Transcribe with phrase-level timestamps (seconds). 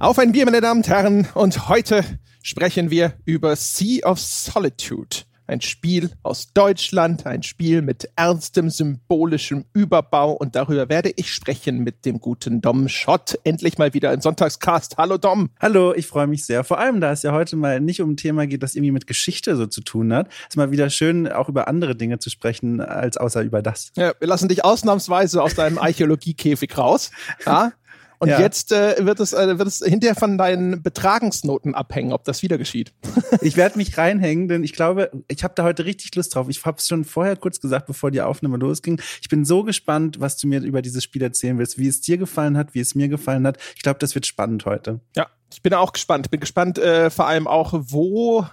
[0.00, 1.26] Auf ein Bier, meine Damen und Herren.
[1.34, 2.04] Und heute
[2.40, 5.24] sprechen wir über Sea of Solitude.
[5.48, 10.34] Ein Spiel aus Deutschland, ein Spiel mit ernstem symbolischem Überbau.
[10.34, 13.40] Und darüber werde ich sprechen mit dem guten Dom Schott.
[13.42, 14.98] Endlich mal wieder im Sonntagscast.
[14.98, 15.50] Hallo Dom.
[15.58, 16.62] Hallo, ich freue mich sehr.
[16.62, 19.08] Vor allem, da es ja heute mal nicht um ein Thema geht, das irgendwie mit
[19.08, 20.28] Geschichte so zu tun hat.
[20.28, 23.90] Es ist mal wieder schön, auch über andere Dinge zu sprechen, als außer über das.
[23.96, 27.10] Ja, wir lassen dich ausnahmsweise aus deinem Archäologiekäfig raus.
[27.44, 27.72] Ja,
[28.18, 28.40] und ja.
[28.40, 32.58] jetzt äh, wird, es, äh, wird es hinterher von deinen Betragensnoten abhängen, ob das wieder
[32.58, 32.92] geschieht.
[33.40, 36.48] ich werde mich reinhängen, denn ich glaube, ich habe da heute richtig Lust drauf.
[36.48, 39.00] Ich habe es schon vorher kurz gesagt, bevor die Aufnahme losging.
[39.20, 42.18] Ich bin so gespannt, was du mir über dieses Spiel erzählen willst, wie es dir
[42.18, 43.58] gefallen hat, wie es mir gefallen hat.
[43.76, 45.00] Ich glaube, das wird spannend heute.
[45.16, 46.30] Ja, ich bin auch gespannt.
[46.30, 48.46] Bin gespannt äh, vor allem auch, wo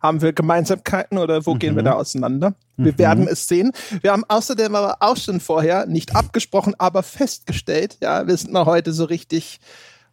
[0.00, 1.58] haben wir Gemeinsamkeiten oder wo mhm.
[1.58, 1.86] gehen wir mhm.
[1.86, 2.54] da auseinander?
[2.76, 2.98] Wir mhm.
[2.98, 3.72] werden es sehen.
[4.00, 8.64] Wir haben außerdem aber auch schon vorher nicht abgesprochen, aber festgestellt, ja, wir sind mal
[8.64, 9.60] heute so richtig,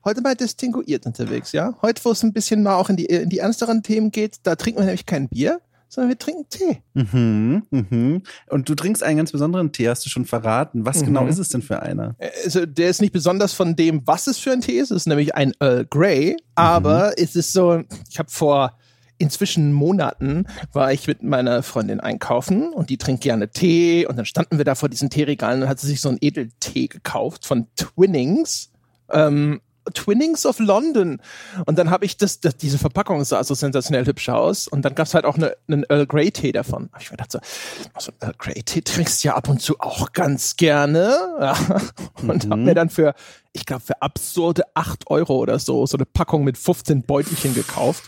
[0.04, 1.76] heute mal distinguiert unterwegs, ja.
[1.82, 4.56] Heute, wo es ein bisschen mal auch in die, in die ernsteren Themen geht, da
[4.56, 6.82] trinken wir nämlich kein Bier, sondern wir trinken Tee.
[6.94, 8.24] Mhm, mhm.
[8.50, 10.86] Und du trinkst einen ganz besonderen Tee, hast du schon verraten.
[10.86, 11.16] Was genau mhm.
[11.16, 12.16] genau ist es denn für einer?
[12.44, 14.92] Also, der ist nicht besonders von dem, was es für ein Tee ist.
[14.92, 17.24] Es ist nämlich ein Earl Grey, aber mhm.
[17.24, 18.78] es ist so, ich habe vor
[19.18, 24.26] inzwischen Monaten war ich mit meiner Freundin einkaufen und die trinkt gerne Tee und dann
[24.26, 27.68] standen wir da vor diesen Teeregalen und hat sie sich so einen Edeltee gekauft von
[27.76, 28.72] Twinnings.
[29.10, 29.62] Ähm,
[29.94, 31.22] Twinnings of London.
[31.66, 34.68] Und dann habe ich das, das, diese Verpackung sah so sensationell hübsch aus.
[34.68, 36.90] Und dann gab es halt auch eine, einen Earl Grey Tee davon.
[36.92, 37.40] Hab ich mir gedacht so,
[37.94, 41.18] also Earl Grey Tee trinkst du ja ab und zu auch ganz gerne.
[41.40, 41.56] Ja.
[42.22, 42.52] Und mhm.
[42.52, 43.14] habe mir dann für,
[43.54, 48.04] ich glaube, für absurde acht Euro oder so, so eine Packung mit 15 Beutelchen gekauft.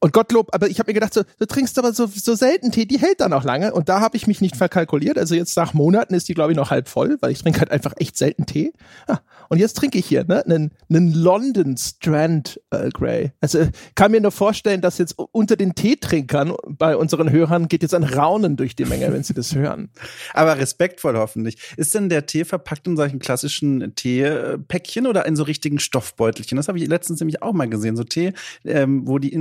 [0.00, 2.86] Und Gottlob, aber ich habe mir gedacht, so, du trinkst aber so, so selten Tee,
[2.86, 3.72] die hält dann auch lange.
[3.72, 5.18] Und da habe ich mich nicht verkalkuliert.
[5.18, 7.70] Also jetzt nach Monaten ist die, glaube ich, noch halb voll, weil ich trinke halt
[7.70, 8.72] einfach echt selten Tee.
[9.08, 13.32] Ja, und jetzt trinke ich hier ne, einen, einen London Strand Earl Grey.
[13.40, 17.94] Also kann mir nur vorstellen, dass jetzt unter den Teetrinkern bei unseren Hörern geht jetzt
[17.94, 19.90] ein Raunen durch die Menge, wenn sie das hören.
[20.34, 21.58] Aber respektvoll hoffentlich.
[21.76, 26.56] Ist denn der Tee verpackt in solchen klassischen Teepäckchen oder in so richtigen Stoffbeutelchen?
[26.56, 27.96] Das habe ich letztens nämlich auch mal gesehen.
[27.96, 28.32] So Tee,
[28.64, 29.32] ähm, wo die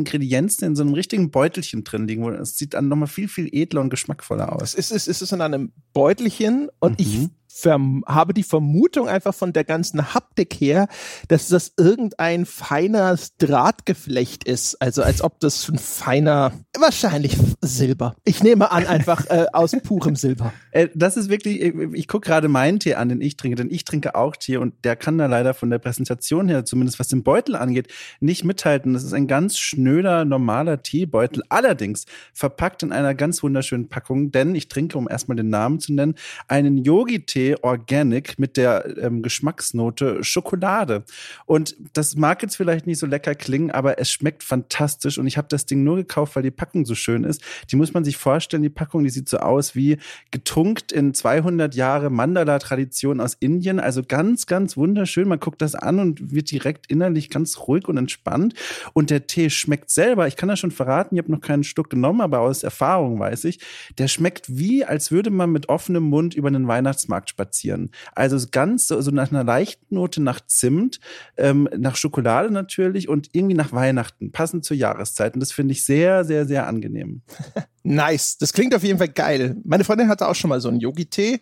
[0.48, 2.28] Ingredienzen in so einem richtigen Beutelchen drin liegen.
[2.36, 4.74] Es sieht dann nochmal viel, viel edler und geschmackvoller aus.
[4.74, 7.06] Es ist, es ist in einem Beutelchen und mhm.
[7.06, 7.30] ich
[7.66, 10.88] habe die Vermutung einfach von der ganzen Haptik her,
[11.28, 14.82] dass das irgendein feiner Drahtgeflecht ist.
[14.82, 18.16] Also als ob das ein feiner, wahrscheinlich Silber.
[18.26, 20.54] Ich nehme an, einfach äh, aus purem Silber.
[20.72, 23.72] Äh, das ist wirklich, äh, ich gucke gerade meinen Tee an, den ich trinke, denn
[23.72, 27.08] ich trinke auch Tee und der kann da leider von der Präsentation her, zumindest was
[27.08, 27.88] den Beutel angeht,
[28.20, 28.94] nicht mithalten.
[28.94, 34.56] Das ist ein ganz schnöder, normaler Teebeutel, allerdings verpackt in einer ganz wunderschönen Packung, denn
[34.56, 36.16] ich trinke, um erstmal den Namen zu nennen,
[36.48, 41.04] einen Yogi-Tee Organic mit der ähm, Geschmacksnote Schokolade.
[41.46, 45.18] Und das mag jetzt vielleicht nicht so lecker klingen, aber es schmeckt fantastisch.
[45.18, 47.42] Und ich habe das Ding nur gekauft, weil die Packung so schön ist.
[47.72, 49.98] Die muss man sich vorstellen, die Packung, die sieht so aus wie
[50.32, 53.80] getunkt in 200 Jahre Mandala-Tradition aus Indien.
[53.80, 55.28] Also ganz, ganz wunderschön.
[55.28, 58.54] Man guckt das an und wird direkt innerlich ganz ruhig und entspannt.
[58.94, 60.28] Und der Tee schmeckt selber.
[60.28, 61.16] Ich kann das schon verraten.
[61.16, 63.60] Ich habe noch keinen Stück genommen, aber aus Erfahrung weiß ich,
[63.98, 67.92] der schmeckt wie, als würde man mit offenem Mund über einen Weihnachtsmarkt spazieren.
[68.16, 71.00] Also ganz so, so nach einer leichten Note nach Zimt,
[71.38, 75.36] ähm, nach Schokolade natürlich und irgendwie nach Weihnachten, passend zur Jahreszeit.
[75.36, 77.22] Und das finde ich sehr, sehr, sehr angenehm.
[77.84, 78.38] nice.
[78.40, 79.56] Das klingt auf jeden Fall geil.
[79.64, 81.40] Meine Freundin hatte auch schon mal so einen Yogi-Tee.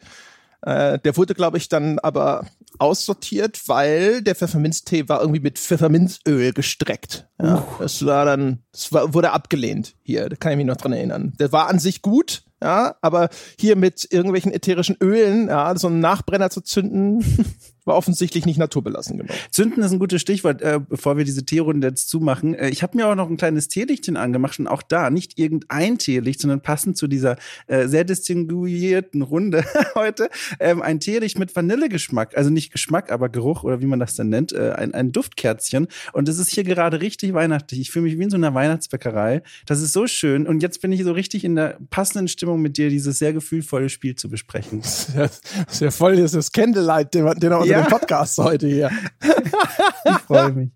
[0.64, 2.46] Äh, der wurde, glaube ich, dann aber
[2.78, 7.30] aussortiert, weil der Pfefferminztee war irgendwie mit Pfefferminzöl gestreckt.
[7.42, 7.64] Ja, uh.
[7.80, 10.28] Das war dann, das war, wurde abgelehnt hier.
[10.28, 11.34] Da kann ich mich noch dran erinnern.
[11.40, 16.00] Der war an sich gut, ja, aber hier mit irgendwelchen ätherischen Ölen, ja, so einen
[16.00, 17.24] Nachbrenner zu zünden,
[17.86, 19.32] war offensichtlich nicht naturbelassen genug.
[19.52, 22.56] Zünden ist ein gutes Stichwort, äh, bevor wir diese Teerunde jetzt zumachen.
[22.56, 25.98] Äh, ich habe mir auch noch ein kleines Teelichtchen angemacht und auch da nicht irgendein
[25.98, 27.38] Teelicht, sondern passend zu dieser
[27.68, 29.64] äh, sehr distinguierten Runde
[29.96, 34.16] heute ähm, ein Teelicht mit Vanillegeschmack, also nicht Geschmack, aber Geruch oder wie man das
[34.16, 35.88] dann nennt, äh, ein, ein Duftkerzchen.
[36.14, 37.80] Und es ist hier gerade richtig weihnachtlich.
[37.80, 39.44] Ich fühle mich wie in so einer Weihnachtsbäckerei.
[39.66, 42.78] Das ist so schön und jetzt bin ich so richtig in der passenden Stimmung mit
[42.78, 44.82] dir, dieses sehr gefühlvolle Spiel zu besprechen.
[45.06, 45.30] Sehr,
[45.68, 47.75] sehr voll, das ist Candlelight, den, den er ja.
[47.76, 48.92] Den Podcast heute hier.
[50.06, 50.70] ich freue mich.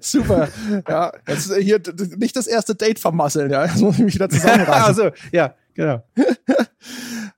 [0.00, 0.48] Super.
[0.88, 1.80] Ja, jetzt hier
[2.16, 3.64] nicht das erste Date vermasseln, ja.
[3.64, 4.84] Jetzt muss ich mich wieder zusammenreißen.
[4.84, 6.02] also, ja, genau.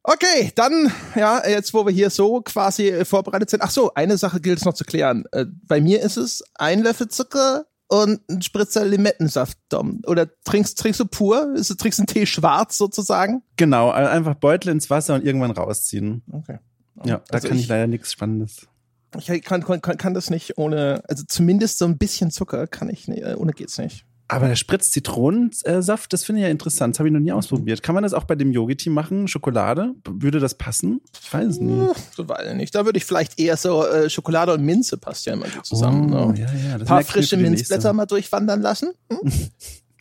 [0.02, 3.62] Okay, dann, ja, jetzt wo wir hier so quasi vorbereitet sind.
[3.62, 5.24] Ach so, eine Sache gilt es noch zu klären.
[5.30, 10.00] Äh, bei mir ist es ein Löffel Zucker und ein Spritzer Limettensaft, Dom.
[10.06, 11.54] Oder trinkst, trinkst du pur?
[11.54, 13.42] Ist, trinkst du einen Tee schwarz sozusagen?
[13.56, 16.22] Genau, einfach Beutel ins Wasser und irgendwann rausziehen.
[16.32, 16.58] Okay.
[17.04, 18.68] Ja, da also kann ich, ich leider nichts Spannendes.
[19.18, 23.08] Ich kann, kann, kann das nicht ohne, also zumindest so ein bisschen Zucker kann ich
[23.08, 24.04] nicht, äh, ohne geht's nicht.
[24.30, 26.94] Aber der Spritz Zitronensaft, das finde ich ja interessant.
[26.94, 27.82] Das habe ich noch nie ausprobiert.
[27.82, 29.26] Kann man das auch bei dem Yogi-Tee machen?
[29.26, 29.92] Schokolade?
[30.08, 31.00] Würde das passen?
[31.20, 31.96] Ich weiß es nicht.
[32.14, 32.72] So weiß ich nicht.
[32.72, 36.14] Da würde ich vielleicht eher so äh, Schokolade und Minze passt ja immer gut zusammen.
[36.14, 36.38] Oh, ne?
[36.38, 36.74] ja, ja.
[36.76, 38.92] Ein paar frische Minzblätter mal durchwandern lassen.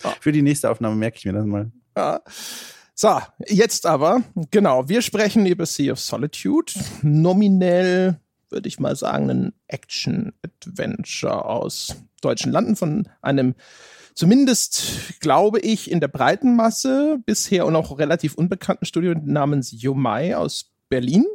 [0.01, 0.11] Hm?
[0.21, 1.69] Für die nächste Aufnahme merke ich mir das mal.
[1.97, 2.21] Ja.
[2.95, 6.71] So, jetzt aber, genau, wir sprechen über Sea of Solitude.
[7.01, 8.17] Nominell
[8.49, 13.55] würde ich mal sagen, ein Action-Adventure aus deutschen Landen von einem
[14.13, 20.35] zumindest, glaube ich, in der breiten Masse bisher und auch relativ unbekannten Studio namens Yomai
[20.35, 21.25] aus Berlin.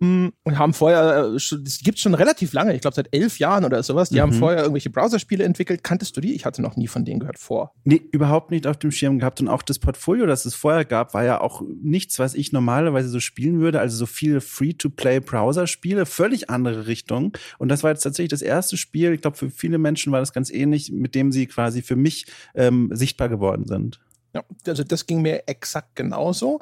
[0.00, 3.64] Mm, und haben vorher, das äh, gibt schon relativ lange, ich glaube seit elf Jahren
[3.64, 4.10] oder sowas.
[4.10, 4.20] Die mhm.
[4.20, 5.82] haben vorher irgendwelche Browserspiele entwickelt.
[5.82, 6.34] Kanntest du die?
[6.34, 7.74] Ich hatte noch nie von denen gehört vor.
[7.84, 9.40] Nee, überhaupt nicht auf dem Schirm gehabt.
[9.40, 13.08] Und auch das Portfolio, das es vorher gab, war ja auch nichts, was ich normalerweise
[13.08, 13.80] so spielen würde.
[13.80, 17.36] Also so viele Free-to-Play-Browser-Spiele, völlig andere Richtung.
[17.58, 20.32] Und das war jetzt tatsächlich das erste Spiel, ich glaube, für viele Menschen war das
[20.32, 24.00] ganz ähnlich, mit dem sie quasi für mich ähm, sichtbar geworden sind.
[24.34, 26.60] Ja, also das ging mir exakt genauso.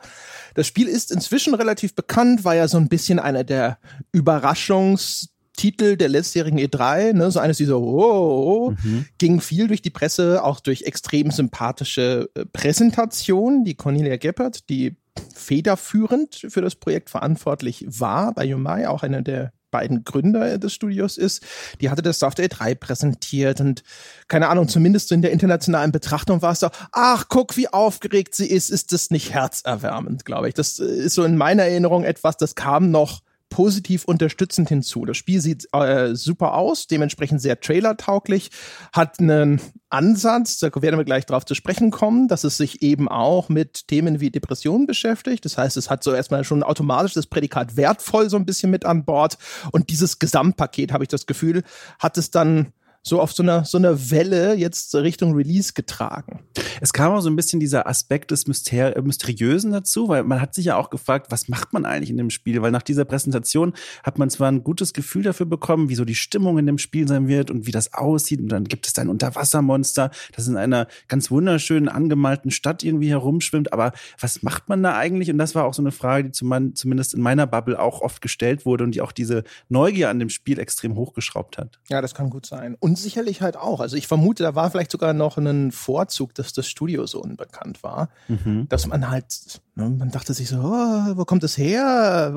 [0.54, 3.78] Das Spiel ist inzwischen relativ bekannt, war ja so ein bisschen einer der
[4.12, 9.06] Überraschungstitel der letztjährigen E3, ne, so eines dieser, oh, oh, oh, mhm.
[9.18, 13.64] ging viel durch die Presse, auch durch extrem sympathische äh, Präsentationen.
[13.64, 14.96] Die Cornelia Geppert, die
[15.34, 21.19] federführend für das Projekt verantwortlich war bei Yumai, auch einer der beiden Gründer des Studios
[21.19, 21.43] ist,
[21.82, 23.82] die hatte das Software 3 präsentiert und
[24.26, 28.46] keine Ahnung, zumindest in der internationalen Betrachtung war es so, ach, guck, wie aufgeregt sie
[28.46, 30.55] ist, ist das nicht herzerwärmend, glaube ich.
[30.55, 35.04] Das ist so in meiner Erinnerung etwas, das kam noch positiv unterstützend hinzu.
[35.04, 38.50] Das Spiel sieht äh, super aus, dementsprechend sehr trailertauglich,
[38.93, 43.08] hat einen Ansatz, da werden wir gleich drauf zu sprechen kommen, dass es sich eben
[43.08, 45.44] auch mit Themen wie Depressionen beschäftigt.
[45.44, 48.84] Das heißt, es hat so erstmal schon automatisch das Prädikat wertvoll so ein bisschen mit
[48.84, 49.38] an Bord
[49.72, 51.62] und dieses Gesamtpaket, habe ich das Gefühl,
[51.98, 52.72] hat es dann
[53.06, 56.41] so auf so einer, so einer Welle jetzt Richtung Release getragen.
[56.81, 60.55] Es kam auch so ein bisschen dieser Aspekt des Myster Mysteriösen dazu, weil man hat
[60.55, 62.61] sich ja auch gefragt, was macht man eigentlich in dem Spiel?
[62.62, 66.17] Weil nach dieser Präsentation hat man zwar ein gutes Gefühl dafür bekommen, wie so die
[66.17, 68.41] Stimmung in dem Spiel sein wird und wie das aussieht.
[68.41, 73.11] Und dann gibt es da ein Unterwassermonster, das in einer ganz wunderschönen angemalten Stadt irgendwie
[73.11, 73.73] herumschwimmt.
[73.73, 75.31] Aber was macht man da eigentlich?
[75.31, 78.67] Und das war auch so eine Frage, die zumindest in meiner Bubble auch oft gestellt
[78.67, 81.79] wurde und die auch diese Neugier an dem Spiel extrem hochgeschraubt hat.
[81.88, 82.76] Ja, das kann gut sein.
[82.81, 83.81] Und sicherlich halt auch.
[83.81, 87.82] Also ich vermute, da war vielleicht sogar noch ein Vorzug, dass das Studio so unbekannt
[87.82, 88.66] war, mhm.
[88.69, 92.32] dass man halt, ne, man dachte sich so, oh, wo kommt das her?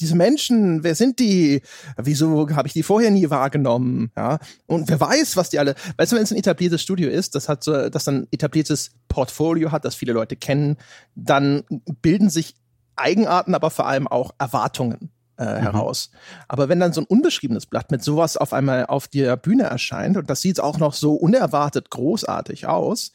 [0.00, 1.62] Diese Menschen, wer sind die?
[1.96, 4.10] Wieso habe ich die vorher nie wahrgenommen?
[4.16, 5.74] Ja, und wer weiß, was die alle.
[5.96, 9.72] Weißt du, wenn es ein etabliertes Studio ist, das hat so, das dann etabliertes Portfolio
[9.72, 10.76] hat, das viele Leute kennen,
[11.14, 11.64] dann
[12.02, 12.54] bilden sich
[12.96, 15.62] Eigenarten, aber vor allem auch Erwartungen äh, mhm.
[15.62, 16.10] heraus.
[16.48, 20.16] Aber wenn dann so ein unbeschriebenes Blatt mit sowas auf einmal auf der Bühne erscheint
[20.16, 23.12] und das sieht auch noch so unerwartet großartig aus,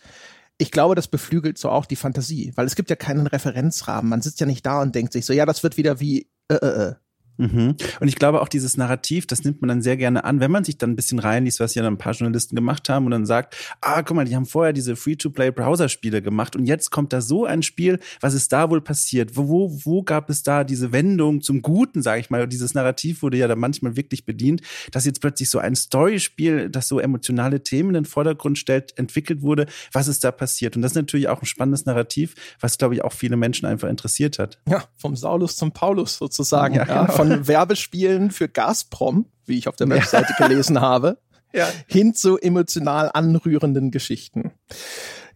[0.57, 4.09] ich glaube, das beflügelt so auch die Fantasie, weil es gibt ja keinen Referenzrahmen.
[4.09, 6.55] Man sitzt ja nicht da und denkt sich so, ja, das wird wieder wie äh,
[6.55, 6.95] äh, äh.
[7.41, 7.75] Mhm.
[7.99, 10.63] Und ich glaube auch dieses Narrativ, das nimmt man dann sehr gerne an, wenn man
[10.63, 13.25] sich dann ein bisschen reinliest, was ja dann ein paar Journalisten gemacht haben und dann
[13.25, 17.45] sagt, ah, guck mal, die haben vorher diese Free-to-Play-Browser-Spiele gemacht und jetzt kommt da so
[17.45, 19.35] ein Spiel, was ist da wohl passiert?
[19.35, 22.43] Wo, wo, wo gab es da diese Wendung zum Guten, sage ich mal?
[22.43, 26.69] Und dieses Narrativ wurde ja da manchmal wirklich bedient, dass jetzt plötzlich so ein Storyspiel,
[26.69, 29.65] das so emotionale Themen in den Vordergrund stellt, entwickelt wurde.
[29.91, 30.75] Was ist da passiert?
[30.75, 33.89] Und das ist natürlich auch ein spannendes Narrativ, was, glaube ich, auch viele Menschen einfach
[33.89, 34.59] interessiert hat.
[34.69, 36.75] Ja, vom Saulus zum Paulus sozusagen.
[36.75, 37.13] Ja, ja, genau.
[37.35, 41.17] Von Werbespielen für Gazprom, wie ich auf der Webseite gelesen habe,
[41.53, 41.67] ja.
[41.87, 44.51] hin zu emotional anrührenden Geschichten.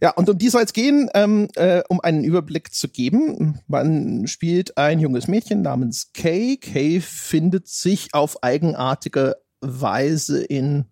[0.00, 3.60] Ja, und um die soll es gehen, ähm, äh, um einen Überblick zu geben.
[3.66, 6.58] Man spielt ein junges Mädchen namens Kay.
[6.58, 10.84] Kay findet sich auf eigenartige Weise in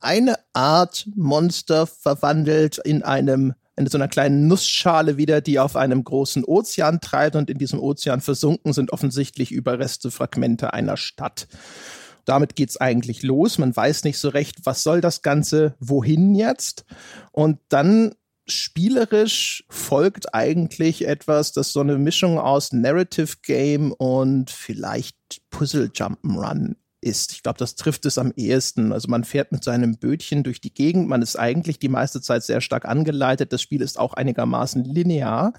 [0.00, 6.04] eine Art Monster verwandelt, in einem in so einer kleinen Nussschale wieder, die auf einem
[6.04, 11.46] großen Ozean treibt und in diesem Ozean versunken sind offensichtlich Überreste, Fragmente einer Stadt.
[12.24, 13.56] Damit geht's eigentlich los.
[13.58, 16.84] Man weiß nicht so recht, was soll das Ganze, wohin jetzt?
[17.32, 18.14] Und dann
[18.46, 25.16] spielerisch folgt eigentlich etwas, das so eine Mischung aus Narrative Game und vielleicht
[25.50, 27.32] Puzzle Jump'n'Run ist.
[27.32, 28.92] Ich glaube, das trifft es am ehesten.
[28.92, 31.08] Also man fährt mit seinem Bötchen durch die Gegend.
[31.08, 33.52] Man ist eigentlich die meiste Zeit sehr stark angeleitet.
[33.52, 35.52] Das Spiel ist auch einigermaßen linear.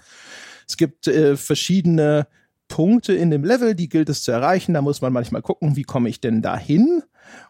[0.67, 2.27] Es gibt äh, verschiedene
[2.67, 4.73] Punkte in dem Level, die gilt es zu erreichen.
[4.73, 7.03] Da muss man manchmal gucken, wie komme ich denn dahin?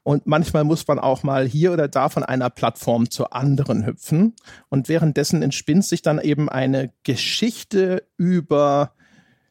[0.04, 4.36] Und manchmal muss man auch mal hier oder da von einer Plattform zur anderen hüpfen.
[4.70, 8.94] Und währenddessen entspinnt sich dann eben eine Geschichte über,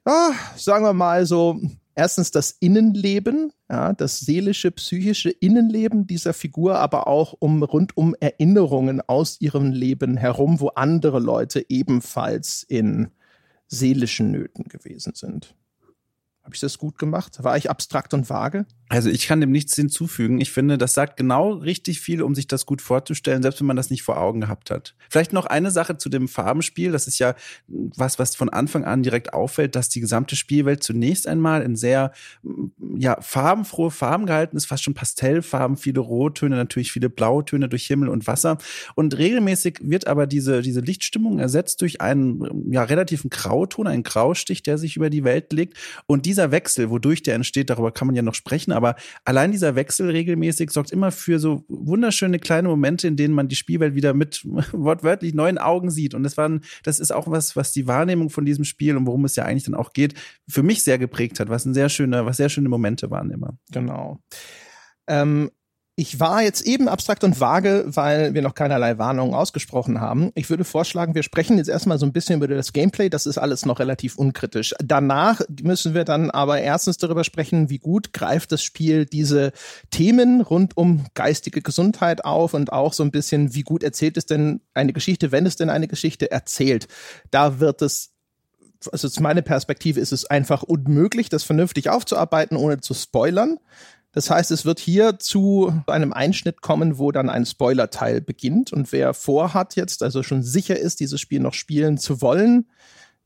[0.04, 1.61] ah, sagen wir mal so,
[1.99, 8.14] erstens das Innenleben, ja, das seelische, psychische Innenleben dieser Figur, aber auch um rund um
[8.21, 13.09] Erinnerungen aus ihrem Leben herum, wo andere Leute ebenfalls in
[13.67, 15.57] seelischen Nöten gewesen sind.
[16.45, 17.43] Habe ich das gut gemacht?
[17.43, 18.64] War ich abstrakt und vage?
[18.90, 20.40] Also ich kann dem nichts hinzufügen.
[20.40, 23.76] Ich finde, das sagt genau richtig viel, um sich das gut vorzustellen, selbst wenn man
[23.76, 24.95] das nicht vor Augen gehabt hat.
[25.11, 26.90] Vielleicht noch eine Sache zu dem Farbenspiel.
[26.90, 27.35] Das ist ja
[27.66, 32.12] was, was von Anfang an direkt auffällt, dass die gesamte Spielwelt zunächst einmal in sehr
[32.97, 38.09] ja, farbenfrohe Farben gehalten ist, fast schon Pastellfarben, viele Rottöne, natürlich viele Blautöne durch Himmel
[38.09, 38.57] und Wasser.
[38.95, 44.62] Und regelmäßig wird aber diese, diese Lichtstimmung ersetzt durch einen ja, relativen Grauton, einen Graustich,
[44.62, 45.76] der sich über die Welt legt.
[46.07, 49.75] Und dieser Wechsel, wodurch der entsteht, darüber kann man ja noch sprechen aber allein dieser
[49.75, 54.14] Wechsel regelmäßig sorgt immer für so wunderschöne kleine Momente, in denen man die Spielwelt wieder
[54.14, 54.42] mit
[54.73, 56.14] wortwörtlich neuen Augen sieht.
[56.14, 59.26] Und das waren, das ist auch was, was die Wahrnehmung von diesem Spiel und worum
[59.26, 60.14] es ja eigentlich dann auch geht,
[60.49, 63.58] für mich sehr geprägt hat, was ein sehr schöner, was sehr schöne Momente waren immer.
[63.70, 64.23] Genau.
[65.06, 65.50] Ähm,
[65.99, 70.31] ich war jetzt eben abstrakt und vage, weil wir noch keinerlei Warnungen ausgesprochen haben.
[70.37, 73.11] Ich würde vorschlagen, wir sprechen jetzt erstmal so ein bisschen über das Gameplay.
[73.11, 74.76] Das ist alles noch relativ unkritisch.
[74.78, 79.50] Danach müssen wir dann aber erstens darüber sprechen, wie gut greift das Spiel diese
[79.90, 84.26] Themen rund um geistige Gesundheit auf und auch so ein bisschen, wie gut erzählt es
[84.26, 86.87] denn eine Geschichte, wenn es denn eine Geschichte erzählt.
[87.33, 88.11] Da wird es
[88.93, 93.59] also aus meiner Perspektive ist es einfach unmöglich, das vernünftig aufzuarbeiten, ohne zu spoilern.
[94.19, 98.73] Das heißt, es wird hier zu einem Einschnitt kommen, wo dann ein Spoiler-Teil beginnt.
[98.73, 102.69] Und wer vorhat jetzt, also schon sicher ist, dieses Spiel noch spielen zu wollen,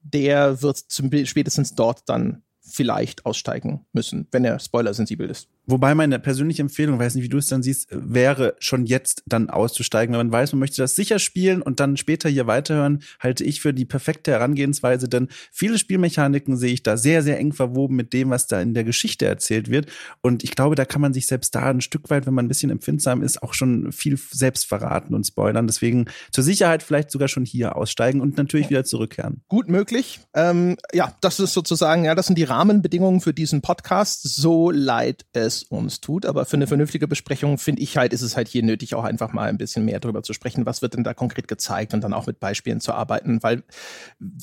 [0.03, 5.49] der wird zum, spätestens dort dann vielleicht aussteigen müssen, wenn er spoilersensibel ist.
[5.65, 9.49] Wobei meine persönliche Empfehlung, weiß nicht, wie du es dann siehst, wäre schon jetzt dann
[9.49, 10.13] auszusteigen.
[10.13, 13.61] Wenn man weiß, man möchte das sicher spielen und dann später hier weiterhören, halte ich
[13.61, 18.13] für die perfekte Herangehensweise, denn viele Spielmechaniken sehe ich da sehr, sehr eng verwoben mit
[18.13, 19.87] dem, was da in der Geschichte erzählt wird.
[20.21, 22.49] Und ich glaube, da kann man sich selbst da ein Stück weit, wenn man ein
[22.49, 25.69] bisschen empfindsam ist, auch schon viel selbst verraten und spoilern.
[25.69, 29.43] Deswegen zur Sicherheit vielleicht sogar schon hier aussteigen und natürlich wieder zurückkehren.
[29.47, 30.19] Gut möglich.
[30.35, 34.23] Ähm, ja, das ist sozusagen, ja, das sind die Rahmenbedingungen für diesen Podcast.
[34.25, 36.27] So leid es es uns tut.
[36.27, 39.33] Aber für eine vernünftige Besprechung finde ich halt, ist es halt hier nötig, auch einfach
[39.33, 42.13] mal ein bisschen mehr darüber zu sprechen, was wird denn da konkret gezeigt und dann
[42.13, 43.63] auch mit Beispielen zu arbeiten, weil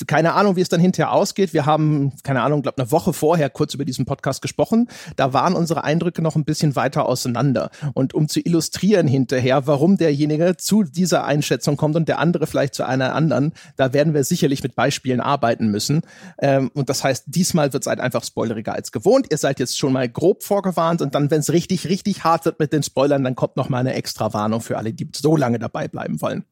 [0.07, 1.53] keine Ahnung, wie es dann hinterher ausgeht.
[1.53, 4.87] Wir haben, keine Ahnung, glaube eine Woche vorher kurz über diesen Podcast gesprochen.
[5.15, 7.69] Da waren unsere Eindrücke noch ein bisschen weiter auseinander.
[7.93, 12.73] Und um zu illustrieren hinterher, warum derjenige zu dieser Einschätzung kommt und der andere vielleicht
[12.75, 16.01] zu einer anderen, da werden wir sicherlich mit Beispielen arbeiten müssen.
[16.39, 19.27] Ähm, und das heißt, diesmal wird es halt einfach spoileriger als gewohnt.
[19.29, 22.59] Ihr seid jetzt schon mal grob vorgewarnt und dann, wenn es richtig, richtig hart wird
[22.59, 25.59] mit den Spoilern, dann kommt noch mal eine extra Warnung für alle, die so lange
[25.59, 26.45] dabei bleiben wollen.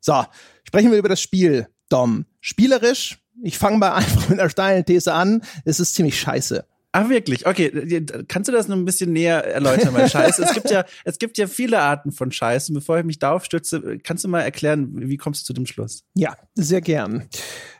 [0.00, 0.24] So,
[0.64, 2.26] sprechen wir über das Spiel, Dom.
[2.40, 6.66] Spielerisch, ich fange mal einfach mit einer steilen These an, es ist ziemlich scheiße.
[6.96, 7.44] Ah, wirklich?
[7.44, 10.38] Okay, kannst du das noch ein bisschen näher erläutern, mein Scheiß?
[10.38, 12.68] es gibt ja, es gibt ja viele Arten von Scheiß.
[12.68, 15.66] Und bevor ich mich darauf stütze, kannst du mal erklären, wie kommst du zu dem
[15.66, 16.04] Schluss?
[16.14, 17.28] Ja, sehr gern.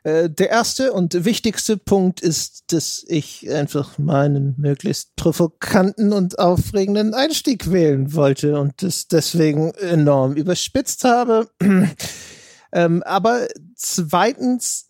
[0.03, 7.15] Äh, der erste und wichtigste Punkt ist, dass ich einfach meinen möglichst provokanten und aufregenden
[7.15, 11.49] Einstieg wählen wollte und das deswegen enorm überspitzt habe.
[12.73, 14.89] ähm, aber zweitens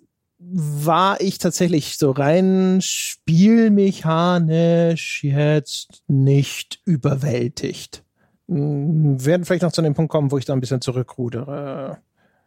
[0.52, 8.04] war ich tatsächlich so rein spielmechanisch jetzt nicht überwältigt.
[8.46, 11.98] Wir hm, werden vielleicht noch zu dem Punkt kommen, wo ich da ein bisschen zurückrudere.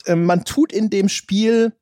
[0.06, 1.74] Ähm, man tut in dem Spiel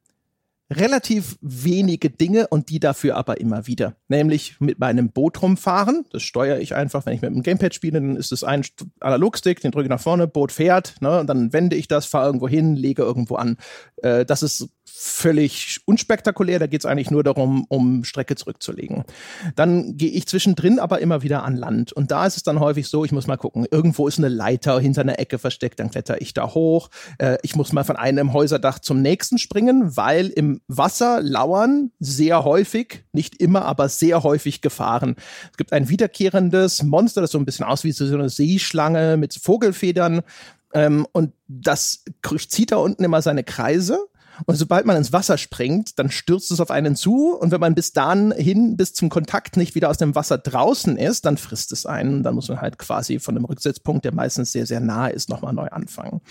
[0.76, 3.96] relativ wenige Dinge und die dafür aber immer wieder.
[4.08, 6.06] Nämlich mit meinem Boot rumfahren.
[6.12, 8.64] Das steuere ich einfach, wenn ich mit dem Gamepad spiele, dann ist es ein
[9.00, 12.28] Analogstick, den drücke ich nach vorne, Boot fährt, ne, und dann wende ich das, fahre
[12.28, 13.58] irgendwo hin, lege irgendwo an.
[13.98, 16.60] Äh, das ist völlig unspektakulär.
[16.60, 19.04] Da geht es eigentlich nur darum, um Strecke zurückzulegen.
[19.56, 21.92] Dann gehe ich zwischendrin aber immer wieder an Land.
[21.92, 24.80] Und da ist es dann häufig so, ich muss mal gucken, irgendwo ist eine Leiter
[24.80, 26.90] hinter einer Ecke versteckt, dann kletter ich da hoch.
[27.18, 32.44] Äh, ich muss mal von einem Häuserdach zum nächsten springen, weil im Wasser lauern sehr
[32.44, 35.16] häufig, nicht immer, aber sehr häufig Gefahren.
[35.52, 39.36] Es gibt ein wiederkehrendes Monster, das so ein bisschen aussieht wie so eine Seeschlange mit
[39.36, 40.22] Vogelfedern.
[40.74, 42.04] Ähm, und das
[42.50, 44.08] zieht da unten immer seine Kreise.
[44.46, 47.34] Und sobald man ins Wasser springt, dann stürzt es auf einen zu.
[47.36, 51.26] Und wenn man bis dahin, bis zum Kontakt nicht wieder aus dem Wasser draußen ist,
[51.26, 52.16] dann frisst es einen.
[52.16, 55.30] Und dann muss man halt quasi von einem Rücksetzpunkt, der meistens sehr, sehr nah ist,
[55.30, 56.22] nochmal neu anfangen.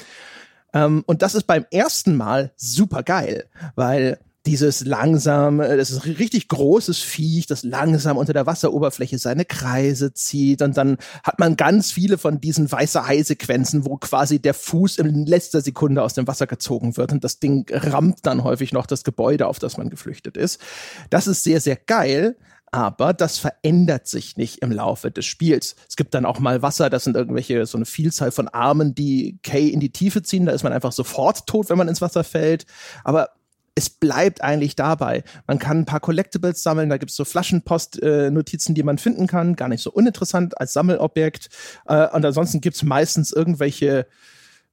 [0.75, 6.04] Ähm, und das ist beim ersten Mal super geil, weil dieses langsam, äh, das ist
[6.04, 11.38] ein richtig großes Viech, das langsam unter der Wasseroberfläche seine Kreise zieht und dann hat
[11.38, 16.14] man ganz viele von diesen weiße Hai-Sequenzen, wo quasi der Fuß in letzter Sekunde aus
[16.14, 19.78] dem Wasser gezogen wird und das Ding rammt dann häufig noch das Gebäude, auf das
[19.78, 20.61] man geflüchtet ist.
[21.09, 22.37] Das ist sehr, sehr geil,
[22.75, 25.76] aber das verändert sich nicht im Laufe des Spiels.
[25.88, 29.38] Es gibt dann auch mal Wasser, das sind irgendwelche, so eine Vielzahl von Armen, die
[29.45, 30.45] Kay in die Tiefe ziehen.
[30.45, 32.66] Da ist man einfach sofort tot, wenn man ins Wasser fällt.
[33.04, 33.28] Aber
[33.76, 35.23] es bleibt eigentlich dabei.
[35.47, 39.54] Man kann ein paar Collectibles sammeln, da gibt's so Flaschenpost-Notizen, äh, die man finden kann,
[39.54, 41.50] gar nicht so uninteressant als Sammelobjekt.
[41.87, 44.09] Äh, und ansonsten gibt's meistens irgendwelche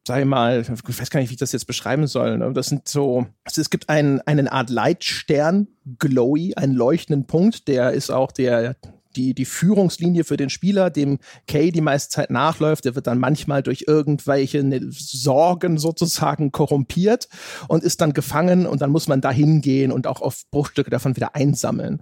[0.07, 2.37] sag ich mal, ich weiß gar nicht, wie ich das jetzt beschreiben soll.
[2.37, 2.51] Ne?
[2.53, 5.67] Das sind so, also es gibt einen, einen Art Leitstern,
[5.99, 8.75] Glowy, einen leuchtenden Punkt, der ist auch der,
[9.15, 12.85] die, die Führungslinie für den Spieler, dem Kay die meiste Zeit nachläuft.
[12.85, 17.27] Der wird dann manchmal durch irgendwelche ne, Sorgen sozusagen korrumpiert
[17.67, 21.15] und ist dann gefangen und dann muss man da hingehen und auch auf Bruchstücke davon
[21.15, 22.01] wieder einsammeln.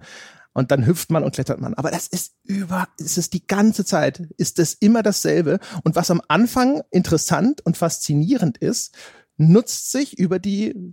[0.52, 1.74] Und dann hüpft man und klettert man.
[1.74, 5.60] Aber das ist über, ist es die ganze Zeit, ist es immer dasselbe.
[5.84, 8.94] Und was am Anfang interessant und faszinierend ist,
[9.36, 10.92] nutzt sich über die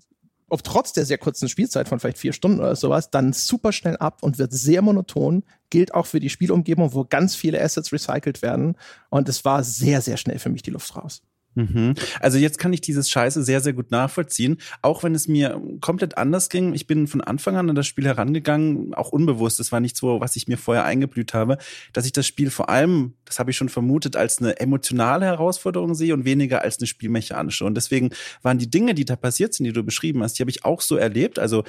[0.49, 3.97] ob trotz der sehr kurzen Spielzeit von vielleicht vier Stunden oder sowas, dann super schnell
[3.97, 5.43] ab und wird sehr monoton.
[5.69, 8.77] Gilt auch für die Spielumgebung, wo ganz viele Assets recycelt werden.
[9.09, 11.21] Und es war sehr, sehr schnell für mich die Luft raus.
[11.57, 11.95] Mhm.
[12.19, 16.15] Also jetzt kann ich dieses Scheiße sehr, sehr gut nachvollziehen, auch wenn es mir komplett
[16.15, 16.75] anders ging.
[16.75, 19.59] Ich bin von Anfang an an das Spiel herangegangen, auch unbewusst.
[19.59, 21.57] Das war nicht so, was ich mir vorher eingeblüht habe,
[21.93, 25.95] dass ich das Spiel vor allem, das habe ich schon vermutet, als eine emotionale Herausforderung
[25.95, 27.65] sehe und weniger als eine spielmechanische.
[27.65, 28.11] Und deswegen
[28.43, 30.81] waren die Dinge, die da passiert sind, die du beschrieben hast, die habe ich auch
[30.81, 31.39] so erlebt.
[31.39, 31.63] Also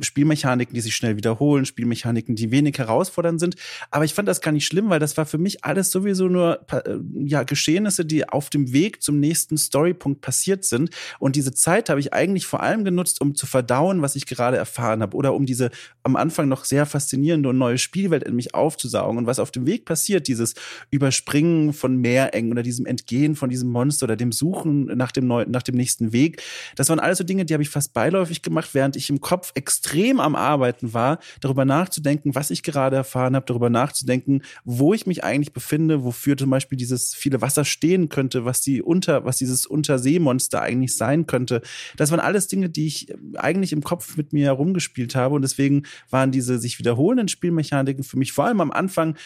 [0.00, 3.56] Spielmechaniken, die sich schnell wiederholen, Spielmechaniken, die wenig herausfordernd sind.
[3.90, 6.60] Aber ich fand das gar nicht schlimm, weil das war für mich alles sowieso nur
[6.70, 10.90] äh, ja Geschehnisse, die auf dem Weg zum nächsten Storypunkt passiert sind.
[11.18, 14.58] Und diese Zeit habe ich eigentlich vor allem genutzt, um zu verdauen, was ich gerade
[14.58, 15.70] erfahren habe oder um diese
[16.02, 19.16] am Anfang noch sehr faszinierende und neue Spielwelt in mich aufzusaugen.
[19.16, 20.52] Und was auf dem Weg passiert, dieses
[20.90, 25.50] Überspringen von Meerengen oder diesem Entgehen von diesem Monster oder dem Suchen nach dem, neuen,
[25.50, 26.42] nach dem nächsten Weg,
[26.76, 29.52] das waren alles so Dinge, die habe ich fast beiläufig gemacht, während ich im Kopf
[29.54, 35.06] extrem am Arbeiten war, darüber nachzudenken, was ich gerade erfahren habe, darüber nachzudenken, wo ich
[35.06, 39.38] mich eigentlich befinde, wofür zum Beispiel dieses viele Wasser stehen könnte, was die unter, was
[39.38, 41.62] dieses Unterseemonster eigentlich sein könnte.
[41.96, 45.84] Das waren alles Dinge, die ich eigentlich im Kopf mit mir herumgespielt habe und deswegen
[46.10, 49.16] waren diese sich wiederholenden Spielmechaniken für mich vor allem am Anfang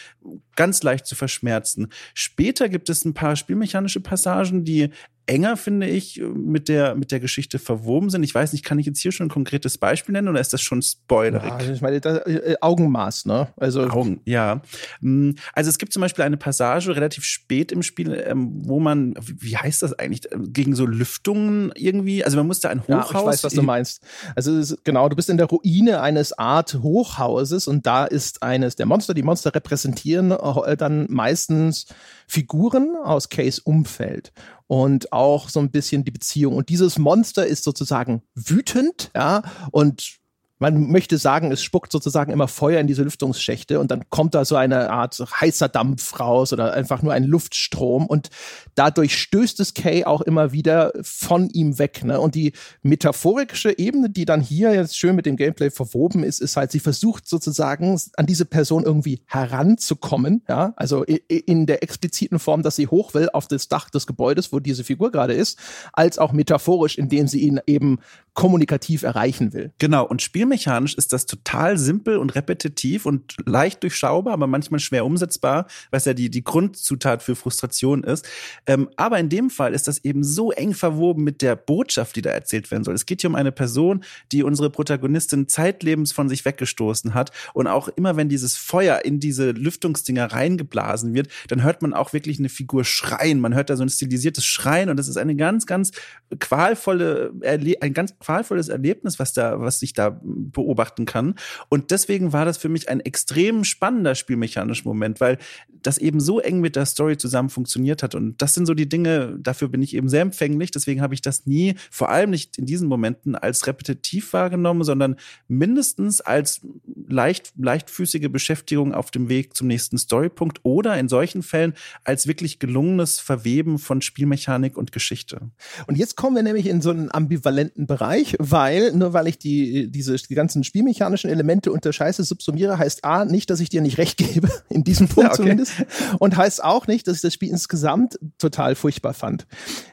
[0.55, 1.87] ganz leicht zu verschmerzen.
[2.13, 4.89] Später gibt es ein paar spielmechanische Passagen, die
[5.25, 8.23] enger, finde ich, mit der, mit der Geschichte verwoben sind.
[8.23, 10.61] Ich weiß nicht, kann ich jetzt hier schon ein konkretes Beispiel nennen oder ist das
[10.61, 11.49] schon spoilerig?
[11.49, 13.47] Ja, also ich meine, da, äh, Augenmaß, ne?
[13.55, 14.61] Also Augen, ja.
[14.99, 19.13] Mm, also es gibt zum Beispiel eine Passage relativ spät im Spiel, ähm, wo man,
[19.25, 23.13] wie heißt das eigentlich, gegen so Lüftungen irgendwie, also man muss da ein Hochhaus.
[23.13, 24.03] Ja, ich weiß, was du meinst.
[24.35, 28.75] Also ist, genau, du bist in der Ruine eines Art Hochhauses und da ist eines
[28.75, 29.13] der Monster.
[29.13, 31.85] Die Monster repräsentieren äh, dann meistens
[32.27, 34.33] Figuren aus Case Umfeld
[34.73, 36.55] und auch so ein bisschen die Beziehung.
[36.55, 40.17] Und dieses Monster ist sozusagen wütend, ja, und
[40.63, 44.45] man möchte sagen, es spuckt sozusagen immer Feuer in diese Lüftungsschächte und dann kommt da
[44.45, 48.29] so eine Art heißer Dampf raus oder einfach nur ein Luftstrom und
[48.75, 52.05] dadurch stößt es Kay auch immer wieder von ihm weg.
[52.05, 52.17] Ne?
[52.17, 56.55] Und die metaphorische Ebene, die dann hier jetzt schön mit dem Gameplay verwoben ist, ist
[56.55, 62.63] halt, sie versucht sozusagen an diese Person irgendwie heranzukommen, ja, also in der expliziten Form,
[62.63, 65.59] dass sie hoch will auf das Dach des Gebäudes, wo diese Figur gerade ist,
[65.91, 67.99] als auch metaphorisch, indem sie ihn eben
[68.33, 69.73] kommunikativ erreichen will.
[69.77, 75.05] Genau, und spielmechanisch ist das total simpel und repetitiv und leicht durchschaubar, aber manchmal schwer
[75.05, 78.25] umsetzbar, was ja die, die Grundzutat für Frustration ist.
[78.65, 82.23] Ähm, aber in dem Fall ist das eben so eng verwoben mit der Botschaft, die
[82.23, 82.95] da erzählt werden soll.
[82.95, 87.67] Es geht hier um eine Person, die unsere Protagonistin zeitlebens von sich weggestoßen hat und
[87.67, 92.39] auch immer, wenn dieses Feuer in diese Lüftungsdinger reingeblasen wird, dann hört man auch wirklich
[92.39, 93.39] eine Figur schreien.
[93.39, 95.91] Man hört da so ein stilisiertes Schreien und das ist eine ganz, ganz
[96.39, 101.35] qualvolle, ein ganz qualvolles Erlebnis, was da, was ich da beobachten kann.
[101.69, 105.37] Und deswegen war das für mich ein extrem spannender spielmechanischer Moment, weil
[105.81, 108.15] das eben so eng mit der Story zusammen funktioniert hat.
[108.15, 110.71] Und das sind so die Dinge, dafür bin ich eben sehr empfänglich.
[110.71, 115.17] Deswegen habe ich das nie, vor allem nicht in diesen Momenten, als repetitiv wahrgenommen, sondern
[115.47, 116.61] mindestens als
[117.07, 122.59] leicht, leichtfüßige Beschäftigung auf dem Weg zum nächsten Storypunkt oder in solchen Fällen als wirklich
[122.59, 125.51] gelungenes Verweben von Spielmechanik und Geschichte.
[125.87, 129.37] Und jetzt kommen wir nämlich in so einen ambivalenten Bereich Bereich, weil, nur weil ich
[129.37, 133.81] die, diese, die ganzen spielmechanischen Elemente unter Scheiße subsumiere, heißt A, nicht, dass ich dir
[133.81, 135.41] nicht recht gebe, in diesem Punkt ja, okay.
[135.41, 135.73] zumindest.
[136.19, 139.47] Und heißt auch nicht, dass ich das Spiel insgesamt total furchtbar fand.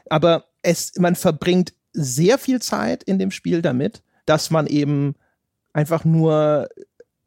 [0.09, 5.15] Aber es, man verbringt sehr viel Zeit in dem Spiel damit, dass man eben
[5.73, 6.69] einfach nur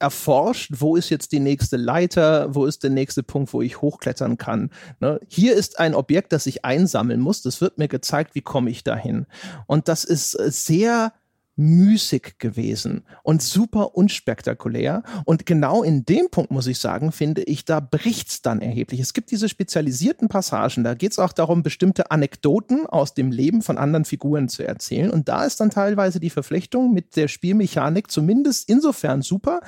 [0.04, 4.36] erforscht, wo ist jetzt die nächste Leiter, wo ist der nächste Punkt, wo ich hochklettern
[4.36, 4.70] kann.
[5.00, 5.18] Ne?
[5.28, 7.40] Hier ist ein Objekt, das ich einsammeln muss.
[7.40, 9.24] Das wird mir gezeigt, wie komme ich dahin.
[9.66, 11.14] Und das ist sehr
[11.56, 15.02] müßig gewesen und super unspektakulär.
[15.24, 19.00] Und genau in dem Punkt, muss ich sagen, finde ich, da bricht's dann erheblich.
[19.00, 23.78] Es gibt diese spezialisierten Passagen, da geht's auch darum, bestimmte Anekdoten aus dem Leben von
[23.78, 25.10] anderen Figuren zu erzählen.
[25.10, 29.60] Und da ist dann teilweise die Verflechtung mit der Spielmechanik zumindest insofern super,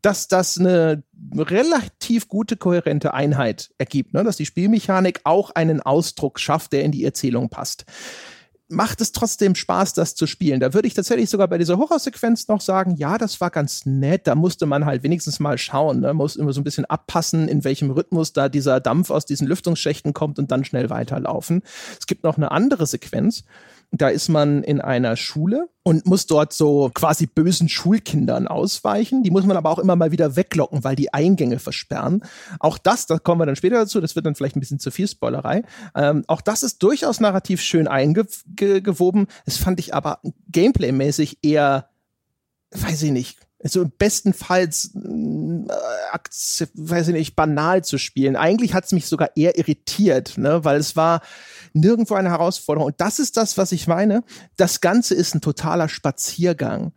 [0.00, 1.02] dass das eine
[1.36, 4.24] relativ gute, kohärente Einheit ergibt, ne?
[4.24, 7.84] dass die Spielmechanik auch einen Ausdruck schafft, der in die Erzählung passt
[8.72, 10.58] macht es trotzdem Spaß, das zu spielen.
[10.58, 14.26] Da würde ich tatsächlich sogar bei dieser Horrorsequenz noch sagen, ja, das war ganz nett.
[14.26, 16.14] Da musste man halt wenigstens mal schauen, ne?
[16.14, 20.14] muss immer so ein bisschen abpassen, in welchem Rhythmus da dieser Dampf aus diesen Lüftungsschächten
[20.14, 21.62] kommt und dann schnell weiterlaufen.
[21.98, 23.44] Es gibt noch eine andere Sequenz,
[23.92, 29.22] da ist man in einer Schule und muss dort so quasi bösen Schulkindern ausweichen.
[29.22, 32.24] Die muss man aber auch immer mal wieder weglocken, weil die Eingänge versperren.
[32.58, 34.90] Auch das, da kommen wir dann später dazu, das wird dann vielleicht ein bisschen zu
[34.90, 35.62] viel Spoilerei.
[35.94, 39.26] Ähm, auch das ist durchaus narrativ schön eingewoben.
[39.44, 41.90] Das fand ich aber gameplaymäßig eher,
[42.70, 48.36] weiß ich nicht, so bestenfalls, äh, weiß ich nicht, banal zu spielen.
[48.36, 51.22] Eigentlich hat es mich sogar eher irritiert, ne, weil es war
[51.72, 52.88] nirgendwo eine Herausforderung.
[52.88, 54.24] Und das ist das, was ich meine.
[54.56, 56.92] Das Ganze ist ein totaler Spaziergang.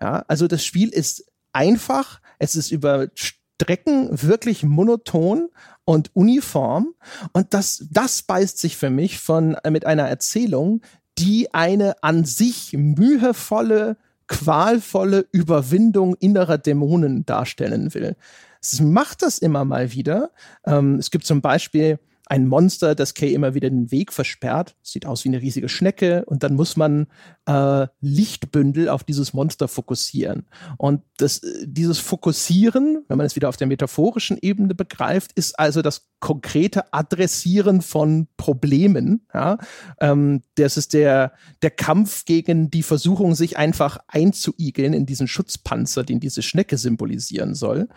[0.00, 2.20] Ja, also das Spiel ist einfach.
[2.38, 5.48] Es ist über Strecken wirklich monoton
[5.84, 6.94] und uniform.
[7.32, 10.82] Und das, das beißt sich für mich von, mit einer Erzählung,
[11.18, 13.96] die eine an sich mühevolle,
[14.30, 18.14] qualvolle Überwindung innerer Dämonen darstellen will.
[18.62, 20.30] Es macht das immer mal wieder.
[20.64, 21.98] Ähm, es gibt zum Beispiel
[22.30, 24.76] ein Monster, das Kay immer wieder den Weg versperrt.
[24.82, 27.08] Sieht aus wie eine riesige Schnecke und dann muss man
[27.46, 30.46] äh, Lichtbündel auf dieses Monster fokussieren.
[30.78, 35.82] Und das, dieses Fokussieren, wenn man es wieder auf der metaphorischen Ebene begreift, ist also
[35.82, 39.26] das konkrete Adressieren von Problemen.
[39.34, 39.58] Ja?
[39.98, 46.04] Ähm, das ist der, der Kampf gegen die Versuchung, sich einfach einzuigeln in diesen Schutzpanzer,
[46.04, 47.88] den diese Schnecke symbolisieren soll.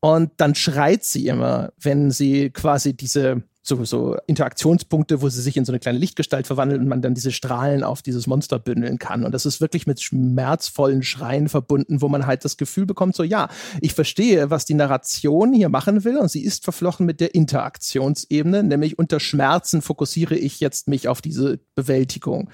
[0.00, 5.56] Und dann schreit sie immer, wenn sie quasi diese so, so Interaktionspunkte, wo sie sich
[5.56, 8.98] in so eine kleine Lichtgestalt verwandelt und man dann diese Strahlen auf dieses Monster bündeln
[8.98, 9.24] kann.
[9.24, 13.22] Und das ist wirklich mit schmerzvollen Schreien verbunden, wo man halt das Gefühl bekommt, so
[13.22, 13.48] ja,
[13.80, 18.62] ich verstehe, was die Narration hier machen will und sie ist verflochten mit der Interaktionsebene,
[18.62, 22.50] nämlich unter Schmerzen fokussiere ich jetzt mich auf diese Bewältigung.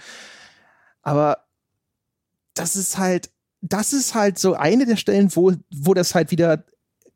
[1.02, 1.38] Aber
[2.54, 6.64] das ist halt, das ist halt so eine der Stellen, wo, wo das halt wieder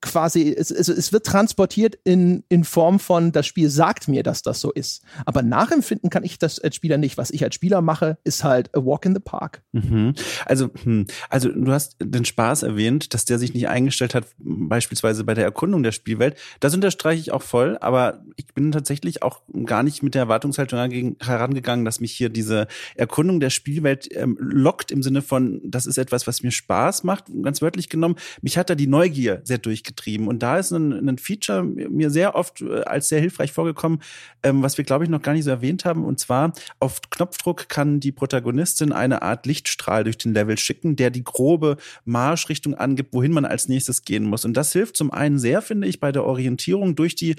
[0.00, 4.42] quasi, es, es, es wird transportiert in, in Form von, das Spiel sagt mir, dass
[4.42, 5.02] das so ist.
[5.26, 7.18] Aber nachempfinden kann ich das als Spieler nicht.
[7.18, 9.62] Was ich als Spieler mache, ist halt a walk in the park.
[9.72, 10.14] Mhm.
[10.44, 15.24] Also, hm, also du hast den Spaß erwähnt, dass der sich nicht eingestellt hat, beispielsweise
[15.24, 16.36] bei der Erkundung der Spielwelt.
[16.60, 21.16] Das unterstreiche ich auch voll, aber ich bin tatsächlich auch gar nicht mit der Erwartungshaltung
[21.20, 25.98] herangegangen, dass mich hier diese Erkundung der Spielwelt ähm, lockt im Sinne von, das ist
[25.98, 28.16] etwas, was mir Spaß macht, ganz wörtlich genommen.
[28.42, 30.28] Mich hat da die Neugier sehr durch getrieben.
[30.28, 34.00] Und da ist ein, ein Feature mir sehr oft äh, als sehr hilfreich vorgekommen,
[34.44, 36.04] ähm, was wir, glaube ich, noch gar nicht so erwähnt haben.
[36.04, 41.10] Und zwar auf Knopfdruck kann die Protagonistin eine Art Lichtstrahl durch den Level schicken, der
[41.10, 44.44] die grobe Marschrichtung angibt, wohin man als nächstes gehen muss.
[44.44, 47.34] Und das hilft zum einen sehr, finde ich, bei der Orientierung durch die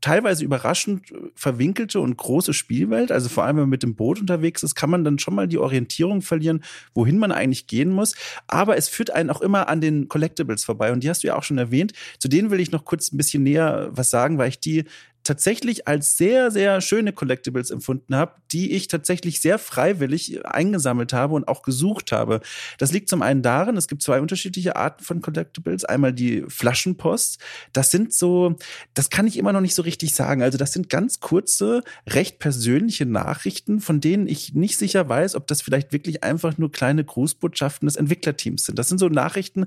[0.00, 3.12] teilweise überraschend verwinkelte und große Spielwelt.
[3.12, 5.48] Also vor allem, wenn man mit dem Boot unterwegs ist, kann man dann schon mal
[5.48, 6.62] die Orientierung verlieren,
[6.94, 8.14] wohin man eigentlich gehen muss.
[8.46, 10.92] Aber es führt einen auch immer an den Collectibles vorbei.
[10.92, 11.92] Und die hast du ja auch schon erwähnt erwähnt.
[12.18, 14.84] Zu denen will ich noch kurz ein bisschen näher was sagen, weil ich die
[15.22, 21.34] tatsächlich als sehr, sehr schöne Collectibles empfunden habe, die ich tatsächlich sehr freiwillig eingesammelt habe
[21.34, 22.40] und auch gesucht habe.
[22.78, 25.84] Das liegt zum einen darin, es gibt zwei unterschiedliche Arten von Collectibles.
[25.84, 27.38] Einmal die Flaschenpost.
[27.72, 28.56] Das sind so,
[28.94, 30.42] das kann ich immer noch nicht so richtig sagen.
[30.42, 35.46] Also das sind ganz kurze, recht persönliche Nachrichten, von denen ich nicht sicher weiß, ob
[35.46, 38.78] das vielleicht wirklich einfach nur kleine Grußbotschaften des Entwicklerteams sind.
[38.78, 39.66] Das sind so Nachrichten,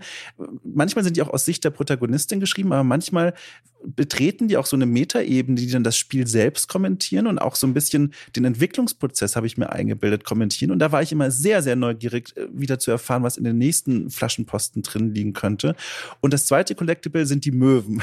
[0.64, 3.34] manchmal sind die auch aus Sicht der Protagonistin geschrieben, aber manchmal
[3.86, 7.68] betreten die auch so eine Metaebene, die dann das Spiel selbst kommentieren und auch so
[7.68, 10.72] ein bisschen den Entwicklungsprozess habe ich mir eingebildet kommentieren.
[10.72, 13.58] Und da war ich immer sehr, sehr neugierig, äh, wieder zu erfahren, was in den
[13.58, 15.76] nächsten Flaschenposten drin liegen könnte.
[16.22, 18.02] Und das zweite Collectible sind die Möwen.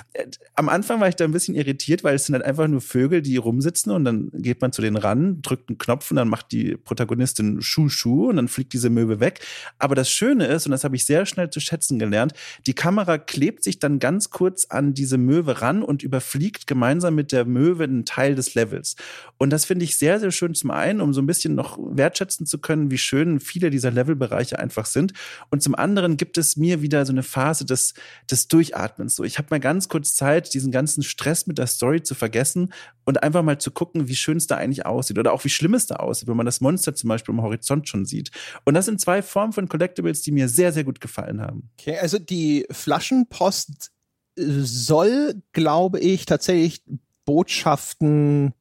[0.54, 3.22] Am Anfang war ich da ein bisschen irritiert, weil es sind halt einfach nur Vögel,
[3.22, 6.52] die rumsitzen und dann geht man zu denen ran, drückt einen Knopf und dann macht
[6.52, 9.40] die Protagonistin Schuh Schuh und dann fliegt diese Möwe weg.
[9.78, 12.34] Aber das Schöne ist, und das habe ich sehr schnell zu schätzen gelernt,
[12.66, 17.32] die Kamera klebt sich dann ganz kurz an diese Möwe ran und überfliegt gemeinsam mit
[17.32, 18.96] der Möwe einen Teil des Levels.
[19.38, 22.46] Und das finde ich sehr, sehr schön zum einen, um so ein bisschen noch wertschätzen
[22.46, 25.12] zu können, wie schön viele dieser Levelbereiche einfach sind.
[25.50, 27.94] Und zum anderen gibt es mir wieder so eine Phase des,
[28.30, 29.16] des Durchatmens.
[29.16, 32.72] So, ich habe mal ganz kurz Zeit, diesen ganzen Stress mit der Story zu vergessen
[33.04, 35.74] und einfach mal zu gucken, wie schön es da eigentlich aussieht oder auch wie schlimm
[35.74, 38.30] es da aussieht, wenn man das Monster zum Beispiel am Horizont schon sieht.
[38.64, 41.70] Und das sind zwei Formen von Collectibles, die mir sehr, sehr gut gefallen haben.
[41.78, 43.90] Okay, also die Flaschenpost
[44.36, 46.82] soll, glaube ich, tatsächlich
[47.24, 48.54] Botschaften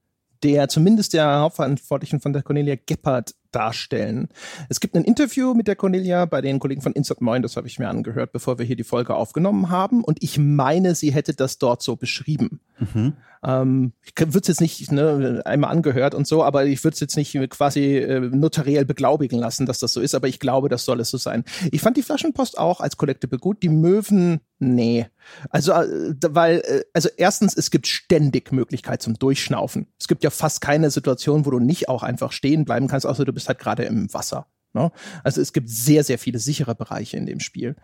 [0.44, 4.30] der zumindest der Hauptverantwortlichen von der Cornelia Geppert darstellen.
[4.70, 7.68] Es gibt ein Interview mit der Cornelia bei den Kollegen von Insert Moin, das habe
[7.68, 10.04] ich mir angehört, bevor wir hier die Folge aufgenommen haben.
[10.04, 12.60] Und ich meine, sie hätte das dort so beschrieben.
[12.80, 13.14] Mhm.
[13.44, 17.00] Ähm, ich würde es jetzt nicht ne, einmal angehört und so, aber ich würde es
[17.00, 20.86] jetzt nicht quasi äh, notariell beglaubigen lassen, dass das so ist, aber ich glaube, das
[20.86, 21.44] soll es so sein.
[21.72, 25.08] Ich fand die Flaschenpost auch als Collectible gut, die Möwen, nee.
[25.50, 29.88] Also, äh, weil, äh, also erstens, es gibt ständig Möglichkeit zum Durchschnaufen.
[30.00, 33.26] Es gibt ja fast keine Situation, wo du nicht auch einfach stehen bleiben kannst, außer
[33.26, 34.48] du bist halt gerade im Wasser.
[34.74, 34.92] Ne?
[35.24, 37.76] Also es gibt sehr, sehr viele sichere Bereiche in dem Spiel.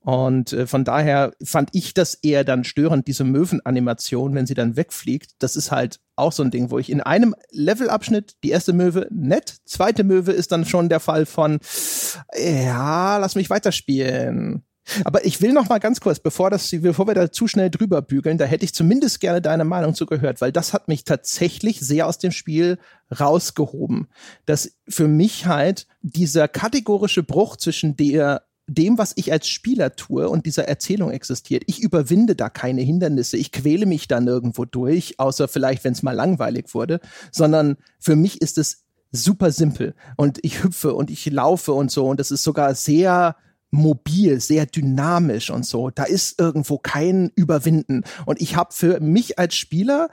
[0.00, 4.76] Und äh, von daher fand ich das eher dann störend, diese Möwenanimation, wenn sie dann
[4.76, 5.32] wegfliegt.
[5.38, 9.06] Das ist halt auch so ein Ding, wo ich in einem Levelabschnitt die erste Möwe
[9.10, 11.60] nett, zweite Möwe ist dann schon der Fall von,
[12.36, 14.64] ja, lass mich weiterspielen.
[15.04, 18.02] Aber ich will noch mal ganz kurz, bevor, das, bevor wir da zu schnell drüber
[18.02, 21.80] bügeln, da hätte ich zumindest gerne deine Meinung zu gehört, weil das hat mich tatsächlich
[21.80, 22.78] sehr aus dem Spiel
[23.18, 24.08] rausgehoben.
[24.46, 30.28] Dass für mich halt dieser kategorische Bruch zwischen der dem, was ich als Spieler tue
[30.28, 31.64] und dieser Erzählung existiert.
[31.66, 33.36] Ich überwinde da keine Hindernisse.
[33.36, 37.00] Ich quäle mich da nirgendwo durch, außer vielleicht, wenn es mal langweilig wurde,
[37.32, 42.08] sondern für mich ist es super simpel und ich hüpfe und ich laufe und so
[42.08, 43.36] und das ist sogar sehr
[43.72, 45.90] mobil, sehr dynamisch und so.
[45.90, 48.04] Da ist irgendwo kein Überwinden.
[48.26, 50.08] Und ich habe für mich als Spieler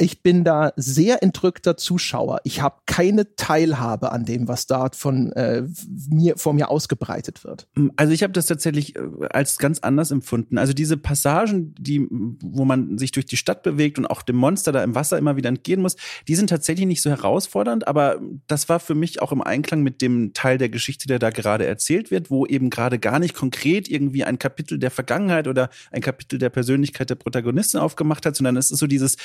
[0.00, 2.40] ich bin da sehr entrückter Zuschauer.
[2.44, 5.64] Ich habe keine Teilhabe an dem, was dort von äh,
[6.08, 7.66] mir vor mir ausgebreitet wird.
[7.96, 10.56] Also ich habe das tatsächlich äh, als ganz anders empfunden.
[10.56, 14.70] Also diese Passagen, die, wo man sich durch die Stadt bewegt und auch dem Monster
[14.70, 15.96] da im Wasser immer wieder entgehen muss,
[16.28, 20.00] die sind tatsächlich nicht so herausfordernd, aber das war für mich auch im Einklang mit
[20.00, 23.88] dem Teil der Geschichte, der da gerade erzählt wird, wo eben gerade gar nicht konkret
[23.88, 28.56] irgendwie ein Kapitel der Vergangenheit oder ein Kapitel der Persönlichkeit der Protagonisten aufgemacht hat, sondern
[28.56, 29.16] es ist so dieses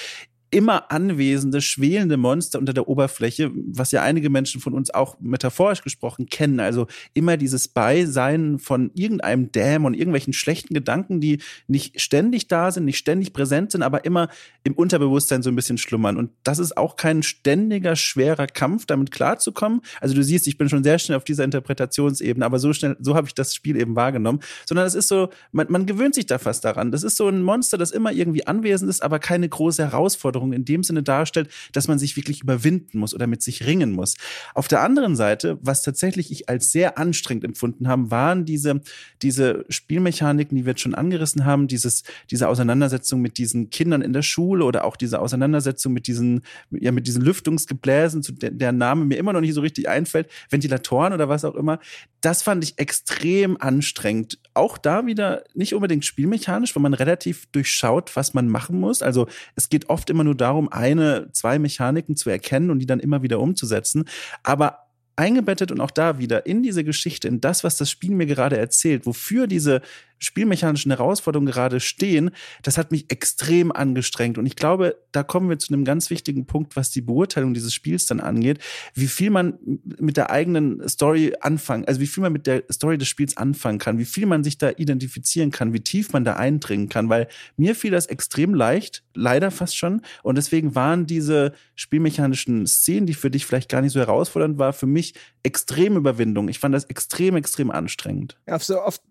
[0.53, 5.81] immer anwesende, schwelende Monster unter der Oberfläche, was ja einige Menschen von uns auch metaphorisch
[5.81, 6.59] gesprochen kennen.
[6.59, 6.85] Also
[7.15, 12.99] immer dieses Beisein von irgendeinem Dämon, irgendwelchen schlechten Gedanken, die nicht ständig da sind, nicht
[12.99, 14.29] ständig präsent sind, aber immer
[14.63, 16.17] im Unterbewusstsein so ein bisschen schlummern.
[16.17, 19.81] Und das ist auch kein ständiger, schwerer Kampf, damit klarzukommen.
[20.01, 23.15] Also du siehst, ich bin schon sehr schnell auf dieser Interpretationsebene, aber so schnell, so
[23.15, 24.39] habe ich das Spiel eben wahrgenommen.
[24.67, 26.91] Sondern es ist so, man, man gewöhnt sich da fast daran.
[26.91, 30.53] Das ist so ein Monster, das immer irgendwie anwesend ist, aber keine große Herausforderung Herausforderung
[30.53, 34.15] in dem Sinne darstellt, dass man sich wirklich überwinden muss oder mit sich ringen muss.
[34.53, 38.81] Auf der anderen Seite, was tatsächlich ich als sehr anstrengend empfunden haben, waren diese,
[39.21, 44.13] diese Spielmechaniken, die wir jetzt schon angerissen haben, dieses, diese Auseinandersetzung mit diesen Kindern in
[44.13, 48.71] der Schule oder auch diese Auseinandersetzung mit diesen, ja, mit diesen Lüftungsgebläsen, zu der, der
[48.71, 51.79] Name mir immer noch nicht so richtig einfällt, Ventilatoren oder was auch immer.
[52.21, 54.39] Das fand ich extrem anstrengend.
[54.53, 59.01] Auch da wieder nicht unbedingt spielmechanisch, weil man relativ durchschaut, was man machen muss.
[59.01, 62.85] Also es geht oft immer nur nur darum, eine, zwei Mechaniken zu erkennen und die
[62.85, 64.05] dann immer wieder umzusetzen.
[64.41, 64.79] Aber
[65.15, 68.57] eingebettet und auch da wieder in diese Geschichte, in das, was das Spiel mir gerade
[68.57, 69.81] erzählt, wofür diese
[70.23, 72.31] spielmechanischen Herausforderungen gerade stehen,
[72.61, 74.37] das hat mich extrem angestrengt.
[74.37, 77.73] Und ich glaube, da kommen wir zu einem ganz wichtigen Punkt, was die Beurteilung dieses
[77.73, 78.59] Spiels dann angeht,
[78.93, 79.59] wie viel man
[79.99, 83.79] mit der eigenen Story anfangen, also wie viel man mit der Story des Spiels anfangen
[83.79, 87.27] kann, wie viel man sich da identifizieren kann, wie tief man da eindringen kann, weil
[87.57, 90.01] mir fiel das extrem leicht, leider fast schon.
[90.23, 94.73] Und deswegen waren diese spielmechanischen Szenen, die für dich vielleicht gar nicht so herausfordernd war,
[94.73, 96.47] für mich extrem Überwindung.
[96.47, 98.37] Ich fand das extrem, extrem anstrengend.
[98.47, 99.01] Ja, so oft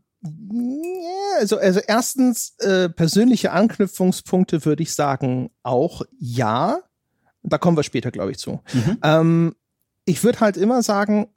[1.41, 6.79] also, also erstens äh, persönliche Anknüpfungspunkte würde ich sagen auch ja.
[7.43, 8.61] Da kommen wir später, glaube ich, zu.
[8.73, 8.99] Mhm.
[9.03, 9.55] Ähm,
[10.05, 11.29] ich würde halt immer sagen,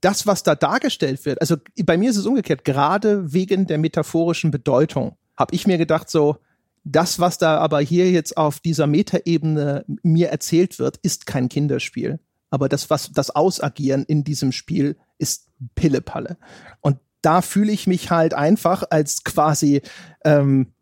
[0.00, 4.50] das, was da dargestellt wird, also bei mir ist es umgekehrt, gerade wegen der metaphorischen
[4.50, 6.38] Bedeutung, habe ich mir gedacht, so,
[6.84, 12.18] das, was da aber hier jetzt auf dieser Metaebene mir erzählt wird, ist kein Kinderspiel.
[12.50, 16.36] Aber das, was das Ausagieren in diesem Spiel ist Pillepalle.
[16.80, 19.82] Und da fühle ich mich halt einfach als quasi
[20.24, 20.72] ähm,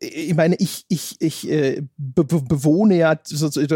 [0.00, 3.20] ich meine, ich, ich, ich äh, be bewohne ja,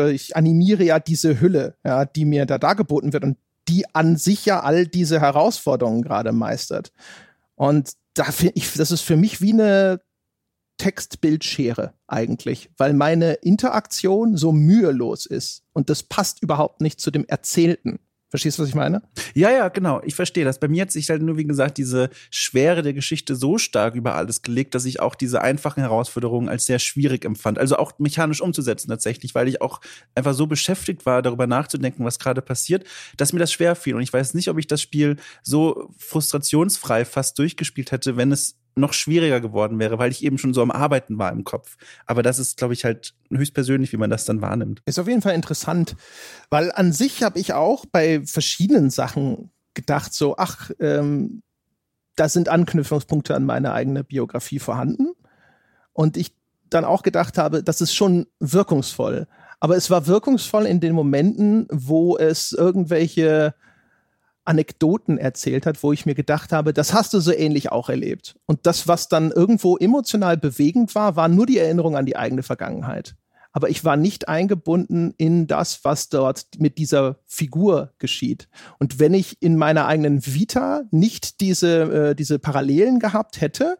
[0.08, 3.36] ich animiere ja diese Hülle, ja, die mir da dargeboten wird und
[3.68, 6.92] die an sich ja all diese Herausforderungen gerade meistert.
[7.56, 10.00] Und da finde ich, das ist für mich wie eine
[10.78, 17.24] Text-Bild-Schere eigentlich, weil meine Interaktion so mühelos ist und das passt überhaupt nicht zu dem
[17.26, 18.00] Erzählten.
[18.34, 19.00] Verstehst du, was ich meine?
[19.34, 20.02] Ja, ja, genau.
[20.04, 20.58] Ich verstehe das.
[20.58, 24.16] Bei mir hat sich halt nur, wie gesagt, diese Schwere der Geschichte so stark über
[24.16, 27.60] alles gelegt, dass ich auch diese einfachen Herausforderungen als sehr schwierig empfand.
[27.60, 29.80] Also auch mechanisch umzusetzen tatsächlich, weil ich auch
[30.16, 32.82] einfach so beschäftigt war, darüber nachzudenken, was gerade passiert,
[33.16, 33.94] dass mir das schwer fiel.
[33.94, 38.56] Und ich weiß nicht, ob ich das Spiel so frustrationsfrei fast durchgespielt hätte, wenn es
[38.76, 41.76] noch schwieriger geworden wäre, weil ich eben schon so am Arbeiten war im Kopf.
[42.06, 44.82] Aber das ist, glaube ich, halt höchstpersönlich, wie man das dann wahrnimmt.
[44.86, 45.96] Ist auf jeden Fall interessant,
[46.50, 51.42] weil an sich habe ich auch bei verschiedenen Sachen gedacht, so, ach, ähm,
[52.16, 55.08] da sind Anknüpfungspunkte an meine eigene Biografie vorhanden.
[55.92, 56.34] Und ich
[56.70, 59.28] dann auch gedacht habe, das ist schon wirkungsvoll.
[59.60, 63.54] Aber es war wirkungsvoll in den Momenten, wo es irgendwelche
[64.44, 68.36] Anekdoten erzählt hat, wo ich mir gedacht habe, das hast du so ähnlich auch erlebt.
[68.46, 72.42] Und das, was dann irgendwo emotional bewegend war, war nur die Erinnerung an die eigene
[72.42, 73.14] Vergangenheit.
[73.56, 78.48] Aber ich war nicht eingebunden in das, was dort mit dieser Figur geschieht.
[78.80, 83.76] Und wenn ich in meiner eigenen Vita nicht diese, äh, diese Parallelen gehabt hätte,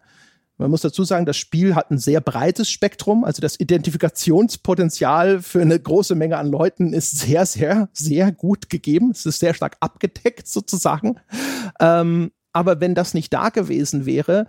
[0.57, 3.25] man muss dazu sagen, das Spiel hat ein sehr breites Spektrum.
[3.25, 9.11] Also das Identifikationspotenzial für eine große Menge an Leuten ist sehr, sehr, sehr gut gegeben.
[9.11, 11.19] Es ist sehr stark abgedeckt sozusagen.
[11.81, 14.47] Ähm, aber wenn das nicht da gewesen wäre,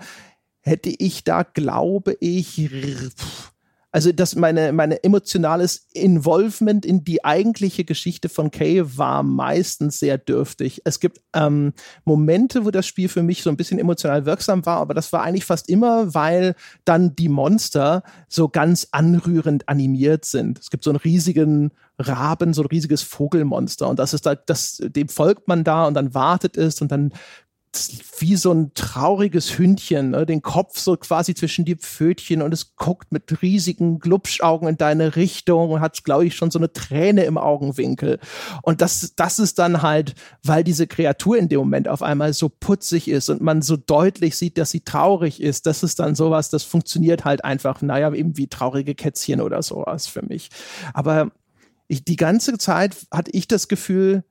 [0.62, 2.70] hätte ich da, glaube ich,
[3.18, 3.55] pff,
[3.96, 10.18] also dass meine, meine emotionales Involvement in die eigentliche Geschichte von Kay war meistens sehr
[10.18, 10.82] dürftig.
[10.84, 11.72] Es gibt ähm,
[12.04, 15.24] Momente, wo das Spiel für mich so ein bisschen emotional wirksam war, aber das war
[15.24, 20.60] eigentlich fast immer, weil dann die Monster so ganz anrührend animiert sind.
[20.60, 24.84] Es gibt so einen riesigen Raben, so ein riesiges Vogelmonster und das ist da, das,
[24.84, 27.14] dem folgt man da und dann wartet es und dann
[28.20, 30.26] wie so ein trauriges Hündchen, ne?
[30.26, 35.16] den Kopf so quasi zwischen die Pfötchen und es guckt mit riesigen Glubschaugen in deine
[35.16, 38.20] Richtung und hat, glaube ich, schon so eine Träne im Augenwinkel.
[38.62, 42.50] Und das, das ist dann halt, weil diese Kreatur in dem Moment auf einmal so
[42.50, 45.66] putzig ist und man so deutlich sieht, dass sie traurig ist.
[45.66, 50.08] Das ist dann sowas, das funktioniert halt einfach, naja, eben wie traurige Kätzchen oder sowas
[50.08, 50.50] für mich.
[50.94, 51.32] Aber
[51.88, 54.24] ich, die ganze Zeit hatte ich das Gefühl,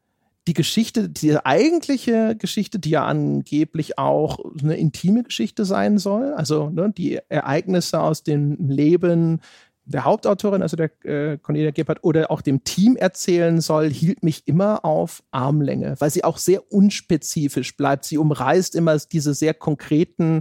[0.47, 6.69] die Geschichte, die eigentliche Geschichte, die ja angeblich auch eine intime Geschichte sein soll, also
[6.69, 9.41] ne, die Ereignisse aus dem Leben
[9.87, 14.47] der Hauptautorin, also der äh, Cornelia Gebhardt, oder auch dem Team erzählen soll, hielt mich
[14.47, 18.05] immer auf Armlänge, weil sie auch sehr unspezifisch bleibt.
[18.05, 20.41] Sie umreißt immer diese sehr konkreten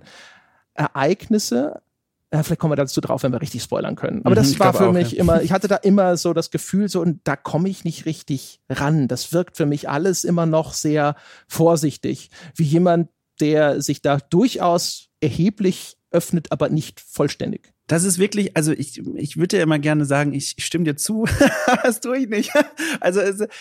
[0.74, 1.82] Ereignisse,
[2.34, 4.22] ja, vielleicht kommen wir dazu drauf, wenn wir richtig spoilern können.
[4.24, 5.20] Aber mhm, das war für auch, mich ja.
[5.20, 8.60] immer, ich hatte da immer so das Gefühl, so, und da komme ich nicht richtig
[8.70, 9.08] ran.
[9.08, 11.16] Das wirkt für mich alles immer noch sehr
[11.48, 12.32] vorsichtig.
[12.56, 17.73] Wie jemand, der sich da durchaus erheblich öffnet, aber nicht vollständig.
[17.88, 21.26] Das ist wirklich, also ich, ich würde ja immer gerne sagen, ich, stimme dir zu,
[21.84, 22.52] das tue ich nicht.
[23.02, 23.20] Also,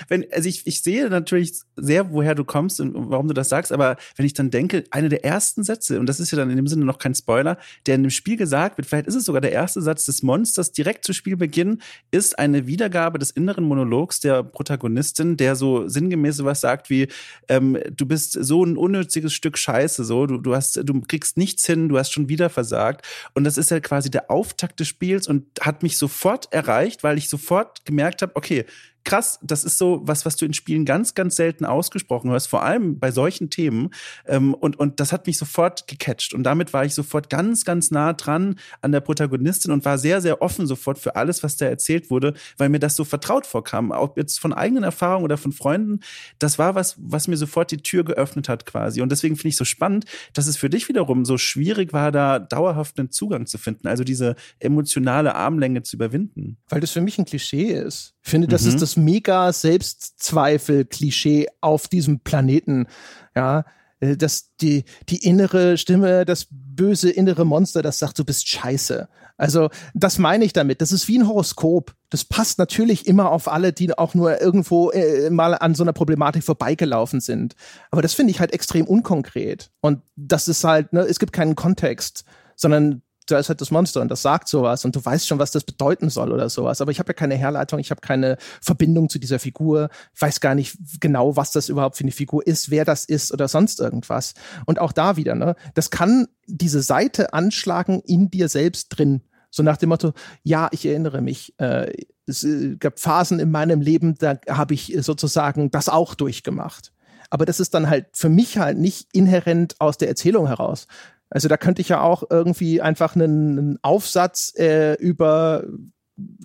[0.09, 3.73] wenn, also ich, ich sehe natürlich sehr, woher du kommst und warum du das sagst,
[3.73, 6.57] aber wenn ich dann denke, eine der ersten Sätze, und das ist ja dann in
[6.57, 9.41] dem Sinne noch kein Spoiler, der in dem Spiel gesagt wird, vielleicht ist es sogar
[9.41, 11.83] der erste Satz des Monsters direkt zu Spielbeginn,
[12.13, 17.09] ist eine Wiedergabe des inneren Monologs der Protagonistin, der so sinngemäß sowas sagt wie,
[17.49, 21.67] ähm, du bist so ein unnütziges Stück Scheiße, so, du, du hast, du kriegst nichts
[21.67, 23.05] hin, du hast schon wieder versagt.
[23.35, 27.19] Und das ist ja quasi der Auftakt des Spiels und hat mich sofort erreicht, weil
[27.19, 28.65] ich sofort gemerkt habe, okay,
[29.05, 32.63] krass, das ist so was, was du in Spielen ganz, ganz selten ausgesprochen hörst, vor
[32.63, 33.91] allem bei solchen Themen.
[34.27, 36.35] Ähm, und, und das hat mich sofort gecatcht.
[36.35, 40.21] Und damit war ich sofort ganz, ganz nah dran an der Protagonistin und war sehr,
[40.21, 43.91] sehr offen sofort für alles, was da erzählt wurde, weil mir das so vertraut vorkam.
[43.91, 46.01] Ob jetzt von eigenen Erfahrungen oder von Freunden,
[46.39, 49.01] das war was, was mir sofort die Tür geöffnet hat quasi.
[49.01, 52.39] Und deswegen finde ich so spannend, dass es für dich wiederum so schwierig war, da
[52.39, 56.59] dauerhaft einen Zugang zu finden, also diese emotionale Armlänge zu überwinden.
[56.69, 58.15] Weil das für mich ein Klischee ist.
[58.25, 58.69] Ich finde, das mhm.
[58.69, 62.87] ist das mega Selbstzweifel-Klischee auf diesem Planeten.
[63.35, 63.65] Ja,
[64.03, 69.09] äh, dass die, die innere Stimme, das böse innere Monster, das sagt, du bist scheiße.
[69.39, 70.81] Also, das meine ich damit.
[70.81, 71.95] Das ist wie ein Horoskop.
[72.11, 75.93] Das passt natürlich immer auf alle, die auch nur irgendwo äh, mal an so einer
[75.93, 77.57] Problematik vorbeigelaufen sind.
[77.91, 79.71] Aber das finde ich halt extrem unkonkret.
[79.81, 82.25] Und das ist halt, ne, es gibt keinen Kontext,
[82.57, 85.51] sondern da ist halt das Monster und das sagt sowas und du weißt schon, was
[85.51, 86.81] das bedeuten soll oder sowas.
[86.81, 90.55] Aber ich habe ja keine Herleitung, ich habe keine Verbindung zu dieser Figur, weiß gar
[90.55, 94.35] nicht genau, was das überhaupt für eine Figur ist, wer das ist oder sonst irgendwas.
[94.67, 99.23] Und auch da wieder, ne, das kann diese Seite anschlagen in dir selbst drin.
[99.51, 100.13] So nach dem Motto,
[100.43, 101.93] ja, ich erinnere mich, äh,
[102.27, 106.93] es äh, gab Phasen in meinem Leben, da habe ich sozusagen das auch durchgemacht.
[107.31, 110.87] Aber das ist dann halt für mich halt nicht inhärent aus der Erzählung heraus,
[111.33, 115.65] Also da könnte ich ja auch irgendwie einfach einen, einen Aufsatz äh, über,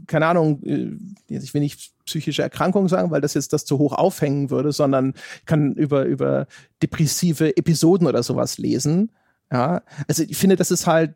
[0.07, 0.95] keine Ahnung, äh,
[1.27, 5.13] ich will nicht psychische Erkrankung sagen, weil das jetzt das zu hoch aufhängen würde, sondern
[5.45, 6.47] kann über, über
[6.81, 9.11] depressive Episoden oder sowas lesen.
[9.51, 11.15] Ja, also ich finde, das ist halt,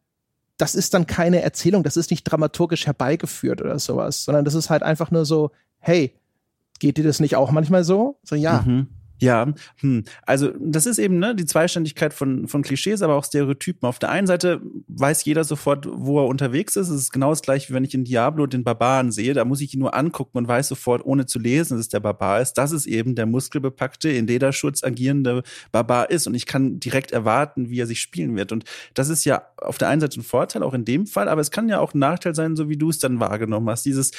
[0.57, 4.69] das ist dann keine Erzählung, das ist nicht dramaturgisch herbeigeführt oder sowas, sondern das ist
[4.69, 6.13] halt einfach nur so, hey,
[6.80, 8.19] geht dir das nicht auch manchmal so?
[8.24, 8.63] So, ja.
[8.63, 8.88] Mhm.
[9.22, 10.03] Ja, hm.
[10.24, 13.88] also das ist eben ne, die Zweiständigkeit von, von Klischees, aber auch Stereotypen.
[13.88, 16.89] Auf der einen Seite weiß jeder sofort, wo er unterwegs ist.
[16.89, 19.36] Es ist genau das gleiche, wie wenn ich in Diablo den Barbaren sehe.
[19.36, 21.99] Da muss ich ihn nur angucken und weiß sofort, ohne zu lesen, dass es der
[21.99, 26.26] Barbar ist, dass es eben der muskelbepackte, in Lederschutz agierende Barbar ist.
[26.26, 28.51] Und ich kann direkt erwarten, wie er sich spielen wird.
[28.51, 28.65] Und
[28.95, 31.51] das ist ja auf der einen Seite ein Vorteil, auch in dem Fall, aber es
[31.51, 33.86] kann ja auch ein Nachteil sein, so wie du es dann wahrgenommen hast.
[33.86, 34.13] Dieses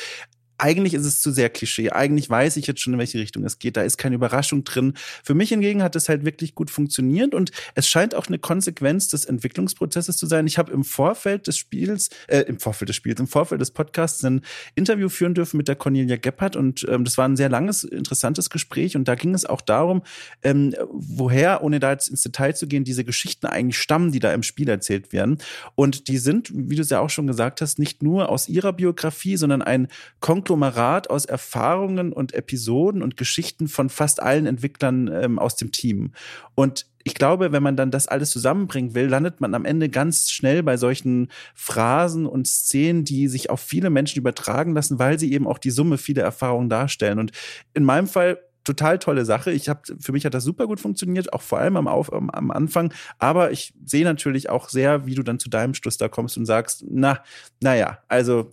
[0.62, 1.90] eigentlich ist es zu sehr Klischee.
[1.90, 3.76] Eigentlich weiß ich jetzt schon, in welche Richtung es geht.
[3.76, 4.94] Da ist keine Überraschung drin.
[5.24, 9.08] Für mich hingegen hat es halt wirklich gut funktioniert und es scheint auch eine Konsequenz
[9.08, 10.46] des Entwicklungsprozesses zu sein.
[10.46, 14.22] Ich habe im Vorfeld des Spiels, äh, im Vorfeld des Spiels, im Vorfeld des Podcasts
[14.22, 14.42] ein
[14.76, 18.48] Interview führen dürfen mit der Cornelia Gebhardt und ähm, das war ein sehr langes, interessantes
[18.48, 20.02] Gespräch und da ging es auch darum,
[20.44, 24.32] ähm, woher, ohne da jetzt ins Detail zu gehen, diese Geschichten eigentlich stammen, die da
[24.32, 25.38] im Spiel erzählt werden.
[25.74, 28.72] Und die sind, wie du es ja auch schon gesagt hast, nicht nur aus ihrer
[28.72, 29.88] Biografie, sondern ein
[30.20, 35.72] Konklusion Konglomerat aus Erfahrungen und Episoden und Geschichten von fast allen Entwicklern ähm, aus dem
[35.72, 36.12] Team.
[36.55, 40.30] Und ich glaube, wenn man dann das alles zusammenbringen will, landet man am Ende ganz
[40.30, 45.32] schnell bei solchen Phrasen und Szenen, die sich auf viele Menschen übertragen lassen, weil sie
[45.32, 47.18] eben auch die Summe vieler Erfahrungen darstellen.
[47.18, 47.32] Und
[47.72, 49.53] in meinem Fall total tolle Sache.
[49.53, 52.28] Ich habe für mich hat das super gut funktioniert, auch vor allem am, Auf, am,
[52.28, 52.92] am Anfang.
[53.18, 56.44] Aber ich sehe natürlich auch sehr, wie du dann zu deinem Schluss da kommst und
[56.44, 57.24] sagst, na,
[57.61, 58.53] naja, also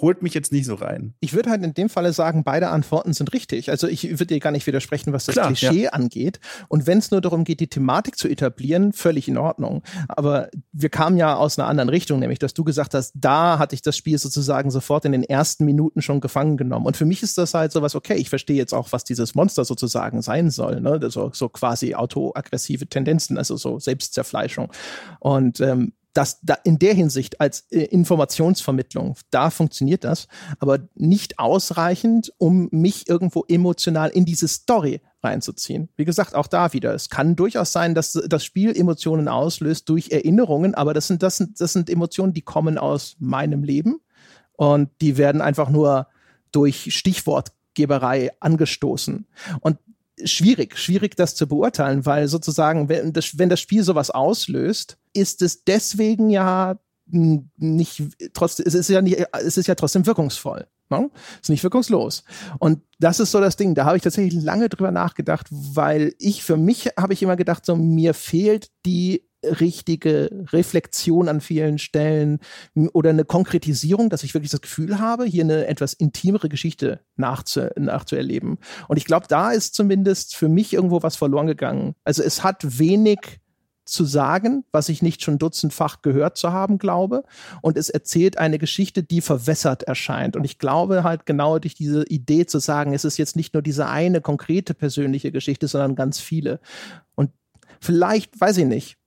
[0.00, 1.14] holt mich jetzt nicht so rein.
[1.20, 3.70] Ich würde halt in dem Falle sagen, beide Antworten sind richtig.
[3.70, 5.90] Also ich würde dir gar nicht widersprechen, was das Klar, Klischee ja.
[5.90, 6.40] angeht.
[6.68, 9.82] Und wenn es nur darum geht, die Thematik zu etablieren, völlig in Ordnung.
[10.08, 13.74] Aber wir kamen ja aus einer anderen Richtung, nämlich dass du gesagt hast, da hatte
[13.74, 16.86] ich das Spiel sozusagen sofort in den ersten Minuten schon gefangen genommen.
[16.86, 19.64] Und für mich ist das halt sowas, okay, ich verstehe jetzt auch, was dieses Monster
[19.64, 20.80] sozusagen sein soll.
[20.80, 21.00] Ne?
[21.10, 24.72] So, so quasi autoaggressive Tendenzen, also so Selbstzerfleischung.
[25.20, 31.38] Und ähm, das da in der Hinsicht als äh, Informationsvermittlung, da funktioniert das, aber nicht
[31.38, 35.88] ausreichend, um mich irgendwo emotional in diese Story reinzuziehen.
[35.96, 36.94] Wie gesagt, auch da wieder.
[36.94, 41.36] Es kann durchaus sein, dass das Spiel Emotionen auslöst durch Erinnerungen, aber das sind, das
[41.36, 44.00] sind, das sind Emotionen, die kommen aus meinem Leben
[44.52, 46.06] und die werden einfach nur
[46.50, 49.26] durch Stichwortgeberei angestoßen.
[49.60, 49.78] Und
[50.24, 55.42] schwierig, schwierig das zu beurteilen, weil sozusagen, wenn das, wenn das Spiel sowas auslöst, ist
[55.42, 58.02] es deswegen ja nicht
[58.32, 60.66] trotzdem, es ist ja nicht, es ist ja trotzdem wirkungsvoll.
[60.88, 61.10] Ne?
[61.40, 62.24] Ist nicht wirkungslos.
[62.58, 63.74] Und das ist so das Ding.
[63.74, 67.66] Da habe ich tatsächlich lange drüber nachgedacht, weil ich für mich habe ich immer gedacht,
[67.66, 69.24] so mir fehlt die
[69.60, 72.38] richtige Reflexion an vielen Stellen
[72.92, 77.68] oder eine Konkretisierung, dass ich wirklich das Gefühl habe, hier eine etwas intimere Geschichte nachzu
[77.76, 78.58] nachzuerleben.
[78.88, 81.94] Und ich glaube, da ist zumindest für mich irgendwo was verloren gegangen.
[82.04, 83.40] Also es hat wenig
[83.86, 87.22] zu sagen, was ich nicht schon dutzendfach gehört zu haben glaube.
[87.62, 90.36] Und es erzählt eine Geschichte, die verwässert erscheint.
[90.36, 93.62] Und ich glaube halt genau durch diese Idee zu sagen, es ist jetzt nicht nur
[93.62, 96.60] diese eine konkrete persönliche Geschichte, sondern ganz viele.
[97.14, 97.30] Und
[97.80, 98.98] vielleicht, weiß ich nicht,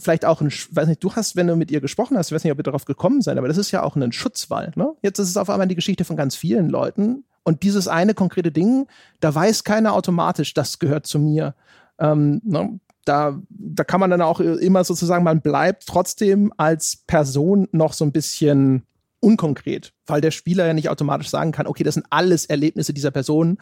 [0.00, 2.44] vielleicht auch ein, weiß nicht, du hast, wenn du mit ihr gesprochen hast, ich weiß
[2.44, 4.72] nicht, ob ihr darauf gekommen seid, aber das ist ja auch ein Schutzwall.
[4.74, 4.92] Ne?
[5.02, 8.50] Jetzt ist es auf einmal die Geschichte von ganz vielen Leuten und dieses eine konkrete
[8.50, 8.86] Ding,
[9.20, 11.54] da weiß keiner automatisch, das gehört zu mir.
[11.98, 12.78] Ähm, ne?
[13.06, 18.04] da, da kann man dann auch immer sozusagen, man bleibt trotzdem als Person noch so
[18.04, 18.82] ein bisschen
[19.20, 23.12] unkonkret, weil der Spieler ja nicht automatisch sagen kann, okay, das sind alles Erlebnisse dieser
[23.12, 23.58] Person,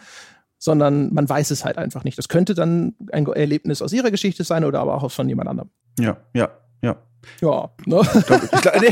[0.59, 2.17] sondern man weiß es halt einfach nicht.
[2.17, 5.71] Das könnte dann ein Erlebnis aus ihrer Geschichte sein oder aber auch von jemand anderem.
[5.99, 6.51] Ja, ja,
[6.83, 6.97] ja.
[7.41, 8.01] Ja, ne?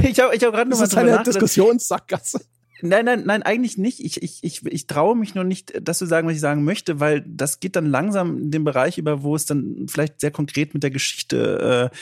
[0.08, 2.40] Ich, habe ich hab gerade noch Das ist eine Diskussionssackgasse.
[2.82, 4.00] Nein, nein, nein, eigentlich nicht.
[4.00, 6.98] Ich, ich, ich, ich traue mich noch nicht, das zu sagen, was ich sagen möchte,
[6.98, 10.74] weil das geht dann langsam in den Bereich über, wo es dann vielleicht sehr konkret
[10.74, 11.92] mit der Geschichte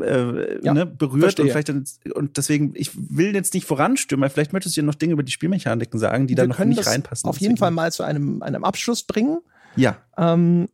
[0.00, 1.46] äh, äh, ja, ne, berührt verstehe.
[1.46, 1.84] und vielleicht dann,
[2.14, 5.32] und deswegen, ich will jetzt nicht voranstürmen, vielleicht möchtest du ja noch Dinge über die
[5.32, 7.28] Spielmechaniken sagen, die da noch nicht reinpassen.
[7.28, 9.38] Auf jeden Fall mal zu einem, einem Abschluss bringen.
[9.76, 9.96] Ja.
[10.18, 10.68] Ähm,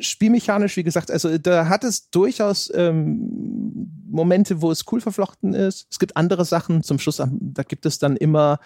[0.00, 5.86] spielmechanisch, wie gesagt, also da hat es durchaus ähm, Momente, wo es cool verflochten ist.
[5.90, 6.82] Es gibt andere Sachen.
[6.82, 8.58] Zum Schluss, da gibt es dann immer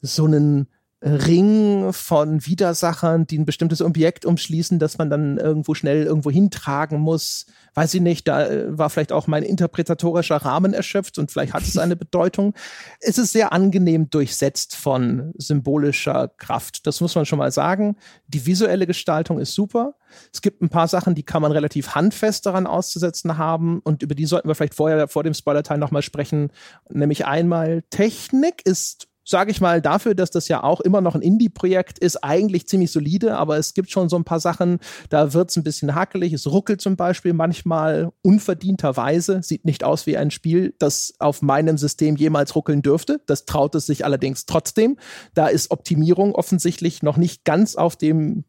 [0.00, 0.68] so einen
[1.04, 7.00] Ring von Widersachern, die ein bestimmtes Objekt umschließen, das man dann irgendwo schnell irgendwo hintragen
[7.00, 7.46] muss.
[7.74, 11.64] Weiß ich nicht, da äh, war vielleicht auch mein interpretatorischer Rahmen erschöpft und vielleicht hat
[11.64, 12.54] es eine Bedeutung.
[13.00, 16.86] Es ist sehr angenehm durchsetzt von symbolischer Kraft.
[16.86, 17.96] Das muss man schon mal sagen.
[18.28, 19.94] Die visuelle Gestaltung ist super.
[20.32, 24.14] Es gibt ein paar Sachen, die kann man relativ handfest daran auszusetzen haben und über
[24.14, 26.52] die sollten wir vielleicht vorher vor dem Spoiler-Teil nochmal sprechen.
[26.90, 31.22] Nämlich einmal Technik ist sage ich mal, dafür, dass das ja auch immer noch ein
[31.22, 34.78] Indie-Projekt ist, eigentlich ziemlich solide, aber es gibt schon so ein paar Sachen,
[35.10, 36.32] da wird es ein bisschen hakelig.
[36.32, 41.78] Es ruckelt zum Beispiel manchmal unverdienterweise, sieht nicht aus wie ein Spiel, das auf meinem
[41.78, 43.20] System jemals ruckeln dürfte.
[43.26, 44.98] Das traut es sich allerdings trotzdem.
[45.34, 48.44] Da ist Optimierung offensichtlich noch nicht ganz auf dem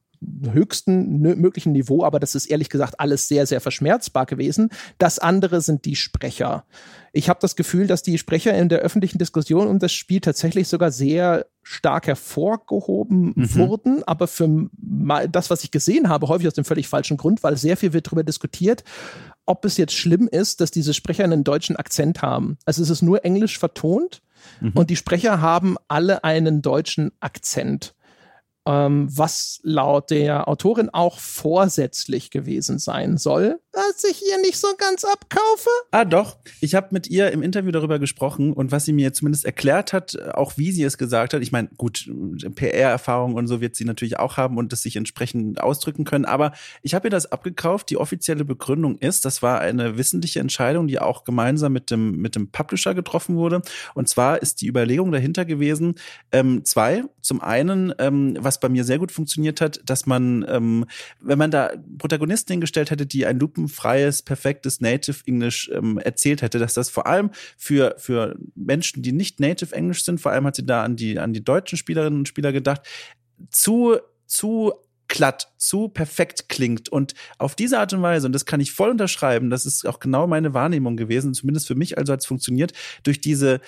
[0.52, 4.70] höchsten möglichen Niveau, aber das ist ehrlich gesagt alles sehr, sehr verschmerzbar gewesen.
[4.98, 6.66] Das andere sind die Sprecher.
[7.12, 10.68] Ich habe das Gefühl, dass die Sprecher in der öffentlichen Diskussion um das Spiel tatsächlich
[10.68, 13.56] sogar sehr stark hervorgehoben mhm.
[13.56, 14.70] wurden, aber für
[15.30, 18.08] das, was ich gesehen habe, häufig aus dem völlig falschen Grund, weil sehr viel wird
[18.08, 18.84] darüber diskutiert,
[19.46, 22.58] ob es jetzt schlimm ist, dass diese Sprecher einen deutschen Akzent haben.
[22.66, 24.22] Also es ist nur englisch vertont
[24.60, 24.72] mhm.
[24.74, 27.94] und die Sprecher haben alle einen deutschen Akzent
[28.66, 35.04] was laut der Autorin auch vorsätzlich gewesen sein soll, dass ich ihr nicht so ganz
[35.04, 35.70] abkaufe.
[35.92, 36.38] Ah, doch.
[36.62, 40.18] Ich habe mit ihr im Interview darüber gesprochen und was sie mir zumindest erklärt hat,
[40.34, 41.42] auch wie sie es gesagt hat.
[41.42, 42.10] Ich meine, gut,
[42.56, 46.26] PR-Erfahrung und so wird sie natürlich auch haben und es sich entsprechend ausdrücken können.
[46.26, 46.54] Aber
[46.84, 47.90] ich habe ihr das abgekauft.
[47.90, 52.36] Die offizielle Begründung ist, das war eine wissentliche Entscheidung, die auch gemeinsam mit dem, mit
[52.36, 53.62] dem Publisher getroffen wurde.
[53.96, 55.96] Und zwar ist die Überlegung dahinter gewesen,
[56.32, 57.04] ähm, zwei.
[57.24, 60.86] Zum einen, ähm, was bei mir sehr gut funktioniert hat, dass man, ähm,
[61.22, 66.60] wenn man da Protagonisten hingestellt hätte, die ein lupenfreies, perfektes Native English ähm, erzählt hätte,
[66.60, 70.58] dass das vor allem für, für Menschen, die nicht Native English sind, vor allem hat
[70.58, 72.82] sie da an die, an die deutschen Spielerinnen und Spieler gedacht,
[73.50, 73.98] zu,
[74.28, 74.74] zu
[75.08, 76.90] glatt, zu perfekt klingt.
[76.90, 80.00] Und auf diese Art und Weise, und das kann ich voll unterschreiben, das ist auch
[80.00, 83.62] genau meine Wahrnehmung gewesen, zumindest für mich also hat es funktioniert, durch diese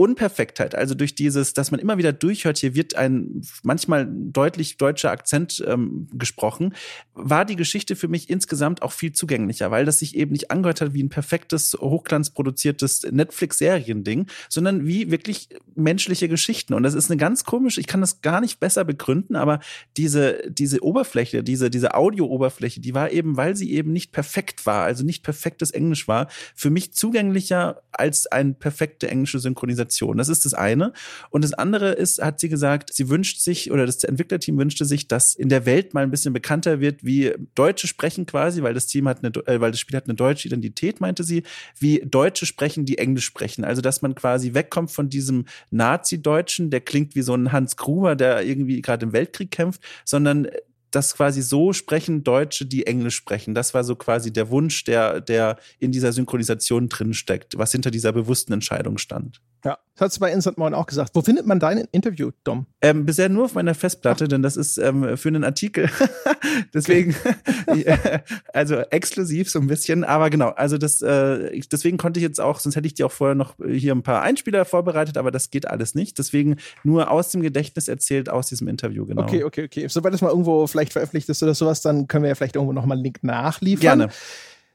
[0.00, 5.10] Unperfektheit, also durch dieses, dass man immer wieder durchhört, hier wird ein manchmal deutlich deutscher
[5.10, 6.74] Akzent ähm, gesprochen,
[7.12, 10.80] war die Geschichte für mich insgesamt auch viel zugänglicher, weil das sich eben nicht angehört
[10.80, 16.72] hat wie ein perfektes, hochglanzproduziertes Netflix-Seriending, sondern wie wirklich menschliche Geschichten.
[16.72, 19.60] Und das ist eine ganz komische, ich kann das gar nicht besser begründen, aber
[19.98, 24.84] diese, diese Oberfläche, diese, diese Audio-Oberfläche, die war eben, weil sie eben nicht perfekt war,
[24.84, 29.89] also nicht perfektes Englisch war, für mich zugänglicher als eine perfekte englische Synchronisation.
[29.90, 30.16] Organisation.
[30.16, 30.92] Das ist das eine.
[31.30, 35.08] Und das andere ist, hat sie gesagt, sie wünscht sich oder das Entwicklerteam wünschte sich,
[35.08, 38.86] dass in der Welt mal ein bisschen bekannter wird, wie Deutsche sprechen quasi, weil das
[38.86, 41.42] Team hat eine, äh, weil das Spiel hat eine deutsche Identität, meinte sie,
[41.78, 43.64] wie Deutsche sprechen, die Englisch sprechen.
[43.64, 48.16] Also, dass man quasi wegkommt von diesem Nazi-Deutschen, der klingt wie so ein Hans Gruber,
[48.16, 50.48] der irgendwie gerade im Weltkrieg kämpft, sondern
[50.90, 53.54] das quasi so sprechen Deutsche, die Englisch sprechen.
[53.54, 57.90] Das war so quasi der Wunsch, der, der in dieser Synchronisation drin steckt, was hinter
[57.90, 59.40] dieser bewussten Entscheidung stand.
[59.64, 61.10] Ja, das hat du bei Instant Moin auch gesagt.
[61.14, 62.64] Wo findet man dein Interview, Dom?
[62.80, 64.28] Ähm, bisher nur auf meiner Festplatte, Ach.
[64.28, 65.90] denn das ist ähm, für einen Artikel.
[66.74, 67.14] deswegen,
[67.66, 68.20] äh,
[68.54, 70.04] also exklusiv so ein bisschen.
[70.04, 73.12] Aber genau, also das, äh, deswegen konnte ich jetzt auch, sonst hätte ich dir auch
[73.12, 76.18] vorher noch hier ein paar Einspieler vorbereitet, aber das geht alles nicht.
[76.18, 79.22] Deswegen nur aus dem Gedächtnis erzählt, aus diesem Interview, genau.
[79.22, 79.86] Okay, okay, okay.
[79.88, 82.72] Sobald es mal irgendwo vielleicht veröffentlicht ist oder sowas, dann können wir ja vielleicht irgendwo
[82.72, 83.98] nochmal einen Link nachliefern.
[83.98, 84.12] Gerne.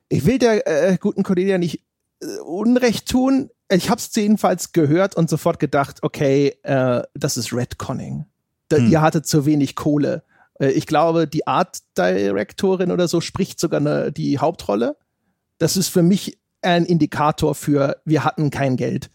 [0.10, 1.82] Ich will der äh, guten Cordelia nicht
[2.22, 7.54] äh, Unrecht tun ich habe es jedenfalls gehört und sofort gedacht, okay, äh, das ist
[7.54, 8.26] Redconning.
[8.70, 8.92] Da, hm.
[8.92, 10.24] Ihr hattet zu wenig Kohle.
[10.60, 14.98] Äh, ich glaube, die Art Directorin oder so spricht sogar ne, die Hauptrolle.
[15.58, 19.12] Das ist für mich ein Indikator für, wir hatten kein Geld.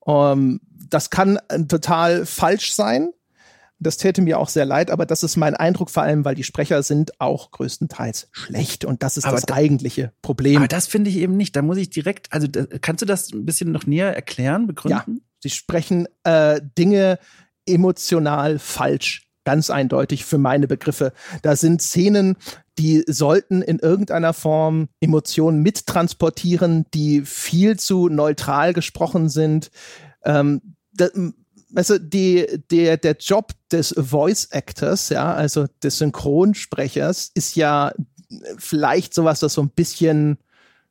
[0.00, 3.10] Um, ähm, das kann äh, total falsch sein.
[3.84, 6.44] Das täte mir auch sehr leid, aber das ist mein Eindruck, vor allem, weil die
[6.44, 10.56] Sprecher sind auch größtenteils schlecht und das ist aber das da, eigentliche Problem.
[10.56, 11.54] Aber das finde ich eben nicht.
[11.54, 15.16] Da muss ich direkt, also da, kannst du das ein bisschen noch näher erklären, begründen?
[15.16, 17.18] Ja, sie sprechen äh, Dinge
[17.66, 19.28] emotional falsch.
[19.44, 21.12] Ganz eindeutig für meine Begriffe.
[21.42, 22.36] Da sind Szenen,
[22.78, 29.70] die sollten in irgendeiner Form Emotionen mittransportieren, die viel zu neutral gesprochen sind.
[30.24, 30.76] Ähm,
[31.74, 37.92] du, die, der, der Job des Voice Actors, ja, also des Synchronsprechers, ist ja
[38.58, 40.38] vielleicht sowas, das so ein bisschen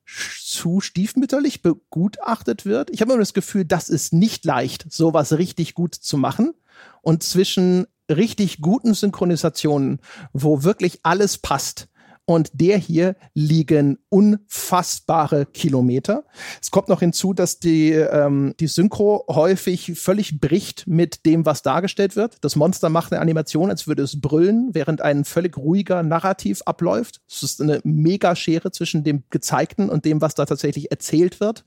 [0.05, 2.89] zu stiefmütterlich begutachtet wird.
[2.91, 6.53] Ich habe immer das Gefühl, das ist nicht leicht, sowas richtig gut zu machen.
[7.01, 9.99] Und zwischen richtig guten Synchronisationen,
[10.33, 11.87] wo wirklich alles passt,
[12.25, 16.23] und der hier liegen unfassbare Kilometer.
[16.61, 21.63] Es kommt noch hinzu, dass die, ähm, die Synchro häufig völlig bricht mit dem, was
[21.63, 22.37] dargestellt wird.
[22.41, 27.21] Das Monster macht eine Animation, als würde es brüllen, während ein völlig ruhiger Narrativ abläuft.
[27.29, 31.65] Es ist eine Megaschere zwischen dem Gezeigten und dem, was da tatsächlich erzählt wird.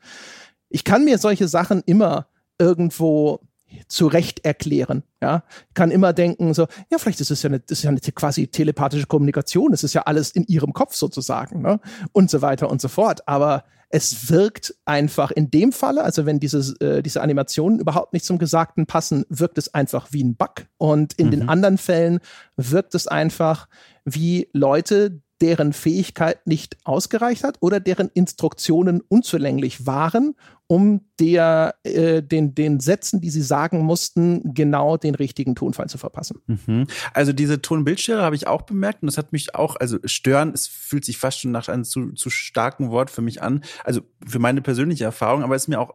[0.71, 2.29] Ich kann mir solche Sachen immer
[2.59, 3.41] irgendwo
[3.89, 5.03] zurecht erklären.
[5.23, 5.45] Ja,
[5.75, 8.49] kann immer denken so, ja, vielleicht ist es ja eine, das ist ja eine quasi
[8.49, 9.73] telepathische Kommunikation.
[9.73, 11.81] Es ist ja alles in ihrem Kopf sozusagen, ne?
[12.13, 13.27] Und so weiter und so fort.
[13.29, 18.25] Aber es wirkt einfach in dem Falle, also wenn diese, äh, diese Animationen überhaupt nicht
[18.25, 20.67] zum Gesagten passen, wirkt es einfach wie ein Bug.
[20.77, 21.31] Und in mhm.
[21.31, 22.19] den anderen Fällen
[22.57, 23.69] wirkt es einfach
[24.05, 30.35] wie Leute, deren Fähigkeit nicht ausgereicht hat oder deren Instruktionen unzulänglich waren,
[30.69, 35.97] um der, äh, den, den Sätzen, die sie sagen mussten, genau den richtigen Tonfall zu
[35.97, 36.41] verpassen.
[36.47, 36.87] Mhm.
[37.15, 40.67] Also diese Tonbildschere habe ich auch bemerkt und das hat mich auch, also stören, es
[40.67, 44.41] fühlt sich fast schon nach einem zu, zu starken Wort für mich an, also für
[44.41, 45.95] meine persönliche Erfahrung, aber ist mir auch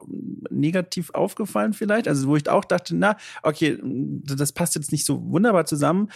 [0.50, 5.32] negativ aufgefallen vielleicht, also wo ich auch dachte, na, okay, das passt jetzt nicht so
[5.32, 6.10] wunderbar zusammen,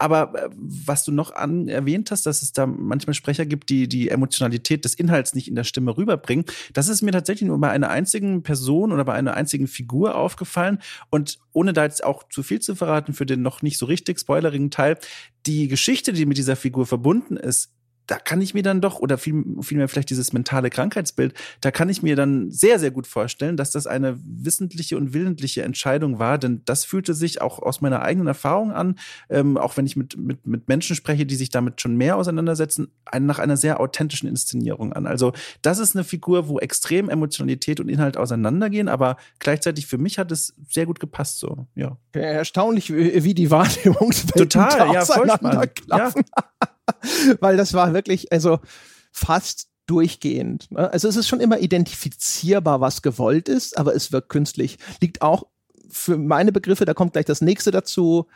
[0.00, 3.86] aber äh, was du noch an erwähnt hast, dass es da manchmal Sprecher gibt, die
[3.86, 7.70] die Emotionalität des Inhalts nicht in der Stimme rüberbringen, das ist mir tatsächlich nur bei
[7.70, 10.78] einer einzigen Person oder bei einer einzigen Figur aufgefallen.
[11.10, 14.18] Und ohne da jetzt auch zu viel zu verraten für den noch nicht so richtig
[14.18, 14.98] spoilerigen Teil,
[15.46, 17.70] die Geschichte, die mit dieser Figur verbunden ist,
[18.10, 21.88] da kann ich mir dann doch, oder viel, vielmehr vielleicht dieses mentale Krankheitsbild, da kann
[21.88, 26.36] ich mir dann sehr, sehr gut vorstellen, dass das eine wissentliche und willentliche Entscheidung war,
[26.36, 28.96] denn das fühlte sich auch aus meiner eigenen Erfahrung an,
[29.28, 32.88] ähm, auch wenn ich mit, mit, mit Menschen spreche, die sich damit schon mehr auseinandersetzen,
[33.04, 35.06] ein, nach einer sehr authentischen Inszenierung an.
[35.06, 35.32] Also
[35.62, 40.32] das ist eine Figur, wo extrem Emotionalität und Inhalt auseinandergehen, aber gleichzeitig für mich hat
[40.32, 41.96] es sehr gut gepasst, so, ja.
[42.12, 45.70] Erstaunlich, wie die Wahrnehmungswelt Total, ja, voll spannend.
[45.86, 46.12] Ja.
[47.40, 48.60] weil das war wirklich, also
[49.12, 50.70] fast durchgehend.
[50.70, 50.90] Ne?
[50.92, 54.78] Also es ist schon immer identifizierbar, was gewollt ist, aber es wirkt künstlich.
[55.00, 55.46] Liegt auch
[55.88, 58.26] für meine Begriffe, da kommt gleich das nächste dazu,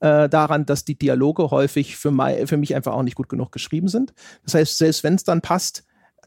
[0.00, 3.52] äh, daran, dass die Dialoge häufig für, mein, für mich einfach auch nicht gut genug
[3.52, 4.12] geschrieben sind.
[4.44, 5.84] Das heißt, selbst wenn es dann passt,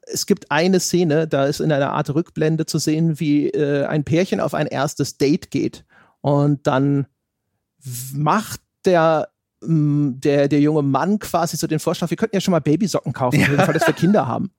[0.09, 4.05] es gibt eine Szene, da ist in einer Art Rückblende zu sehen, wie äh, ein
[4.05, 5.83] Pärchen auf ein erstes Date geht
[6.21, 7.07] und dann
[8.13, 9.29] macht der
[9.61, 13.39] der, der junge Mann quasi so den Vorschlag, wir könnten ja schon mal Babysocken kaufen,
[13.39, 13.65] ja.
[13.65, 14.51] Fall, dass wir Kinder haben.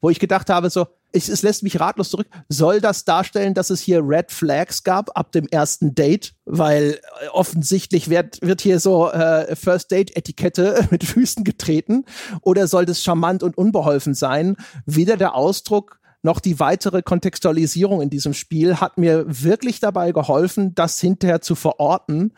[0.00, 2.28] Wo ich gedacht habe, so, ich, es lässt mich ratlos zurück.
[2.48, 6.34] Soll das darstellen, dass es hier Red Flags gab ab dem ersten Date?
[6.44, 12.04] Weil äh, offensichtlich wird, wird hier so äh, First Date-Etikette mit Füßen getreten.
[12.42, 14.56] Oder soll das charmant und unbeholfen sein?
[14.84, 20.74] Weder der Ausdruck noch die weitere Kontextualisierung in diesem Spiel hat mir wirklich dabei geholfen,
[20.74, 22.32] das hinterher zu verorten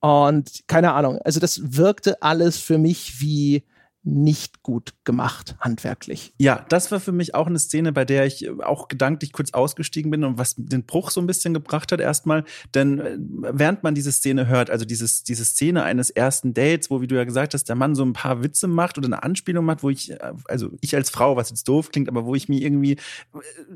[0.00, 3.64] und keine Ahnung, also das wirkte alles für mich wie
[4.08, 6.32] nicht gut gemacht, handwerklich.
[6.38, 10.10] Ja, das war für mich auch eine Szene, bei der ich auch gedanklich kurz ausgestiegen
[10.10, 12.44] bin und was den Bruch so ein bisschen gebracht hat erstmal.
[12.74, 17.00] Denn äh, während man diese Szene hört, also dieses, diese Szene eines ersten Dates, wo,
[17.00, 19.64] wie du ja gesagt hast, der Mann so ein paar Witze macht oder eine Anspielung
[19.64, 22.48] macht, wo ich, äh, also ich als Frau, was jetzt doof klingt, aber wo ich
[22.48, 22.98] mir irgendwie äh,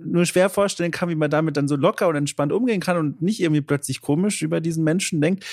[0.02, 3.20] nur schwer vorstellen kann, wie man damit dann so locker und entspannt umgehen kann und
[3.20, 5.44] nicht irgendwie plötzlich komisch über diesen Menschen denkt.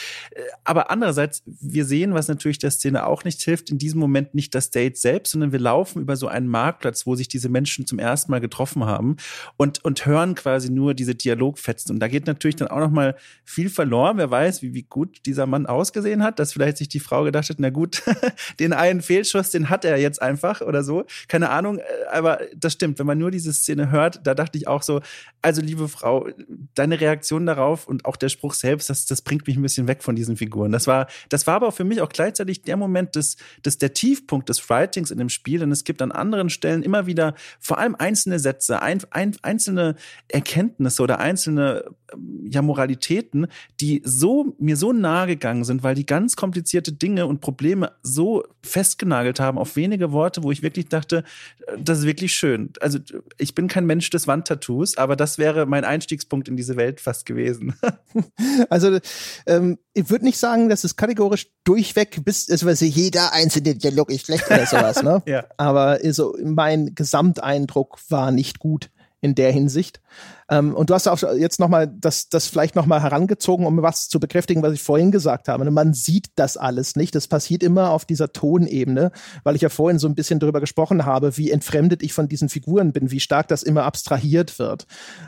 [0.63, 4.55] Aber andererseits, wir sehen, was natürlich der Szene auch nicht hilft, in diesem Moment nicht
[4.71, 8.31] Date selbst, sondern wir laufen über so einen Marktplatz, wo sich diese Menschen zum ersten
[8.31, 9.17] Mal getroffen haben
[9.57, 11.95] und, und hören quasi nur diese Dialogfetzen.
[11.95, 14.17] Und da geht natürlich dann auch noch mal viel verloren.
[14.17, 17.49] Wer weiß, wie, wie gut dieser Mann ausgesehen hat, dass vielleicht sich die Frau gedacht
[17.49, 18.03] hat, na gut,
[18.59, 21.05] den einen Fehlschuss, den hat er jetzt einfach oder so.
[21.27, 22.99] Keine Ahnung, äh, aber das stimmt.
[22.99, 25.01] Wenn man nur diese Szene hört, da dachte ich auch so,
[25.41, 26.27] also liebe Frau,
[26.75, 30.03] deine Reaktion darauf und auch der Spruch selbst, das, das bringt mich ein bisschen weg
[30.03, 30.71] von diesen Figuren.
[30.71, 34.49] Das war, das war aber für mich auch gleichzeitig der Moment des, des der Tiefpunkt
[34.49, 37.77] des des Writings in dem Spiel, denn es gibt an anderen Stellen immer wieder vor
[37.77, 39.95] allem einzelne Sätze, ein, ein, einzelne
[40.27, 43.47] Erkenntnisse oder einzelne ähm, ja, Moralitäten,
[43.79, 48.43] die so mir so nahe gegangen sind, weil die ganz komplizierte Dinge und Probleme so
[48.63, 51.23] festgenagelt haben auf wenige Worte, wo ich wirklich dachte,
[51.67, 52.71] äh, das ist wirklich schön.
[52.81, 52.99] Also
[53.37, 57.25] ich bin kein Mensch des Wandtattoos, aber das wäre mein Einstiegspunkt in diese Welt fast
[57.25, 57.75] gewesen.
[58.69, 58.99] also
[59.45, 64.25] ähm, ich würde nicht sagen, dass es kategorisch durchweg bis, also jeder einzelne Dialog ist
[64.25, 65.21] schlecht oder sowas, ne?
[65.25, 65.45] ja.
[65.57, 68.89] Aber so mein Gesamteindruck war nicht gut
[69.21, 70.01] in der Hinsicht.
[70.49, 74.19] Ähm, und du hast auch jetzt nochmal das, das vielleicht nochmal herangezogen, um was zu
[74.19, 75.69] bekräftigen, was ich vorhin gesagt habe.
[75.69, 77.15] Man sieht das alles nicht.
[77.15, 79.11] Das passiert immer auf dieser Tonebene,
[79.43, 82.49] weil ich ja vorhin so ein bisschen darüber gesprochen habe, wie entfremdet ich von diesen
[82.49, 84.87] Figuren bin, wie stark das immer abstrahiert wird.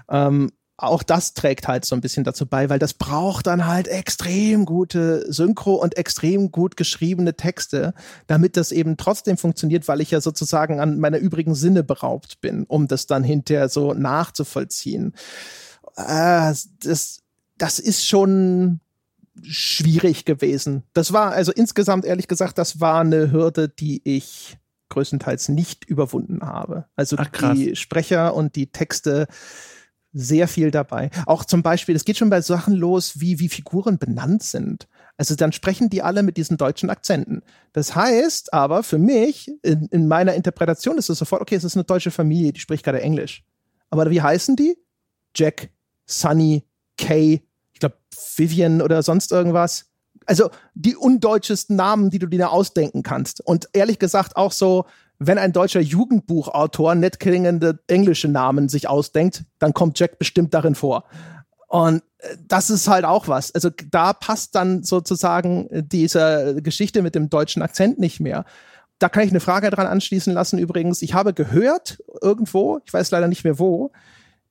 [0.10, 0.52] Ähm,
[0.82, 4.66] auch das trägt halt so ein bisschen dazu bei, weil das braucht dann halt extrem
[4.66, 7.94] gute Synchro und extrem gut geschriebene Texte,
[8.28, 12.66] damit das eben trotzdem funktioniert, weil ich ja sozusagen an meiner übrigen Sinne beraubt bin,
[12.66, 15.14] um das dann hinterher so nachzuvollziehen.
[15.96, 16.54] Äh,
[16.84, 17.20] das,
[17.58, 18.80] das ist schon
[19.44, 20.84] schwierig gewesen.
[20.94, 24.58] Das war also insgesamt ehrlich gesagt, das war eine Hürde, die ich
[24.90, 26.86] größtenteils nicht überwunden habe.
[26.96, 29.28] Also Ach, die Sprecher und die Texte
[30.14, 31.10] sehr viel dabei.
[31.26, 34.88] Auch zum Beispiel, es geht schon bei Sachen los, wie, wie Figuren benannt sind.
[35.18, 37.44] Also dann sprechen die alle mit diesen deutschen Akzenten.
[37.74, 41.76] Das heißt aber für mich, in, in meiner Interpretation ist es sofort, okay, es ist
[41.76, 43.44] eine deutsche Familie, die spricht gerade Englisch.
[43.90, 44.78] Aber wie heißen die?
[45.36, 45.70] Jack,
[46.06, 46.64] Sunny,
[46.98, 47.42] Kay,
[47.74, 47.96] ich glaube
[48.36, 49.86] Vivian oder sonst irgendwas.
[50.26, 53.46] Also die undeutschesten Namen, die du dir ausdenken kannst.
[53.46, 54.86] Und ehrlich gesagt auch so,
[55.24, 60.74] wenn ein deutscher Jugendbuchautor nett klingende englische Namen sich ausdenkt, dann kommt Jack bestimmt darin
[60.74, 61.06] vor.
[61.68, 63.54] Und äh, das ist halt auch was.
[63.54, 68.46] Also da passt dann sozusagen diese Geschichte mit dem deutschen Akzent nicht mehr.
[68.98, 71.04] Da kann ich eine Frage dran anschließen lassen übrigens.
[71.04, 73.92] Ich habe gehört irgendwo, ich weiß leider nicht mehr wo,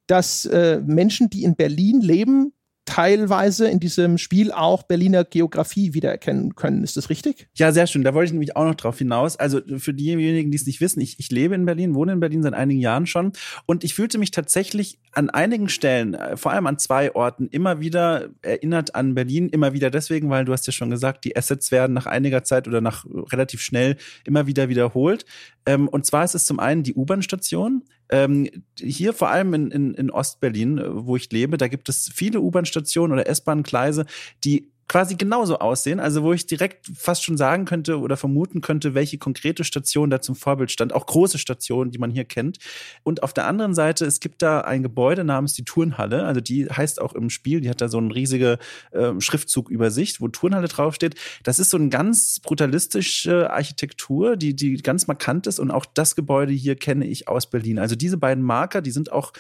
[0.06, 2.52] dass äh, Menschen, die in Berlin leben,
[2.90, 6.82] teilweise in diesem Spiel auch Berliner Geografie wiedererkennen können.
[6.82, 7.46] Ist das richtig?
[7.54, 8.02] Ja, sehr schön.
[8.02, 9.36] Da wollte ich nämlich auch noch drauf hinaus.
[9.36, 12.42] Also für diejenigen, die es nicht wissen, ich, ich lebe in Berlin, wohne in Berlin
[12.42, 13.32] seit einigen Jahren schon
[13.66, 17.80] und ich fühlte mich tatsächlich an einigen Stellen, äh, vor allem an zwei Orten, immer
[17.80, 19.48] wieder erinnert an Berlin.
[19.48, 22.68] Immer wieder deswegen, weil du hast ja schon gesagt, die Assets werden nach einiger Zeit
[22.68, 25.24] oder nach relativ schnell immer wieder wiederholt.
[25.66, 27.84] Ähm, und zwar ist es zum einen die U-Bahn-Station.
[28.10, 28.48] Ähm,
[28.78, 32.40] hier vor allem in, in, in Ostberlin, äh, wo ich lebe, da gibt es viele
[32.40, 34.06] U-Bahn-Stationen oder S-Bahn-Gleise,
[34.44, 36.00] die quasi genauso aussehen.
[36.00, 40.20] Also wo ich direkt fast schon sagen könnte oder vermuten könnte, welche konkrete Station da
[40.20, 40.92] zum Vorbild stand.
[40.92, 42.58] Auch große Stationen, die man hier kennt.
[43.04, 46.24] Und auf der anderen Seite, es gibt da ein Gebäude namens die Turnhalle.
[46.24, 48.58] Also die heißt auch im Spiel, die hat da so eine riesige
[48.90, 51.14] äh, Schriftzugübersicht, wo Turnhalle draufsteht.
[51.44, 55.60] Das ist so eine ganz brutalistische Architektur, die, die ganz markant ist.
[55.60, 57.78] Und auch das Gebäude hier kenne ich aus Berlin.
[57.78, 59.32] Also diese beiden Marker, die sind auch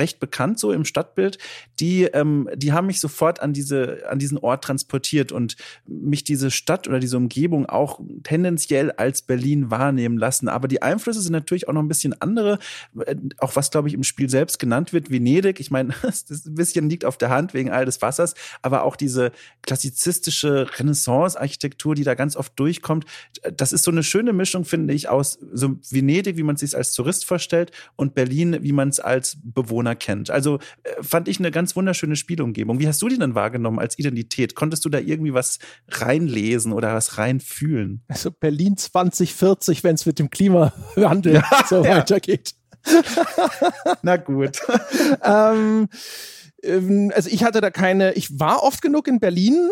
[0.00, 1.38] recht bekannt so im Stadtbild.
[1.78, 5.56] Die, ähm, die haben mich sofort an diese, an diesen Ort transportiert transportiert und
[5.86, 10.48] mich diese Stadt oder diese Umgebung auch tendenziell als Berlin wahrnehmen lassen.
[10.48, 12.58] Aber die Einflüsse sind natürlich auch noch ein bisschen andere,
[13.04, 15.60] äh, auch was, glaube ich, im Spiel selbst genannt wird, Venedig.
[15.60, 18.96] Ich meine, das ein bisschen liegt auf der Hand wegen all des Wassers, aber auch
[18.96, 23.04] diese klassizistische Renaissance-Architektur, die da ganz oft durchkommt,
[23.56, 26.76] das ist so eine schöne Mischung, finde ich, aus so Venedig, wie man es sich
[26.76, 30.30] als Tourist vorstellt, und Berlin, wie man es als Bewohner kennt.
[30.30, 32.80] Also äh, fand ich eine ganz wunderschöne Spielumgebung.
[32.80, 34.54] Wie hast du die denn wahrgenommen als Identität?
[34.54, 35.58] Konntest konntest du da irgendwie was
[35.88, 38.04] reinlesen oder was reinfühlen?
[38.06, 41.96] Also Berlin 2040, wenn es mit dem Klimawandel ja, so ja.
[41.96, 42.54] weitergeht.
[44.02, 44.60] Na gut.
[45.24, 45.88] ähm,
[46.62, 49.70] ähm, also ich hatte da keine, ich war oft genug in Berlin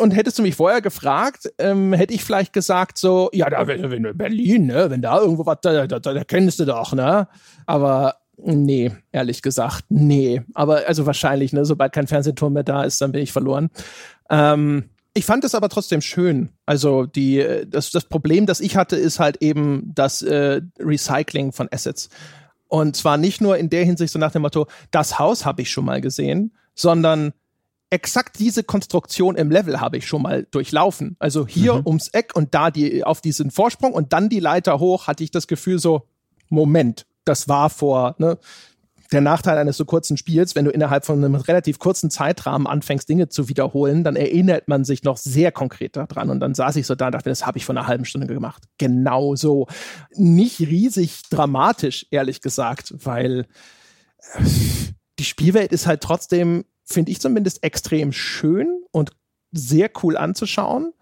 [0.00, 3.90] und hättest du mich vorher gefragt, ähm, hätte ich vielleicht gesagt so, ja, da, wenn,
[3.90, 7.26] wenn Berlin, ne, wenn da irgendwo was, da, da, da kennst du doch, ne?
[7.66, 10.42] Aber nee, ehrlich gesagt, nee.
[10.54, 13.70] Aber also wahrscheinlich, ne, sobald kein Fernsehturm mehr da ist, dann bin ich verloren.
[14.30, 16.50] Ähm, ich fand es aber trotzdem schön.
[16.66, 21.68] Also die, das, das Problem, das ich hatte, ist halt eben das äh, Recycling von
[21.72, 22.10] Assets.
[22.68, 25.70] Und zwar nicht nur in der Hinsicht so nach dem Motto, das Haus habe ich
[25.70, 27.32] schon mal gesehen, sondern
[27.90, 31.16] exakt diese Konstruktion im Level habe ich schon mal durchlaufen.
[31.18, 31.86] Also hier mhm.
[31.86, 35.30] ums Eck und da die auf diesen Vorsprung und dann die Leiter hoch, hatte ich
[35.30, 36.02] das Gefühl so,
[36.48, 38.38] Moment, das war vor ne,
[39.12, 43.08] der Nachteil eines so kurzen Spiels, wenn du innerhalb von einem relativ kurzen Zeitrahmen anfängst,
[43.08, 46.30] Dinge zu wiederholen, dann erinnert man sich noch sehr konkret daran.
[46.30, 48.26] Und dann saß ich so da und dachte, das habe ich vor einer halben Stunde
[48.26, 48.64] gemacht.
[48.78, 49.66] Genau so.
[50.14, 53.46] Nicht riesig dramatisch, ehrlich gesagt, weil
[54.34, 54.44] äh,
[55.18, 59.12] die Spielwelt ist halt trotzdem, finde ich zumindest, extrem schön und
[59.52, 60.92] sehr cool anzuschauen.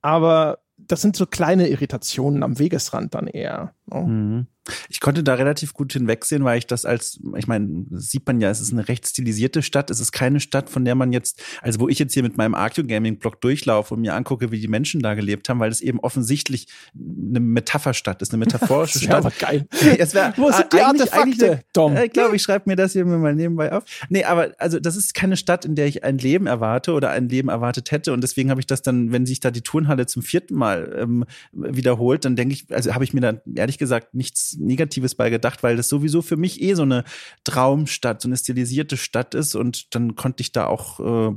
[0.00, 3.74] Aber das sind so kleine Irritationen am Wegesrand dann eher.
[3.88, 4.00] Ne?
[4.06, 4.46] Mhm.
[4.88, 8.50] Ich konnte da relativ gut hinwegsehen, weil ich das als, ich meine, sieht man ja,
[8.50, 9.90] es ist eine recht stilisierte Stadt.
[9.90, 12.54] Es ist keine Stadt, von der man jetzt, also wo ich jetzt hier mit meinem
[12.54, 15.80] Arceo Gaming Blog durchlaufe und mir angucke, wie die Menschen da gelebt haben, weil es
[15.80, 19.16] eben offensichtlich eine Metapherstadt ist, eine metaphorische Stadt.
[19.16, 19.66] Aber geil.
[19.98, 21.62] Es wär, wo sind die Artefakte?
[21.72, 21.96] Tom.
[21.96, 23.84] Ich glaube, ich schreibe mir das hier mal nebenbei auf.
[24.10, 27.28] Nee, aber also das ist keine Stadt, in der ich ein Leben erwarte oder ein
[27.28, 30.22] Leben erwartet hätte und deswegen habe ich das dann, wenn sich da die Turnhalle zum
[30.22, 34.56] vierten Mal ähm, wiederholt, dann denke ich, also habe ich mir dann ehrlich gesagt nichts
[34.58, 37.04] Negatives bei gedacht, weil das sowieso für mich eh so eine
[37.44, 41.34] Traumstadt, so eine stilisierte Stadt ist und dann konnte ich da auch äh,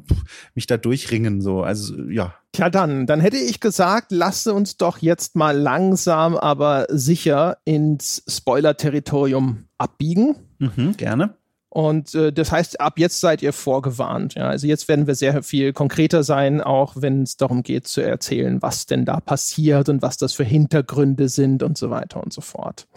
[0.55, 1.63] mich da durchringen, so.
[1.63, 2.35] Also, ja.
[2.53, 8.23] Tja, dann, dann hätte ich gesagt, lasse uns doch jetzt mal langsam, aber sicher ins
[8.27, 10.35] Spoiler-Territorium abbiegen.
[10.59, 11.35] Mhm, gerne.
[11.73, 14.35] Und äh, das heißt, ab jetzt seid ihr vorgewarnt.
[14.35, 14.49] Ja?
[14.49, 18.61] Also jetzt werden wir sehr viel konkreter sein, auch wenn es darum geht zu erzählen,
[18.61, 22.41] was denn da passiert und was das für Hintergründe sind und so weiter und so
[22.41, 22.87] fort.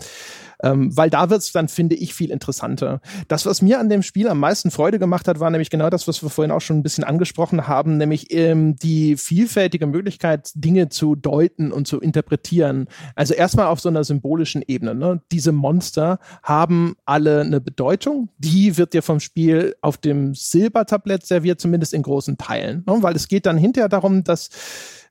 [0.62, 3.00] Ähm, weil da wird es dann, finde ich, viel interessanter.
[3.28, 6.06] Das, was mir an dem Spiel am meisten Freude gemacht hat, war nämlich genau das,
[6.08, 10.88] was wir vorhin auch schon ein bisschen angesprochen haben, nämlich ähm, die vielfältige Möglichkeit, Dinge
[10.88, 12.86] zu deuten und zu interpretieren.
[13.14, 14.94] Also erstmal auf so einer symbolischen Ebene.
[14.94, 15.20] Ne?
[15.32, 18.28] Diese Monster haben alle eine Bedeutung.
[18.38, 22.84] Die wird dir vom Spiel auf dem Silbertablett serviert, zumindest in großen Teilen.
[22.86, 22.98] Ne?
[23.00, 24.50] Weil es geht dann hinterher darum, dass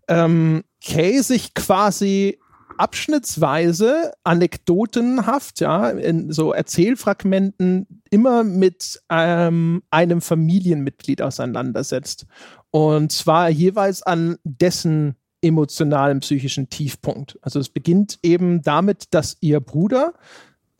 [0.08, 2.40] ähm, Kay sich quasi
[2.78, 12.26] abschnittsweise, anekdotenhaft, ja, in so Erzählfragmenten immer mit ähm, einem Familienmitglied auseinandersetzt.
[12.72, 17.38] Und zwar jeweils an dessen emotionalen, psychischen Tiefpunkt.
[17.42, 20.14] Also es beginnt eben damit, dass ihr Bruder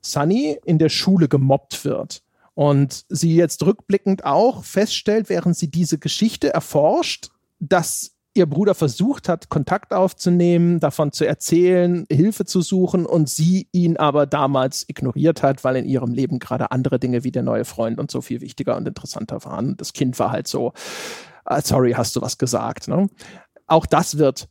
[0.02, 2.24] Sunny in der Schule gemobbt wird.
[2.56, 7.30] Und sie jetzt rückblickend auch feststellt, während sie diese Geschichte erforscht,
[7.60, 13.68] dass ihr Bruder versucht hat, Kontakt aufzunehmen, davon zu erzählen, Hilfe zu suchen und sie
[13.72, 17.66] ihn aber damals ignoriert hat, weil in ihrem Leben gerade andere Dinge wie der neue
[17.66, 19.78] Freund und so viel wichtiger und interessanter waren.
[19.78, 20.74] Das Kind war halt so,
[21.50, 22.88] uh, sorry, hast du was gesagt.
[22.88, 23.08] Ne?
[23.68, 24.50] Auch das wird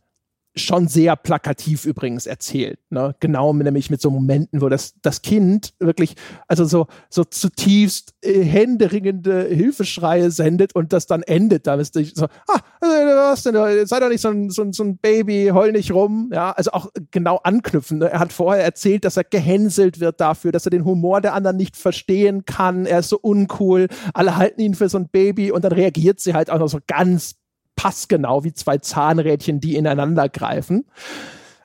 [0.54, 2.78] schon sehr plakativ übrigens erzählt.
[2.90, 3.14] Ne?
[3.20, 6.14] Genau nämlich mit so Momenten, wo das, das Kind wirklich,
[6.46, 11.92] also so, so zutiefst äh, händeringende Hilfeschreie sendet und das dann endet damit.
[11.92, 15.72] So, ah, was denn, sei doch nicht so ein, so, ein, so ein Baby, heul
[15.72, 16.30] nicht rum.
[16.32, 17.98] Ja, also auch genau anknüpfen.
[17.98, 18.10] Ne?
[18.10, 21.56] Er hat vorher erzählt, dass er gehänselt wird dafür, dass er den Humor der anderen
[21.56, 22.86] nicht verstehen kann.
[22.86, 23.88] Er ist so uncool.
[24.12, 26.78] Alle halten ihn für so ein Baby und dann reagiert sie halt auch noch so
[26.86, 27.36] ganz
[27.76, 30.84] passgenau wie zwei Zahnrädchen, die ineinander greifen.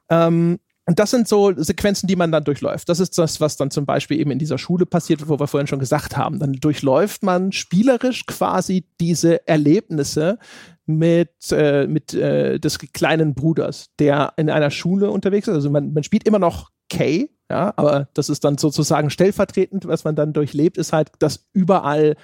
[0.10, 2.88] Ähm, und das sind so Sequenzen, die man dann durchläuft.
[2.88, 5.68] Das ist das, was dann zum Beispiel eben in dieser Schule passiert, wo wir vorhin
[5.68, 6.40] schon gesagt haben.
[6.40, 10.40] Dann durchläuft man spielerisch quasi diese Erlebnisse
[10.86, 15.56] mit, äh, mit äh, des kleinen Bruders, der in einer Schule unterwegs ist.
[15.56, 20.06] Also man, man spielt immer noch Kay, ja, aber das ist dann sozusagen stellvertretend, was
[20.06, 22.16] man dann durchlebt, ist halt, dass überall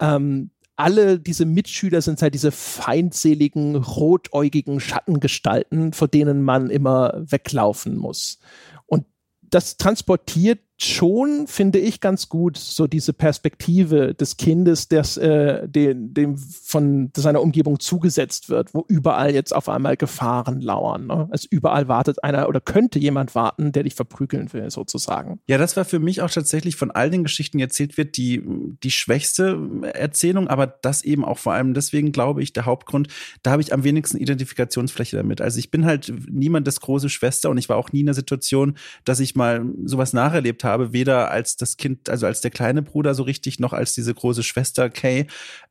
[0.00, 7.96] ähm, alle diese Mitschüler sind halt diese feindseligen, rotäugigen Schattengestalten, vor denen man immer weglaufen
[7.96, 8.38] muss.
[8.86, 9.06] Und
[9.42, 16.12] das transportiert schon, finde ich, ganz gut so diese Perspektive des Kindes, das äh, dem,
[16.12, 21.06] dem von seiner Umgebung zugesetzt wird, wo überall jetzt auf einmal Gefahren lauern.
[21.06, 21.28] Ne?
[21.30, 25.38] Also überall wartet einer oder könnte jemand warten, der dich verprügeln will, sozusagen.
[25.46, 28.42] Ja, das war für mich auch tatsächlich von all den Geschichten, die erzählt wird, die,
[28.82, 29.58] die schwächste
[29.94, 33.08] Erzählung, aber das eben auch vor allem deswegen, glaube ich, der Hauptgrund,
[33.42, 35.40] da habe ich am wenigsten Identifikationsfläche damit.
[35.40, 38.76] Also ich bin halt niemandes große Schwester und ich war auch nie in der Situation,
[39.04, 43.14] dass ich mal sowas nacherlebt habe, weder als das Kind, also als der kleine Bruder
[43.14, 45.26] so richtig, noch als diese große Schwester Kay.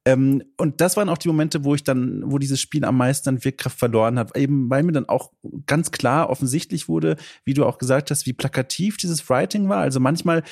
[0.06, 3.30] Ähm, und das waren auch die Momente, wo ich dann, wo dieses Spiel am meisten
[3.30, 5.32] an Wirkkraft verloren hat, eben weil mir dann auch
[5.66, 9.80] ganz klar offensichtlich wurde, wie du auch gesagt hast, wie plakativ dieses Writing war.
[9.80, 10.44] Also manchmal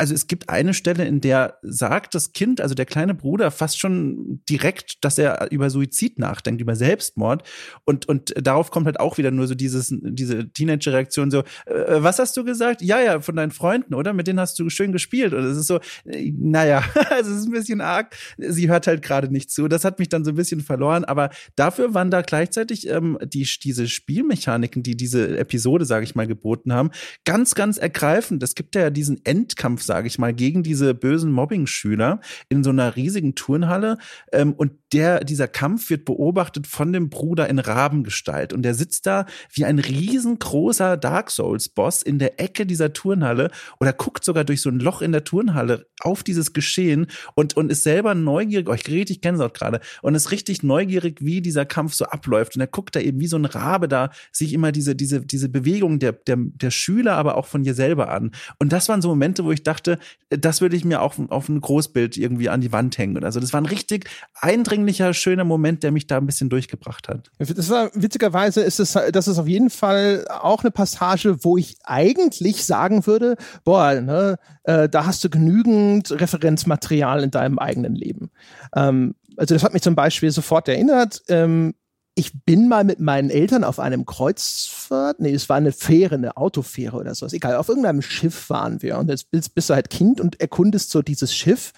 [0.00, 3.78] also es gibt eine Stelle, in der sagt das Kind, also der kleine Bruder, fast
[3.78, 7.46] schon direkt, dass er über Suizid nachdenkt, über Selbstmord.
[7.84, 12.18] Und, und darauf kommt halt auch wieder nur so dieses, diese Teenager-Reaktion so, äh, was
[12.18, 12.80] hast du gesagt?
[12.80, 14.14] Ja, ja, von deinen Freunden, oder?
[14.14, 15.34] Mit denen hast du schön gespielt.
[15.34, 16.82] Und es ist so, äh, naja,
[17.20, 18.16] es ist ein bisschen arg.
[18.38, 19.68] Sie hört halt gerade nicht zu.
[19.68, 21.04] Das hat mich dann so ein bisschen verloren.
[21.04, 26.26] Aber dafür waren da gleichzeitig ähm, die, diese Spielmechaniken, die diese Episode, sage ich mal,
[26.26, 26.88] geboten haben,
[27.26, 28.42] ganz, ganz ergreifend.
[28.42, 32.94] Es gibt ja diesen Endkampf, sage ich mal, gegen diese bösen Mobbing-Schüler in so einer
[32.94, 33.98] riesigen Turnhalle.
[34.32, 38.52] Ähm, und der, dieser Kampf wird beobachtet von dem Bruder in Rabengestalt.
[38.52, 43.92] Und der sitzt da wie ein riesengroßer Dark Souls-Boss in der Ecke dieser Turnhalle oder
[43.92, 47.82] guckt sogar durch so ein Loch in der Turnhalle auf dieses Geschehen und, und ist
[47.82, 48.68] selber neugierig.
[48.68, 49.80] Oh, ich richtig Gänsehaut gerade.
[50.02, 52.54] Und ist richtig neugierig, wie dieser Kampf so abläuft.
[52.54, 55.48] Und er guckt da eben wie so ein Rabe da sich immer diese, diese, diese
[55.48, 58.30] Bewegung der, der, der Schüler, aber auch von ihr selber an.
[58.60, 61.48] Und das waren so Momente, wo ich dachte, dachte, das würde ich mir auch auf
[61.48, 63.24] ein Großbild irgendwie an die Wand hängen.
[63.24, 67.30] Also das war ein richtig eindringlicher, schöner Moment, der mich da ein bisschen durchgebracht hat.
[67.38, 71.78] Das war witzigerweise ist es, das ist auf jeden Fall auch eine Passage, wo ich
[71.84, 78.30] eigentlich sagen würde, boah, ne, äh, da hast du genügend Referenzmaterial in deinem eigenen Leben.
[78.74, 81.22] Ähm, also das hat mich zum Beispiel sofort erinnert.
[81.28, 81.74] Ähm,
[82.14, 86.36] ich bin mal mit meinen Eltern auf einem Kreuzfahrt, nee, es war eine Fähre, eine
[86.36, 89.90] Autofähre oder sowas, egal, auf irgendeinem Schiff waren wir und jetzt bist, bist du halt
[89.90, 91.72] Kind und erkundest so dieses Schiff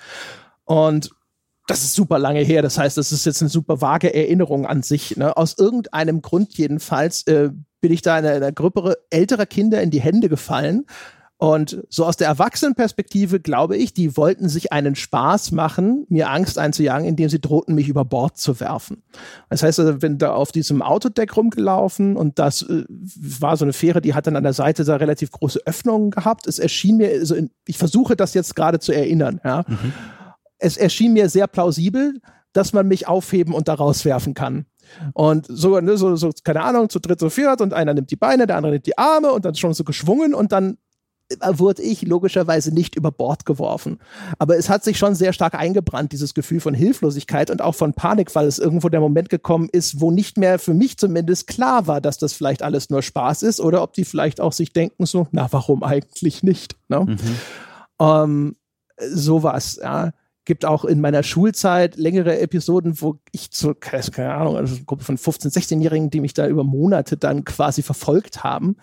[0.65, 1.11] und
[1.69, 4.83] das ist super lange her, das heißt, das ist jetzt eine super vage Erinnerung an
[4.83, 5.17] sich.
[5.17, 5.37] Ne?
[5.37, 10.01] Aus irgendeinem Grund jedenfalls äh, bin ich da in einer Gruppe älterer Kinder in die
[10.01, 10.87] Hände gefallen
[11.43, 16.57] Und so aus der Erwachsenenperspektive glaube ich, die wollten sich einen Spaß machen, mir Angst
[16.57, 19.03] einzujagen, indem sie drohten, mich über Bord zu werfen.
[19.51, 23.73] Das heißt, also, wenn da auf diesem Autodeck rumgelaufen und das äh, war so eine
[23.73, 26.47] Fähre, die hat dann an der Seite da relativ große Öffnungen gehabt.
[26.47, 29.65] Es erschien mir, also in, ich versuche das jetzt gerade zu erinnern, ja.
[29.67, 29.93] Mhm.
[30.59, 32.21] Es erschien mir sehr plausibel,
[32.53, 34.67] dass man mich aufheben und da rauswerfen kann.
[35.15, 38.17] Und so, ne, so, so, keine Ahnung, zu dritt, zu viert und einer nimmt die
[38.17, 40.79] Beine, der andere nimmt die Arme und dann schon so geschwungen und dann
[41.41, 43.99] wurde ich logischerweise nicht über Bord geworfen.
[44.39, 47.95] Aber es hat sich schon sehr stark eingebrannt, dieses Gefühl von Hilflosigkeit und auch von
[47.95, 51.87] Panik, weil es irgendwo der Moment gekommen ist, wo nicht mehr für mich zumindest klar
[51.87, 55.07] war, dass das vielleicht alles nur Spaß ist oder ob die vielleicht auch sich denken
[55.07, 56.77] so, na, warum eigentlich nicht?
[56.89, 57.01] Ne?
[57.01, 57.19] Mhm.
[58.01, 58.57] Ähm,
[58.99, 60.13] sowas, ja
[60.45, 65.05] gibt auch in meiner Schulzeit längere Episoden, wo ich zu, keine Ahnung, also eine Gruppe
[65.05, 68.77] von 15-, 16-Jährigen, die mich da über Monate dann quasi verfolgt haben.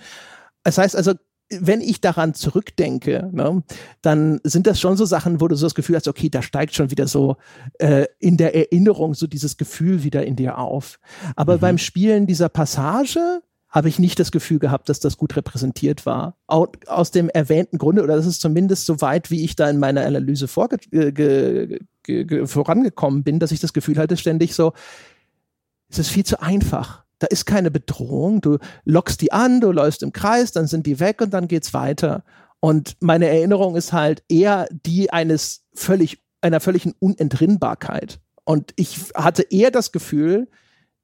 [0.63, 1.13] Das heißt also,
[1.51, 3.63] wenn ich daran zurückdenke, ne,
[4.01, 6.75] dann sind das schon so Sachen, wo du so das Gefühl hast, okay, da steigt
[6.75, 7.37] schon wieder so
[7.79, 10.99] äh, in der Erinnerung so dieses Gefühl wieder in dir auf.
[11.35, 11.59] Aber mhm.
[11.61, 16.35] beim Spielen dieser Passage habe ich nicht das Gefühl gehabt, dass das gut repräsentiert war.
[16.47, 20.05] Aus dem erwähnten Grunde, oder das ist zumindest so weit, wie ich da in meiner
[20.05, 20.77] Analyse vorge
[22.45, 24.73] vorangekommen bin, dass ich das Gefühl hatte, ständig so,
[25.89, 28.41] es ist viel zu einfach da ist keine Bedrohung.
[28.41, 31.73] Du lockst die an, du läufst im Kreis, dann sind die weg und dann geht's
[31.73, 32.23] weiter.
[32.59, 38.19] Und meine Erinnerung ist halt eher die eines völlig, einer völligen Unentrinnbarkeit.
[38.43, 40.49] Und ich hatte eher das Gefühl,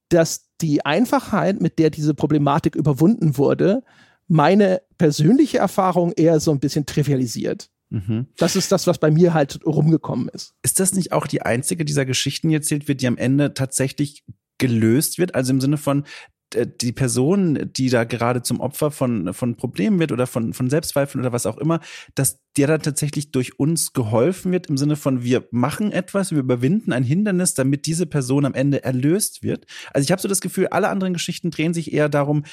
[0.10, 3.84] dass die Einfachheit, mit der diese Problematik überwunden wurde,
[4.28, 7.70] meine persönliche Erfahrung eher so ein bisschen trivialisiert.
[7.90, 8.28] Mhm.
[8.38, 10.56] Das ist das, was bei mir halt rumgekommen ist.
[10.64, 14.24] Ist das nicht auch die einzige dieser Geschichten, die erzählt wird, die am Ende tatsächlich
[14.58, 15.36] gelöst wird.
[15.36, 16.06] Also im Sinne von,
[16.54, 20.70] äh, die Person, die da gerade zum Opfer von, von Problemen wird oder von, von
[20.70, 21.80] Selbstzweifeln oder was auch immer,
[22.16, 26.40] dass der dann tatsächlich durch uns geholfen wird, im Sinne von, wir machen etwas, wir
[26.40, 29.66] überwinden ein Hindernis, damit diese Person am Ende erlöst wird.
[29.94, 32.44] Also ich habe so das Gefühl, alle anderen Geschichten drehen sich eher darum,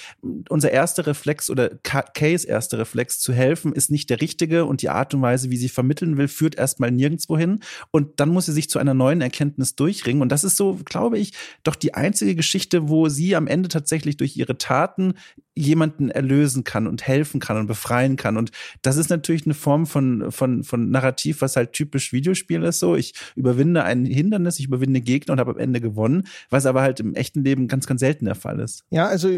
[0.49, 4.89] unser erster Reflex oder Kays erster Reflex zu helfen, ist nicht der richtige und die
[4.89, 7.61] Art und Weise, wie sie vermitteln will, führt erstmal nirgendwo hin.
[7.91, 10.23] Und dann muss sie sich zu einer neuen Erkenntnis durchringen.
[10.23, 11.33] Und das ist so, glaube ich,
[11.63, 15.15] doch die einzige Geschichte, wo sie am Ende tatsächlich durch ihre Taten
[15.55, 18.37] jemanden erlösen kann und helfen kann und befreien kann.
[18.37, 22.81] Und das ist natürlich eine Form von, von, von Narrativ, was halt typisch Videospiel ist.
[22.81, 26.83] So, ich überwinde ein Hindernis, ich überwinde Gegner und habe am Ende gewonnen, was aber
[26.83, 28.85] halt im echten Leben ganz, ganz selten der Fall ist.
[28.91, 29.29] Ja, also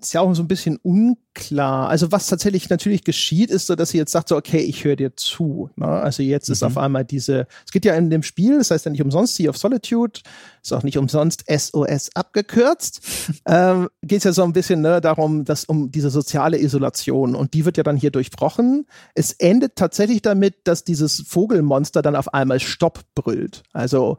[0.00, 1.88] ist ja auch so ein bisschen unklar.
[1.88, 4.94] Also was tatsächlich natürlich geschieht, ist so, dass sie jetzt sagt so, okay, ich höre
[4.94, 5.70] dir zu.
[5.74, 5.86] Ne?
[5.86, 6.52] Also jetzt mhm.
[6.52, 9.34] ist auf einmal diese, es geht ja in dem Spiel, das heißt ja nicht umsonst
[9.34, 10.20] Sea of Solitude,
[10.62, 13.00] ist auch nicht umsonst SOS abgekürzt.
[13.46, 17.54] ähm, geht es ja so ein bisschen ne, darum, dass um diese soziale Isolation und
[17.54, 18.86] die wird ja dann hier durchbrochen.
[19.14, 23.64] Es endet tatsächlich damit, dass dieses Vogelmonster dann auf einmal Stopp brüllt.
[23.72, 24.18] Also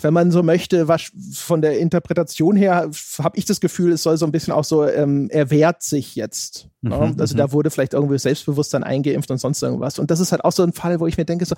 [0.00, 4.16] wenn man so möchte, was von der Interpretation her habe ich das Gefühl, es soll
[4.16, 6.68] so ein bisschen auch so, ähm, er wehrt sich jetzt.
[6.80, 6.96] Ne?
[6.96, 7.52] Mhm, also da mhm.
[7.52, 9.98] wurde vielleicht irgendwie Selbstbewusstsein eingeimpft und sonst irgendwas.
[9.98, 11.54] Und das ist halt auch so ein Fall, wo ich mir denke, so,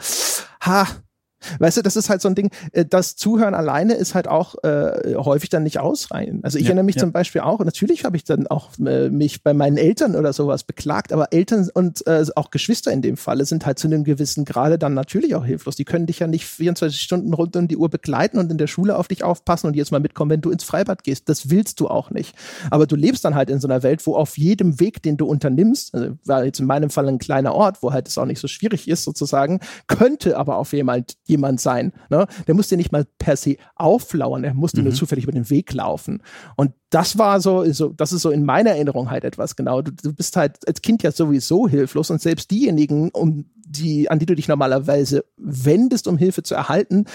[0.60, 0.86] ha,
[1.58, 4.56] Weißt du, das ist halt so ein Ding, äh, das Zuhören alleine ist halt auch
[4.62, 6.44] äh, häufig dann nicht ausreichend.
[6.44, 7.00] Also ich ja, erinnere mich ja.
[7.00, 10.64] zum Beispiel auch, natürlich habe ich dann auch äh, mich bei meinen Eltern oder sowas
[10.64, 14.44] beklagt, aber Eltern und äh, auch Geschwister in dem Falle sind halt zu einem gewissen
[14.44, 15.76] Grade dann natürlich auch hilflos.
[15.76, 18.66] Die können dich ja nicht 24 Stunden rund um die Uhr begleiten und in der
[18.66, 21.28] Schule auf dich aufpassen und jetzt mal mitkommen, wenn du ins Freibad gehst.
[21.28, 22.34] Das willst du auch nicht.
[22.70, 25.26] Aber du lebst dann halt in so einer Welt, wo auf jedem Weg, den du
[25.26, 28.40] unternimmst, also war jetzt in meinem Fall ein kleiner Ort, wo halt es auch nicht
[28.40, 31.16] so schwierig ist sozusagen, könnte aber auf jemand jemand
[31.58, 31.92] sein.
[32.10, 32.26] Ne?
[32.46, 34.84] Der muss dir nicht mal per se auflauern, er musste mhm.
[34.84, 36.22] nur zufällig über den Weg laufen.
[36.56, 39.82] Und das war so, so, das ist so in meiner Erinnerung halt etwas genau.
[39.82, 44.18] Du, du bist halt als Kind ja sowieso hilflos und selbst diejenigen, um die, an
[44.18, 47.06] die du dich normalerweise wendest, um Hilfe zu erhalten,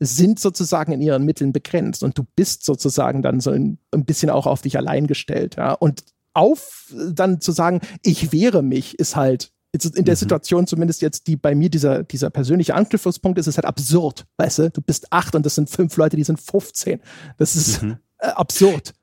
[0.00, 4.30] sind sozusagen in ihren Mitteln begrenzt und du bist sozusagen dann so ein, ein bisschen
[4.30, 5.56] auch auf dich allein gestellt.
[5.56, 5.72] Ja?
[5.72, 6.04] Und
[6.34, 10.18] auf dann zu sagen, ich wehre mich, ist halt in der mhm.
[10.18, 14.26] Situation zumindest jetzt, die bei mir dieser, dieser persönliche Anknüpfungspunkt ist, ist halt absurd.
[14.36, 17.00] Weißt du, du bist acht und das sind fünf Leute, die sind 15.
[17.38, 17.98] Das ist mhm.
[18.18, 18.94] äh, absurd.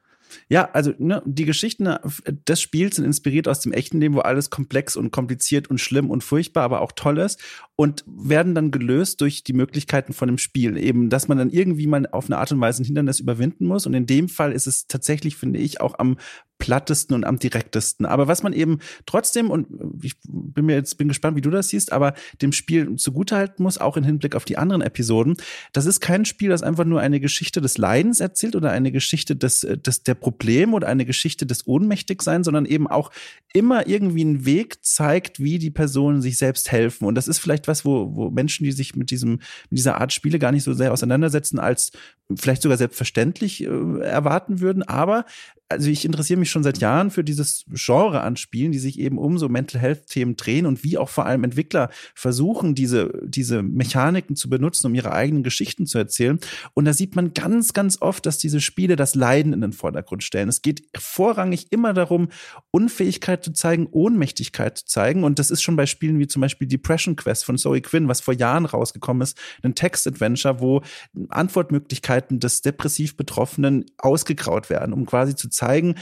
[0.47, 1.99] Ja, also ne, die Geschichten äh,
[2.47, 6.09] des Spiels sind inspiriert aus dem echten Leben, wo alles komplex und kompliziert und schlimm
[6.09, 7.39] und furchtbar, aber auch toll ist
[7.75, 10.77] und werden dann gelöst durch die Möglichkeiten von dem Spiel.
[10.77, 13.85] Eben, dass man dann irgendwie mal auf eine Art und Weise ein Hindernis überwinden muss.
[13.85, 16.17] Und in dem Fall ist es tatsächlich, finde ich, auch am
[16.61, 18.05] plattesten und am direktesten.
[18.05, 19.67] Aber was man eben trotzdem, und
[20.01, 23.79] ich bin mir jetzt bin gespannt, wie du das siehst, aber dem Spiel zugutehalten muss,
[23.79, 25.37] auch im Hinblick auf die anderen Episoden,
[25.73, 29.35] das ist kein Spiel, das einfach nur eine Geschichte des Leidens erzählt oder eine Geschichte
[29.35, 33.11] des, des der Probleme oder eine Geschichte des Ohnmächtigseins, sondern eben auch
[33.53, 37.05] immer irgendwie einen Weg zeigt, wie die Personen sich selbst helfen.
[37.05, 40.13] Und das ist vielleicht was, wo, wo Menschen, die sich mit diesem, mit dieser Art
[40.13, 41.91] Spiele gar nicht so sehr auseinandersetzen, als
[42.37, 44.83] vielleicht sogar selbstverständlich äh, erwarten würden.
[44.83, 45.25] Aber
[45.71, 49.17] also ich interessiere mich schon seit Jahren für dieses Genre an Spielen, die sich eben
[49.17, 53.63] um so Mental Health Themen drehen und wie auch vor allem Entwickler versuchen, diese, diese
[53.63, 56.39] Mechaniken zu benutzen, um ihre eigenen Geschichten zu erzählen.
[56.73, 60.23] Und da sieht man ganz, ganz oft, dass diese Spiele das Leiden in den Vordergrund
[60.23, 60.49] stellen.
[60.49, 62.29] Es geht vorrangig immer darum,
[62.71, 65.23] Unfähigkeit zu zeigen, Ohnmächtigkeit zu zeigen.
[65.23, 68.21] Und das ist schon bei Spielen wie zum Beispiel Depression Quest von Zoe Quinn, was
[68.21, 70.81] vor Jahren rausgekommen ist, ein Text-Adventure, wo
[71.29, 75.95] Antwortmöglichkeiten des depressiv Betroffenen ausgegraut werden, um quasi zu zeigen,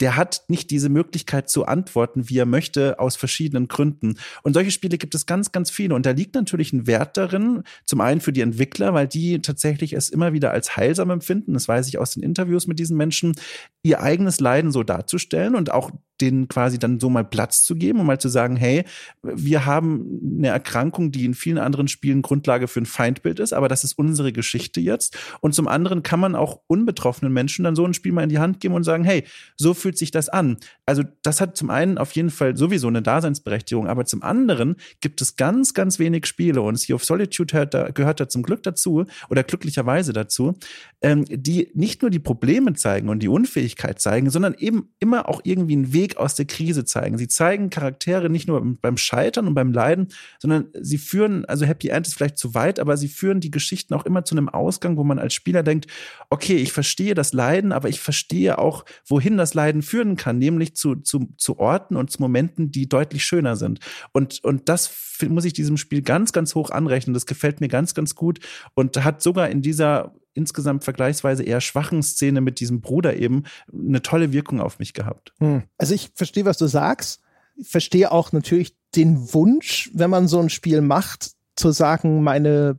[0.00, 4.16] der hat nicht diese Möglichkeit zu antworten, wie er möchte, aus verschiedenen Gründen.
[4.42, 5.94] Und solche Spiele gibt es ganz, ganz viele.
[5.94, 9.94] Und da liegt natürlich ein Wert darin, zum einen für die Entwickler, weil die tatsächlich
[9.94, 13.34] es immer wieder als heilsam empfinden, das weiß ich aus den Interviews mit diesen Menschen,
[13.82, 15.90] ihr eigenes Leiden so darzustellen und auch
[16.20, 18.84] denen quasi dann so mal Platz zu geben und mal zu sagen, hey,
[19.22, 23.68] wir haben eine Erkrankung, die in vielen anderen Spielen Grundlage für ein Feindbild ist, aber
[23.68, 25.16] das ist unsere Geschichte jetzt.
[25.40, 28.38] Und zum anderen kann man auch unbetroffenen Menschen dann so ein Spiel mal in die
[28.38, 29.24] Hand geben und sagen, hey,
[29.56, 30.56] so fühlt sich das an.
[30.86, 35.20] Also das hat zum einen auf jeden Fall sowieso eine Daseinsberechtigung, aber zum anderen gibt
[35.20, 38.62] es ganz, ganz wenig Spiele und Sea of Solitude gehört da, gehört da zum Glück
[38.62, 40.54] dazu oder glücklicherweise dazu,
[41.02, 45.40] ähm, die nicht nur die Probleme zeigen und die Unfähigkeit zeigen, sondern eben immer auch
[45.44, 47.18] irgendwie einen Weg Weg aus der Krise zeigen.
[47.18, 51.88] Sie zeigen Charaktere nicht nur beim Scheitern und beim Leiden, sondern sie führen, also Happy
[51.88, 54.96] End ist vielleicht zu weit, aber sie führen die Geschichten auch immer zu einem Ausgang,
[54.96, 55.86] wo man als Spieler denkt,
[56.30, 60.74] okay, ich verstehe das Leiden, aber ich verstehe auch, wohin das Leiden führen kann, nämlich
[60.74, 63.80] zu, zu, zu Orten und zu Momenten, die deutlich schöner sind.
[64.12, 64.86] Und, und das
[65.28, 67.14] muss ich diesem Spiel ganz, ganz hoch anrechnen.
[67.14, 68.40] Das gefällt mir ganz, ganz gut
[68.74, 73.42] und hat sogar in dieser insgesamt vergleichsweise eher schwachen Szene mit diesem Bruder eben
[73.72, 75.32] eine tolle Wirkung auf mich gehabt.
[75.38, 75.64] Hm.
[75.76, 77.20] Also ich verstehe, was du sagst.
[77.56, 82.78] Ich verstehe auch natürlich den Wunsch, wenn man so ein Spiel macht, zu sagen, meine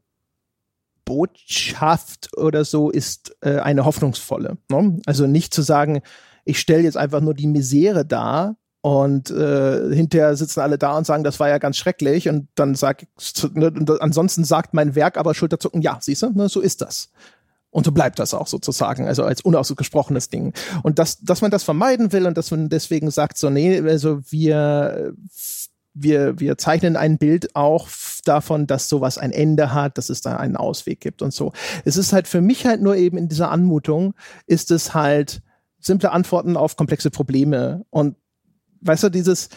[1.04, 4.58] Botschaft oder so ist äh, eine hoffnungsvolle.
[4.70, 5.02] Ne?
[5.06, 6.02] Also nicht zu sagen,
[6.46, 11.06] ich stelle jetzt einfach nur die Misere dar, und äh, hinterher sitzen alle da und
[11.06, 12.30] sagen, das war ja ganz schrecklich.
[12.30, 13.06] Und dann sag
[13.54, 17.10] ne, ansonsten sagt mein Werk aber Schulterzucken, ja, siehst du, ne, so ist das.
[17.72, 20.54] Und so bleibt das auch sozusagen, also als unausgesprochenes Ding.
[20.82, 24.22] Und dass, dass man das vermeiden will und dass man deswegen sagt, so, nee, also
[24.32, 25.14] wir,
[25.94, 27.88] wir, wir zeichnen ein Bild auch
[28.26, 31.52] davon, dass sowas ein Ende hat, dass es da einen Ausweg gibt und so.
[31.86, 34.16] Es ist halt für mich halt nur eben in dieser Anmutung,
[34.48, 35.42] ist es halt
[35.80, 37.86] simple Antworten auf komplexe Probleme.
[37.92, 38.16] Und
[38.82, 39.50] weißt du, dieses,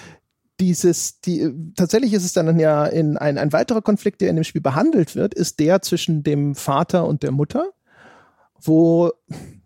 [0.60, 4.44] dieses, die, tatsächlich ist es dann ja in ein, ein weiterer Konflikt, der in dem
[4.44, 7.70] Spiel behandelt wird, ist der zwischen dem Vater und der Mutter,
[8.60, 9.10] wo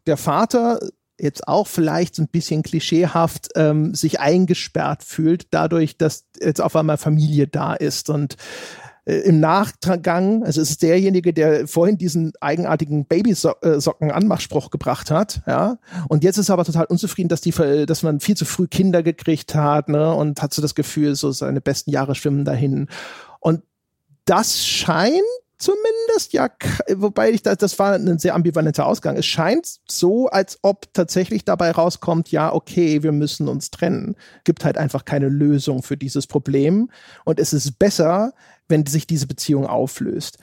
[0.07, 0.81] der Vater
[1.19, 6.77] jetzt auch vielleicht so ein bisschen klischeehaft ähm, sich eingesperrt fühlt, dadurch, dass jetzt auf
[6.77, 8.11] einmal Familie da ist.
[8.11, 8.37] Und
[9.07, 15.79] äh, im Nachgang, also es ist derjenige, der vorhin diesen eigenartigen Babysocken-Anmachspruch gebracht hat, ja,
[16.09, 17.53] und jetzt ist er aber total unzufrieden, dass die,
[17.87, 21.31] dass man viel zu früh Kinder gekriegt hat, ne, und hat so das Gefühl, so
[21.31, 22.89] seine besten Jahre schwimmen dahin.
[23.41, 23.63] Und
[24.25, 25.23] das scheint
[25.59, 26.49] zumindest ja,
[26.97, 29.17] wobei ich das, das war ein sehr ambivalenter Ausgang.
[29.17, 34.17] Es scheint so, als ob tatsächlich dabei rauskommt, ja, okay, wir müssen uns trennen.
[34.45, 36.91] Gibt halt einfach keine Lösung für dieses Problem.
[37.25, 38.35] Und es ist besser,
[38.69, 40.39] wenn sich diese Beziehung auflöst.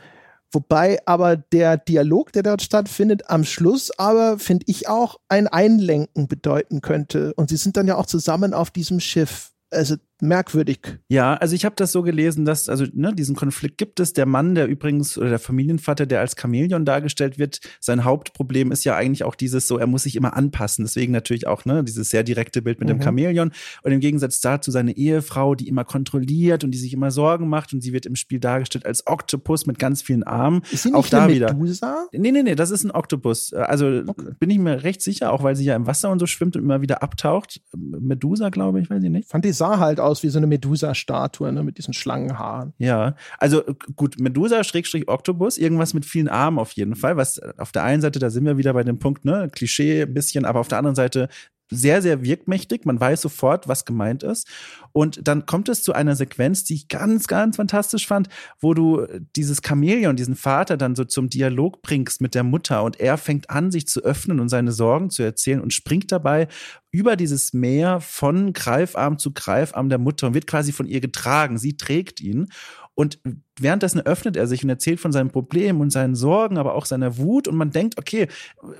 [0.52, 6.28] Wobei aber der Dialog, der dort stattfindet, am Schluss aber, finde ich auch, ein Einlenken
[6.28, 7.34] bedeuten könnte.
[7.34, 9.52] Und sie sind dann ja auch zusammen auf diesem Schiff.
[9.72, 10.80] Also merkwürdig.
[11.10, 14.14] Ja, also ich habe das so gelesen, dass, also ne, diesen Konflikt gibt es.
[14.14, 18.84] Der Mann, der übrigens, oder der Familienvater, der als Chamäleon dargestellt wird, sein Hauptproblem ist
[18.84, 20.86] ja eigentlich auch dieses so, er muss sich immer anpassen.
[20.86, 22.94] Deswegen natürlich auch, ne, dieses sehr direkte Bild mit mhm.
[22.94, 23.52] dem Chamäleon.
[23.84, 27.74] Und im Gegensatz dazu seine Ehefrau, die immer kontrolliert und die sich immer Sorgen macht
[27.74, 30.62] und sie wird im Spiel dargestellt als Oktopus mit ganz vielen Armen.
[30.72, 32.08] Ist sie nicht auch da Medusa?
[32.12, 32.22] Wieder.
[32.22, 33.54] Nee, nee, nee, das ist ein Oktopus.
[33.54, 34.32] Also okay.
[34.40, 36.64] bin ich mir recht sicher, auch weil sie ja im Wasser und so schwimmt und
[36.64, 37.62] immer wieder abtaucht.
[37.76, 39.30] Medusa, glaube ich, weiß ich nicht.
[39.30, 42.74] Fand die sah halt aus aus wie so eine Medusa-Statue, ne, mit diesen Schlangenhaaren.
[42.78, 43.64] Ja, also
[43.96, 47.18] gut, Medusa, Schrägstrich, Oktopus, irgendwas mit vielen Armen auf jeden Fall.
[47.18, 50.14] Was auf der einen Seite, da sind wir wieder bei dem Punkt, ne, Klischee ein
[50.14, 51.28] bisschen, aber auf der anderen Seite
[51.70, 52.86] sehr, sehr wirkmächtig.
[52.86, 54.48] Man weiß sofort, was gemeint ist.
[54.92, 59.08] Und dann kommt es zu einer Sequenz, die ich ganz, ganz fantastisch fand, wo du
[59.36, 63.50] dieses Chamäleon, diesen Vater dann so zum Dialog bringst mit der Mutter und er fängt
[63.50, 66.48] an, sich zu öffnen und seine Sorgen zu erzählen und springt dabei
[66.92, 71.58] über dieses Meer von Greifarm zu Greifarm der Mutter und wird quasi von ihr getragen.
[71.58, 72.50] Sie trägt ihn.
[72.96, 73.20] Und
[73.60, 77.18] währenddessen öffnet er sich und erzählt von seinen Problemen und seinen Sorgen, aber auch seiner
[77.18, 77.48] Wut.
[77.48, 78.28] Und man denkt, okay,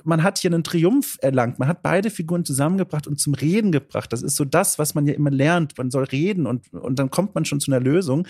[0.04, 1.58] man hat hier einen Triumph erlangt.
[1.58, 4.12] Man hat beide Figuren zusammengebracht und zum Reden gebracht.
[4.12, 5.76] Das ist so das, was man ja immer lernt.
[5.78, 8.26] Man soll reden und, und dann kommt man schon zu einer Lösung.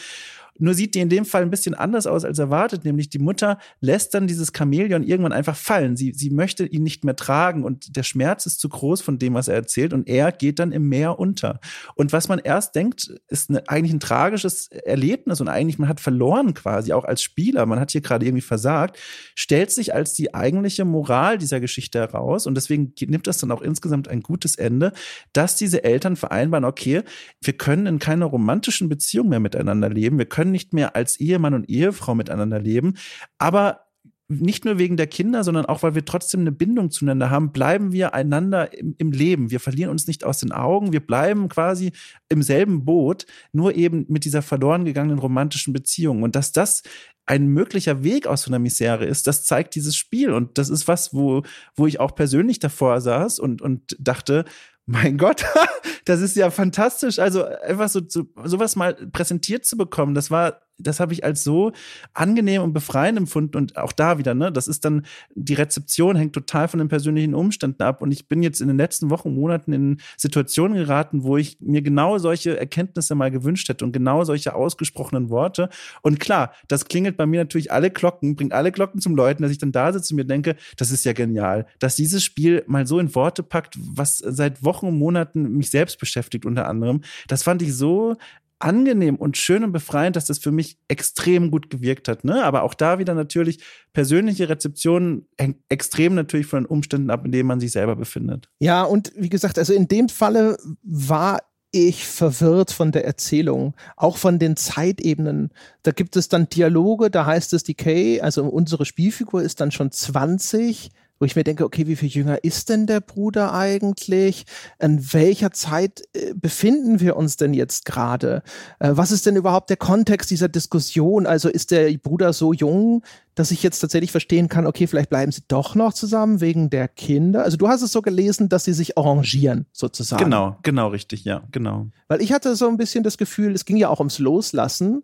[0.59, 3.59] Nur sieht die in dem Fall ein bisschen anders aus als erwartet, nämlich die Mutter
[3.81, 5.97] lässt dann dieses Chamäleon irgendwann einfach fallen.
[5.97, 9.35] Sie, sie möchte ihn nicht mehr tragen und der Schmerz ist zu groß von dem,
[9.35, 11.61] was er erzählt und er geht dann im Meer unter.
[11.97, 16.01] Und was man erst denkt, ist eine, eigentlich ein tragisches Erlebnis und eigentlich man hat
[16.01, 18.99] verloren quasi, auch als Spieler, man hat hier gerade irgendwie versagt,
[19.35, 23.63] stellt sich als die eigentliche Moral dieser Geschichte heraus und deswegen nimmt das dann auch
[23.63, 24.93] insgesamt ein gutes Ende,
[25.33, 27.03] dass diese Eltern vereinbaren, okay,
[27.43, 31.19] wir können in keiner romantischen Beziehung mehr miteinander leben, wir können können nicht mehr als
[31.19, 32.95] Ehemann und Ehefrau miteinander leben.
[33.39, 33.81] Aber
[34.29, 37.93] nicht nur wegen der Kinder, sondern auch, weil wir trotzdem eine Bindung zueinander haben, bleiben
[37.93, 39.51] wir einander im, im, Leben.
[39.51, 40.93] Wir verlieren uns nicht aus den Augen.
[40.93, 41.93] Wir bleiben quasi
[42.29, 46.23] im selben Boot, nur eben mit dieser verloren gegangenen romantischen Beziehung.
[46.23, 46.83] Und dass das
[47.27, 50.31] ein möglicher Weg aus so einer Misere ist, das zeigt dieses Spiel.
[50.31, 51.43] Und das ist was, wo,
[51.75, 54.45] wo ich auch persönlich davor saß und, und dachte,
[54.87, 55.45] mein Gott,
[56.05, 57.19] das ist ja fantastisch.
[57.19, 61.45] Also einfach so, so sowas mal präsentiert zu bekommen, das war das habe ich als
[61.45, 61.73] so
[62.13, 63.57] angenehm und befreiend empfunden.
[63.57, 67.35] Und auch da wieder, ne, das ist dann, die Rezeption hängt total von den persönlichen
[67.35, 68.03] Umständen ab.
[68.03, 71.83] Und ich bin jetzt in den letzten Wochen, Monaten in Situationen geraten, wo ich mir
[71.83, 75.69] genau solche Erkenntnisse mal gewünscht hätte und genau solche ausgesprochenen Worte.
[76.03, 79.53] Und klar, das klingelt bei mir natürlich alle Glocken, bringt alle Glocken zum Läuten, dass
[79.53, 82.87] ich dann da sitze und mir denke, das ist ja genial, dass dieses Spiel mal
[82.87, 87.03] so in Worte packt, was seit Wochen und Monaten mich selbst beschäftigt unter anderem.
[87.29, 88.17] Das fand ich so
[88.59, 92.25] angenehm und schön und befreiend, dass das für mich extrem gut gewirkt hat.
[92.25, 92.45] Ne?
[92.45, 93.63] Aber auch da wieder natürlich
[93.93, 98.49] persönliche Rezeption hängt extrem natürlich von den Umständen ab, in denen man sich selber befindet.
[98.59, 101.41] Ja, und wie gesagt, also in dem Falle war
[101.75, 105.51] ich verwirrt von der Erzählung, auch von den Zeitebenen.
[105.83, 109.73] Da gibt es dann Dialoge, da heißt es, die Kay, also unsere Spielfigur ist dann
[109.73, 114.45] schon 20 wo ich mir denke, okay, wie viel jünger ist denn der Bruder eigentlich?
[114.79, 118.43] In welcher Zeit äh, befinden wir uns denn jetzt gerade?
[118.79, 121.27] Äh, was ist denn überhaupt der Kontext dieser Diskussion?
[121.27, 123.03] Also ist der Bruder so jung,
[123.35, 126.89] dass ich jetzt tatsächlich verstehen kann, okay, vielleicht bleiben sie doch noch zusammen wegen der
[126.89, 127.43] Kinder.
[127.43, 130.23] Also du hast es so gelesen, dass sie sich arrangieren, sozusagen.
[130.23, 131.89] Genau, genau, richtig, ja, genau.
[132.09, 135.03] Weil ich hatte so ein bisschen das Gefühl, es ging ja auch ums Loslassen.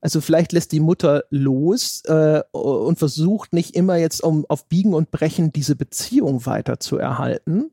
[0.00, 4.94] Also vielleicht lässt die Mutter los äh, und versucht nicht immer jetzt um auf Biegen
[4.94, 7.72] und Brechen diese Beziehung weiter zu erhalten.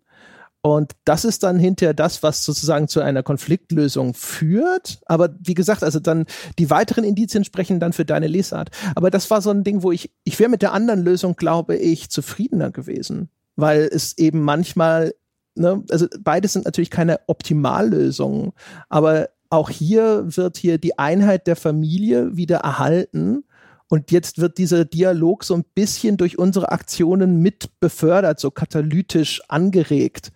[0.66, 5.00] Und das ist dann hinterher das, was sozusagen zu einer Konfliktlösung führt.
[5.06, 6.26] Aber wie gesagt, also dann
[6.58, 8.72] die weiteren Indizien sprechen dann für deine Lesart.
[8.96, 11.76] Aber das war so ein Ding, wo ich, ich wäre mit der anderen Lösung, glaube
[11.76, 13.30] ich, zufriedener gewesen.
[13.56, 15.14] Weil es eben manchmal,
[15.54, 18.52] ne, also beides sind natürlich keine Optimallösungen,
[18.90, 23.44] aber auch hier wird hier die Einheit der Familie wieder erhalten.
[23.88, 29.42] Und jetzt wird dieser Dialog so ein bisschen durch unsere Aktionen mit befördert, so katalytisch
[29.48, 30.32] angeregt.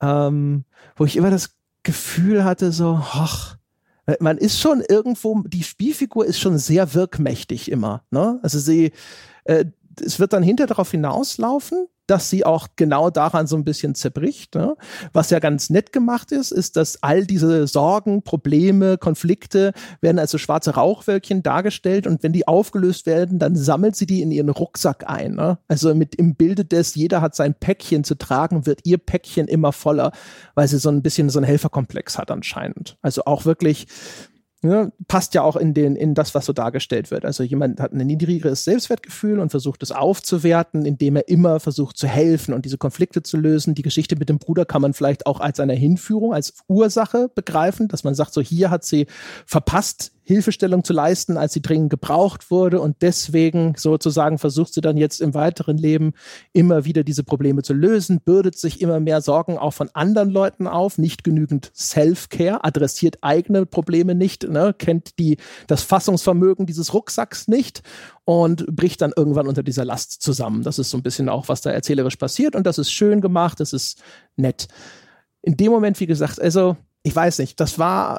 [0.00, 0.64] Ähm,
[0.96, 3.56] wo ich immer das Gefühl hatte, so, ach,
[4.20, 8.04] man ist schon irgendwo, die Spielfigur ist schon sehr wirkmächtig immer.
[8.10, 8.40] Ne?
[8.42, 8.92] Also sie,
[9.44, 9.64] äh,
[10.00, 14.54] es wird dann hinter darauf hinauslaufen, dass sie auch genau daran so ein bisschen zerbricht.
[14.54, 14.76] Ne?
[15.14, 19.72] Was ja ganz nett gemacht ist, ist, dass all diese Sorgen, Probleme, Konflikte
[20.02, 24.20] werden als so schwarze Rauchwölkchen dargestellt und wenn die aufgelöst werden, dann sammelt sie die
[24.20, 25.36] in ihren Rucksack ein.
[25.36, 25.56] Ne?
[25.68, 29.72] Also mit im Bilde des, jeder hat sein Päckchen zu tragen, wird ihr Päckchen immer
[29.72, 30.12] voller,
[30.54, 32.98] weil sie so ein bisschen so einen Helferkomplex hat anscheinend.
[33.00, 33.86] Also auch wirklich
[34.64, 37.24] Ne, passt ja auch in, den, in das, was so dargestellt wird.
[37.24, 42.06] Also jemand hat ein niedrigeres Selbstwertgefühl und versucht es aufzuwerten, indem er immer versucht zu
[42.06, 43.74] helfen und diese Konflikte zu lösen.
[43.74, 47.88] Die Geschichte mit dem Bruder kann man vielleicht auch als eine Hinführung, als Ursache begreifen,
[47.88, 49.08] dass man sagt, so hier hat sie
[49.46, 52.80] verpasst, Hilfestellung zu leisten, als sie dringend gebraucht wurde.
[52.80, 56.12] Und deswegen sozusagen versucht sie dann jetzt im weiteren Leben
[56.52, 60.66] immer wieder diese Probleme zu lösen, bürdet sich immer mehr Sorgen auch von anderen Leuten
[60.66, 67.48] auf, nicht genügend Self-Care, adressiert eigene Probleme nicht, ne, kennt die, das Fassungsvermögen dieses Rucksacks
[67.48, 67.82] nicht
[68.24, 70.62] und bricht dann irgendwann unter dieser Last zusammen.
[70.62, 72.54] Das ist so ein bisschen auch, was da erzählerisch passiert.
[72.54, 74.00] Und das ist schön gemacht, das ist
[74.36, 74.68] nett.
[75.42, 78.18] In dem Moment, wie gesagt, also ich weiß nicht, das war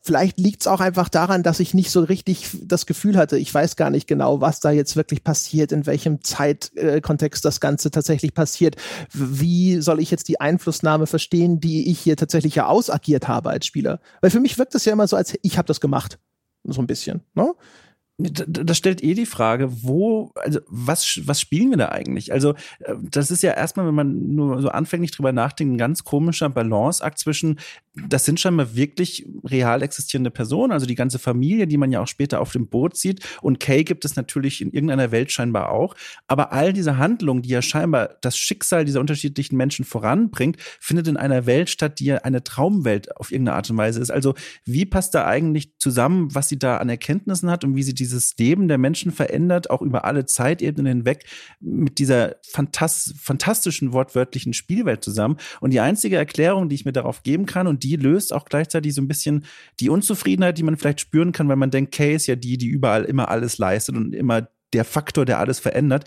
[0.00, 3.52] Vielleicht liegt es auch einfach daran, dass ich nicht so richtig das Gefühl hatte, ich
[3.52, 8.32] weiß gar nicht genau, was da jetzt wirklich passiert, in welchem Zeitkontext das Ganze tatsächlich
[8.32, 8.76] passiert.
[9.12, 13.66] Wie soll ich jetzt die Einflussnahme verstehen, die ich hier tatsächlich ja ausagiert habe als
[13.66, 14.00] Spieler?
[14.20, 16.18] Weil für mich wirkt es ja immer so, als ich habe das gemacht.
[16.64, 17.22] So ein bisschen.
[17.34, 17.52] Ne?
[18.20, 22.32] Das stellt eh die Frage, wo, also was, was spielen wir da eigentlich?
[22.32, 26.02] Also, äh, das ist ja erstmal, wenn man nur so anfänglich drüber nachdenkt, ein ganz
[26.02, 27.60] komischer Balanceakt zwischen,
[27.94, 32.08] das sind scheinbar wirklich real existierende Personen, also die ganze Familie, die man ja auch
[32.08, 33.24] später auf dem Boot sieht.
[33.40, 35.94] Und Kay gibt es natürlich in irgendeiner Welt scheinbar auch.
[36.26, 41.16] Aber all diese Handlungen, die ja scheinbar das Schicksal dieser unterschiedlichen Menschen voranbringt, findet in
[41.16, 44.10] einer Welt statt, die ja eine Traumwelt auf irgendeine Art und Weise ist.
[44.10, 44.34] Also,
[44.64, 48.07] wie passt da eigentlich zusammen, was sie da an Erkenntnissen hat und wie sie die
[48.08, 51.24] dieses Leben der Menschen verändert, auch über alle Zeitebenen hinweg,
[51.60, 55.36] mit dieser fantas fantastischen wortwörtlichen Spielwelt zusammen.
[55.60, 58.94] Und die einzige Erklärung, die ich mir darauf geben kann, und die löst auch gleichzeitig
[58.94, 59.44] so ein bisschen
[59.80, 62.68] die Unzufriedenheit, die man vielleicht spüren kann, weil man denkt, Kay ist ja die, die
[62.68, 66.04] überall immer alles leistet und immer der Faktor, der alles verändert.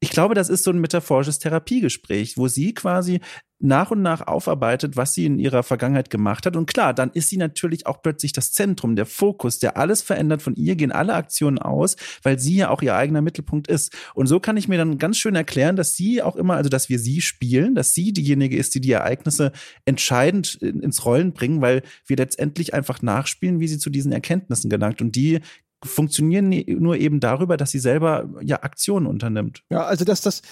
[0.00, 3.20] Ich glaube, das ist so ein metaphorisches Therapiegespräch, wo sie quasi
[3.64, 6.56] nach und nach aufarbeitet, was sie in ihrer Vergangenheit gemacht hat.
[6.56, 10.42] Und klar, dann ist sie natürlich auch plötzlich das Zentrum, der Fokus, der alles verändert.
[10.42, 13.92] Von ihr gehen alle Aktionen aus, weil sie ja auch ihr eigener Mittelpunkt ist.
[14.14, 16.88] Und so kann ich mir dann ganz schön erklären, dass sie auch immer, also dass
[16.88, 19.52] wir sie spielen, dass sie diejenige ist, die die Ereignisse
[19.86, 25.00] entscheidend ins Rollen bringen, weil wir letztendlich einfach nachspielen, wie sie zu diesen Erkenntnissen gelangt.
[25.00, 25.40] Und die
[25.84, 29.62] funktionieren nur eben darüber, dass sie selber ja Aktionen unternimmt.
[29.70, 30.42] Ja, also dass das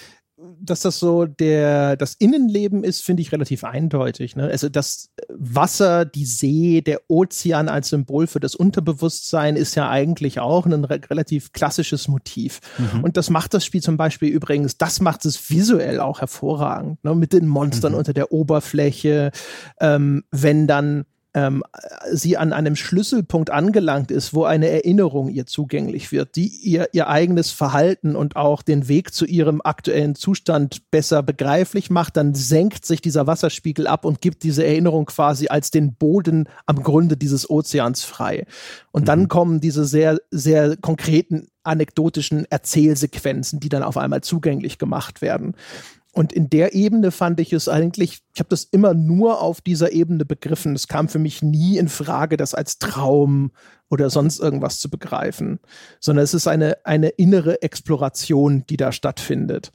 [0.60, 4.36] dass das so der das Innenleben ist, finde ich relativ eindeutig.
[4.36, 4.44] Ne?
[4.44, 10.40] Also das Wasser, die See, der Ozean als Symbol für das Unterbewusstsein ist ja eigentlich
[10.40, 12.60] auch ein re relativ klassisches Motiv.
[12.78, 13.04] Mhm.
[13.04, 17.14] Und das macht das Spiel zum Beispiel übrigens, das macht es visuell auch hervorragend, ne?
[17.14, 17.98] mit den Monstern mhm.
[17.98, 19.30] unter der Oberfläche,
[19.80, 21.04] ähm, wenn dann
[21.34, 21.62] ähm,
[22.12, 27.08] sie an einem Schlüsselpunkt angelangt ist, wo eine Erinnerung ihr zugänglich wird, die ihr ihr
[27.08, 32.84] eigenes Verhalten und auch den Weg zu ihrem aktuellen Zustand besser begreiflich macht, dann senkt
[32.84, 37.48] sich dieser Wasserspiegel ab und gibt diese Erinnerung quasi als den Boden am Grunde dieses
[37.48, 38.46] Ozeans frei.
[38.90, 39.06] Und mhm.
[39.06, 45.54] dann kommen diese sehr, sehr konkreten anekdotischen Erzählsequenzen, die dann auf einmal zugänglich gemacht werden.
[46.14, 49.92] Und in der Ebene fand ich es eigentlich, ich habe das immer nur auf dieser
[49.92, 50.74] Ebene begriffen.
[50.74, 53.50] Es kam für mich nie in Frage, das als Traum
[53.88, 55.58] oder sonst irgendwas zu begreifen,
[56.00, 59.72] sondern es ist eine, eine innere Exploration, die da stattfindet.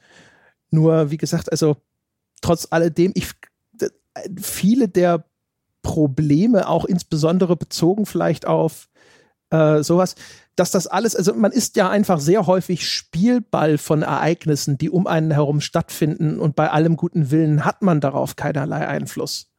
[0.69, 1.77] Nur, wie gesagt, also
[2.41, 3.31] trotz alledem, ich,
[4.39, 5.25] viele der
[5.81, 8.89] Probleme, auch insbesondere bezogen vielleicht auf
[9.49, 10.15] äh, sowas,
[10.57, 15.07] dass das alles, also man ist ja einfach sehr häufig Spielball von Ereignissen, die um
[15.07, 19.51] einen herum stattfinden und bei allem guten Willen hat man darauf keinerlei Einfluss.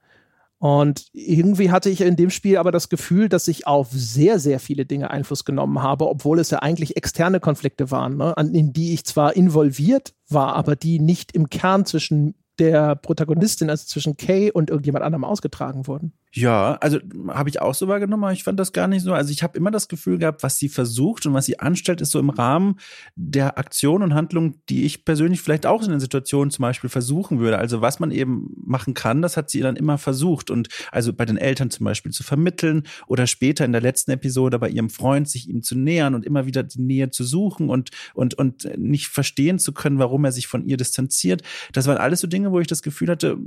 [0.58, 4.58] Und irgendwie hatte ich in dem Spiel aber das Gefühl, dass ich auf sehr, sehr
[4.58, 8.92] viele Dinge Einfluss genommen habe, obwohl es ja eigentlich externe Konflikte waren, ne, in die
[8.92, 14.50] ich zwar involviert war, aber die nicht im Kern zwischen der Protagonistin, also zwischen Kay
[14.50, 16.12] und irgendjemand anderem ausgetragen wurden.
[16.32, 16.98] Ja, also
[17.28, 19.14] habe ich auch so wahrgenommen, aber ich fand das gar nicht so.
[19.14, 22.10] Also ich habe immer das Gefühl gehabt, was sie versucht und was sie anstellt, ist
[22.10, 22.78] so im Rahmen
[23.16, 27.40] der Aktion und Handlung, die ich persönlich vielleicht auch in den Situationen zum Beispiel versuchen
[27.40, 27.59] würde.
[27.59, 30.50] Also was man eben machen kann, das hat sie dann immer versucht.
[30.50, 34.59] Und also bei den Eltern zum Beispiel zu vermitteln oder später in der letzten Episode
[34.59, 37.90] bei ihrem Freund sich ihm zu nähern und immer wieder die Nähe zu suchen und,
[38.12, 41.42] und, und nicht verstehen zu können, warum er sich von ihr distanziert.
[41.72, 43.38] Das waren alles so Dinge, wo ich das Gefühl hatte,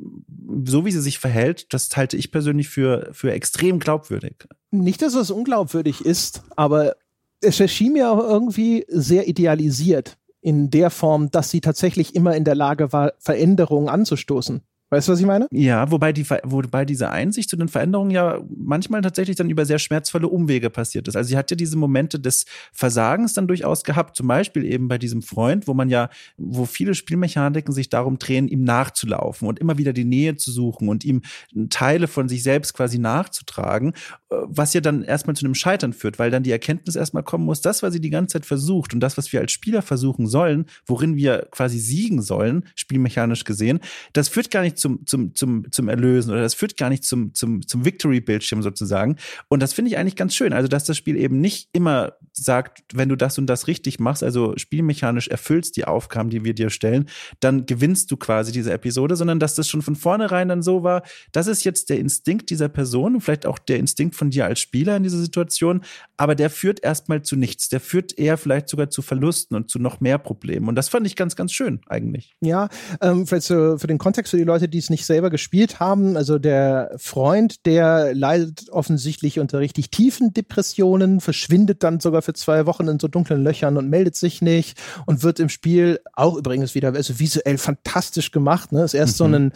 [0.65, 4.47] so wie sie sich verhält, das halte ich persönlich für, für extrem glaubwürdig.
[4.71, 6.95] Nicht, dass es unglaubwürdig ist, aber
[7.41, 12.43] es erschien mir auch irgendwie sehr idealisiert in der Form, dass sie tatsächlich immer in
[12.43, 14.61] der Lage war, Veränderungen anzustoßen.
[14.93, 15.47] Weißt du, was ich meine?
[15.51, 19.80] Ja, wobei, die, wobei diese Einsicht zu den Veränderungen ja manchmal tatsächlich dann über sehr
[19.80, 21.15] schmerzvolle Umwege passiert ist.
[21.15, 24.97] Also sie hat ja diese Momente des Versagens dann durchaus gehabt, zum Beispiel eben bei
[24.97, 29.77] diesem Freund, wo man ja, wo viele Spielmechaniken sich darum drehen, ihm nachzulaufen und immer
[29.77, 31.22] wieder die Nähe zu suchen und ihm
[31.69, 33.93] Teile von sich selbst quasi nachzutragen,
[34.30, 37.45] äh, was ja dann erstmal zu einem Scheitern führt, weil dann die Erkenntnis erstmal kommen
[37.45, 40.27] muss, das, was sie die ganze Zeit versucht und das, was wir als Spieler versuchen
[40.27, 43.80] sollen, worin wir quasi siegen sollen, spielmechanisch gesehen,
[44.11, 47.33] das führt gar nicht zum, zum, zum, zum Erlösen oder das führt gar nicht zum,
[47.33, 49.15] zum, zum Victory-Bildschirm sozusagen.
[49.47, 50.51] Und das finde ich eigentlich ganz schön.
[50.51, 54.23] Also, dass das Spiel eben nicht immer sagt, wenn du das und das richtig machst,
[54.23, 57.07] also spielmechanisch erfüllst die Aufgaben, die wir dir stellen,
[57.39, 61.03] dann gewinnst du quasi diese Episode, sondern dass das schon von vornherein dann so war,
[61.31, 64.97] das ist jetzt der Instinkt dieser Person, vielleicht auch der Instinkt von dir als Spieler
[64.97, 65.81] in dieser Situation,
[66.17, 67.69] aber der führt erstmal zu nichts.
[67.69, 70.67] Der führt eher vielleicht sogar zu Verlusten und zu noch mehr Problemen.
[70.67, 72.35] Und das fand ich ganz, ganz schön eigentlich.
[72.41, 72.69] Ja,
[73.01, 76.18] ähm, vielleicht so für den Kontext für die Leute, die es nicht selber gespielt haben,
[76.18, 82.65] also der Freund, der leidet offensichtlich unter richtig tiefen Depressionen, verschwindet dann sogar für zwei
[82.65, 86.73] Wochen in so dunklen Löchern und meldet sich nicht und wird im Spiel auch übrigens
[86.73, 88.72] wieder, also visuell fantastisch gemacht.
[88.72, 88.84] Ne?
[88.84, 89.18] Ist erst mhm.
[89.18, 89.52] so ein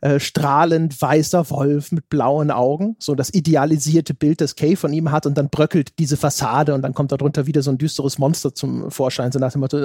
[0.00, 5.10] äh, strahlend weißer Wolf mit blauen Augen, so das idealisierte Bild, das Kay von ihm
[5.10, 8.54] hat und dann bröckelt diese Fassade und dann kommt darunter wieder so ein düsteres Monster
[8.54, 9.78] zum Vorschein, so nach dem Motto,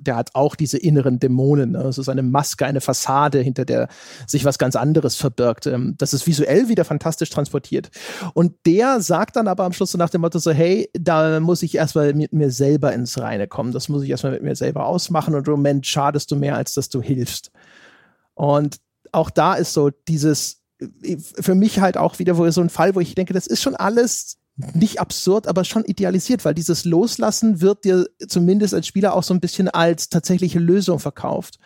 [0.00, 1.72] der hat auch diese inneren Dämonen.
[1.72, 1.82] Ne?
[1.82, 3.88] Es ist eine Maske, eine Fassade, hinter der
[4.26, 5.66] sich was ganz anderes verbirgt.
[5.66, 7.90] Ähm, das ist visuell wieder fantastisch transportiert.
[8.34, 11.62] Und der sagt dann aber am Schluss so nach dem Motto so, hey, da muss
[11.62, 13.72] ich erstmal mit mir selber ins Reine kommen.
[13.72, 16.74] Das muss ich erstmal mit mir selber ausmachen und im Moment schadest du mehr, als
[16.74, 17.50] dass du hilfst.
[18.34, 18.78] Und
[19.12, 20.62] auch da ist so dieses,
[21.40, 24.38] für mich halt auch wieder so ein Fall, wo ich denke, das ist schon alles
[24.56, 29.34] nicht absurd, aber schon idealisiert, weil dieses Loslassen wird dir zumindest als Spieler auch so
[29.34, 31.58] ein bisschen als tatsächliche Lösung verkauft.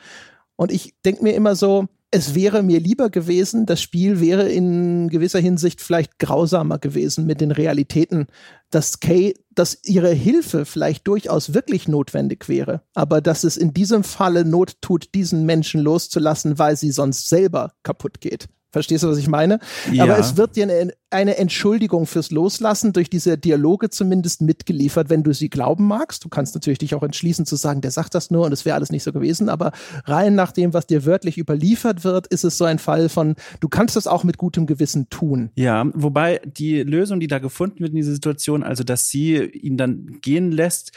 [0.57, 5.09] Und ich denke mir immer so, es wäre mir lieber gewesen, das Spiel wäre in
[5.09, 8.27] gewisser Hinsicht vielleicht grausamer gewesen mit den Realitäten,
[8.71, 14.03] dass Kay, dass ihre Hilfe vielleicht durchaus wirklich notwendig wäre, aber dass es in diesem
[14.03, 18.49] Falle Not tut, diesen Menschen loszulassen, weil sie sonst selber kaputt geht.
[18.73, 19.59] Verstehst du, was ich meine?
[19.93, 20.05] Ja.
[20.05, 25.25] Aber es wird dir eine, eine, Entschuldigung fürs Loslassen durch diese Dialoge zumindest mitgeliefert, wenn
[25.25, 26.25] du sie glauben magst.
[26.25, 28.77] Du kannst natürlich dich auch entschließen zu sagen, der sagt das nur und es wäre
[28.77, 29.49] alles nicht so gewesen.
[29.49, 29.73] Aber
[30.05, 33.69] rein nach dem, was dir wörtlich überliefert wird, ist es so ein Fall von, du
[33.69, 35.51] kannst das auch mit gutem Gewissen tun.
[35.57, 39.77] Ja, wobei die Lösung, die da gefunden wird in dieser Situation, also dass sie ihn
[39.77, 40.93] dann gehen lässt,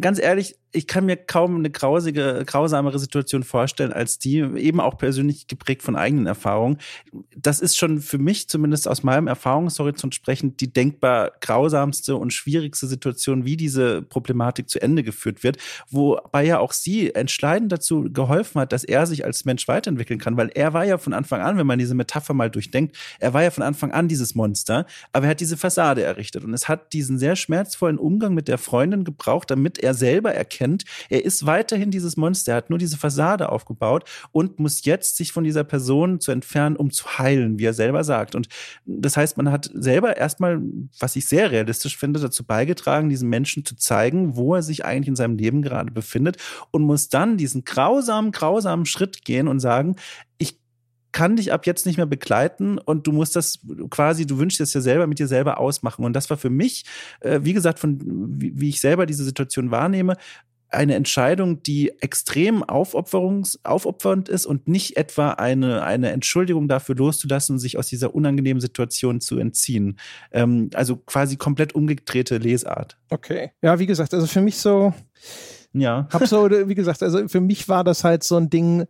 [0.00, 4.96] ganz ehrlich, ich kann mir kaum eine grausige, grausamere Situation vorstellen als die, eben auch
[4.96, 6.78] persönlich geprägt von eigenen Erfahrungen.
[7.36, 12.86] Das ist schon für mich, zumindest aus meinem Erfahrungshorizont sprechend, die denkbar grausamste und schwierigste
[12.86, 15.58] Situation, wie diese Problematik zu Ende geführt wird,
[15.90, 20.36] wobei ja auch sie entscheidend dazu geholfen hat, dass er sich als Mensch weiterentwickeln kann,
[20.38, 23.42] weil er war ja von Anfang an, wenn man diese Metapher mal durchdenkt, er war
[23.42, 26.94] ja von Anfang an dieses Monster, aber er hat diese Fassade errichtet und es hat
[26.94, 30.84] diesen sehr schmerzvollen Umgang mit der Freundin gebraucht, damit er selber erkennt, kennt.
[31.08, 35.32] Er ist weiterhin dieses Monster, er hat nur diese Fassade aufgebaut und muss jetzt sich
[35.32, 38.36] von dieser Person zu entfernen, um zu heilen, wie er selber sagt.
[38.36, 38.46] Und
[38.84, 40.60] das heißt, man hat selber erstmal,
[41.00, 45.08] was ich sehr realistisch finde, dazu beigetragen, diesem Menschen zu zeigen, wo er sich eigentlich
[45.08, 46.36] in seinem Leben gerade befindet
[46.70, 49.96] und muss dann diesen grausamen, grausamen Schritt gehen und sagen,
[50.38, 50.60] ich
[51.12, 53.58] kann dich ab jetzt nicht mehr begleiten und du musst das
[53.90, 56.04] quasi, du wünschst es ja selber mit dir selber ausmachen.
[56.04, 56.84] Und das war für mich,
[57.20, 58.00] äh, wie gesagt, von
[58.40, 60.16] wie, wie ich selber diese Situation wahrnehme,
[60.72, 67.78] eine Entscheidung, die extrem aufopfernd ist und nicht etwa eine, eine Entschuldigung dafür loszulassen, sich
[67.78, 69.98] aus dieser unangenehmen Situation zu entziehen.
[70.30, 72.96] Ähm, also quasi komplett umgedrehte Lesart.
[73.10, 73.52] Okay.
[73.62, 74.94] Ja, wie gesagt, also für mich so.
[75.72, 76.08] Ja.
[76.12, 78.86] Hab so, wie gesagt, also für mich war das halt so ein Ding,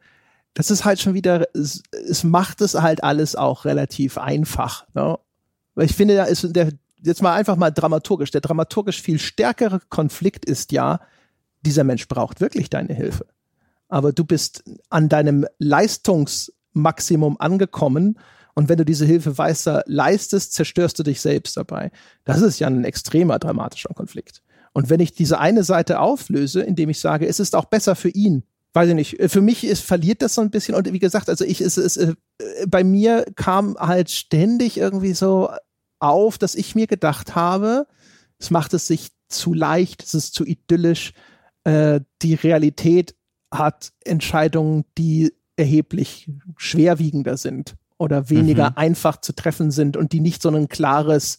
[0.54, 4.86] das ist halt schon wieder, es, es macht es halt alles auch relativ einfach.
[4.94, 5.18] Ne?
[5.74, 6.72] Weil ich finde, da ist der,
[7.04, 11.00] jetzt mal einfach mal dramaturgisch, der dramaturgisch viel stärkere Konflikt ist ja,
[11.62, 13.26] dieser Mensch braucht wirklich deine Hilfe.
[13.88, 18.18] Aber du bist an deinem Leistungsmaximum angekommen
[18.54, 21.90] und wenn du diese Hilfe weiter leistest, zerstörst du dich selbst dabei.
[22.24, 24.42] Das ist ja ein extremer dramatischer Konflikt.
[24.72, 28.08] Und wenn ich diese eine Seite auflöse, indem ich sage, es ist auch besser für
[28.08, 28.42] ihn,
[28.74, 30.74] weiß ich nicht, für mich ist, verliert das so ein bisschen.
[30.74, 32.14] Und wie gesagt, also ich, es, es, äh,
[32.66, 35.50] bei mir kam halt ständig irgendwie so
[35.98, 37.86] auf, dass ich mir gedacht habe,
[38.38, 41.12] es macht es sich zu leicht, es ist zu idyllisch,
[41.64, 43.14] äh, die Realität
[43.50, 48.76] hat Entscheidungen, die erheblich schwerwiegender sind oder weniger mhm.
[48.76, 51.38] einfach zu treffen sind und die nicht so ein klares,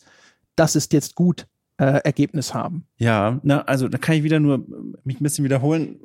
[0.56, 1.48] das ist jetzt gut,
[1.78, 2.86] äh, Ergebnis haben.
[2.98, 4.66] Ja, na, also da kann ich wieder nur
[5.04, 6.00] mich ein bisschen wiederholen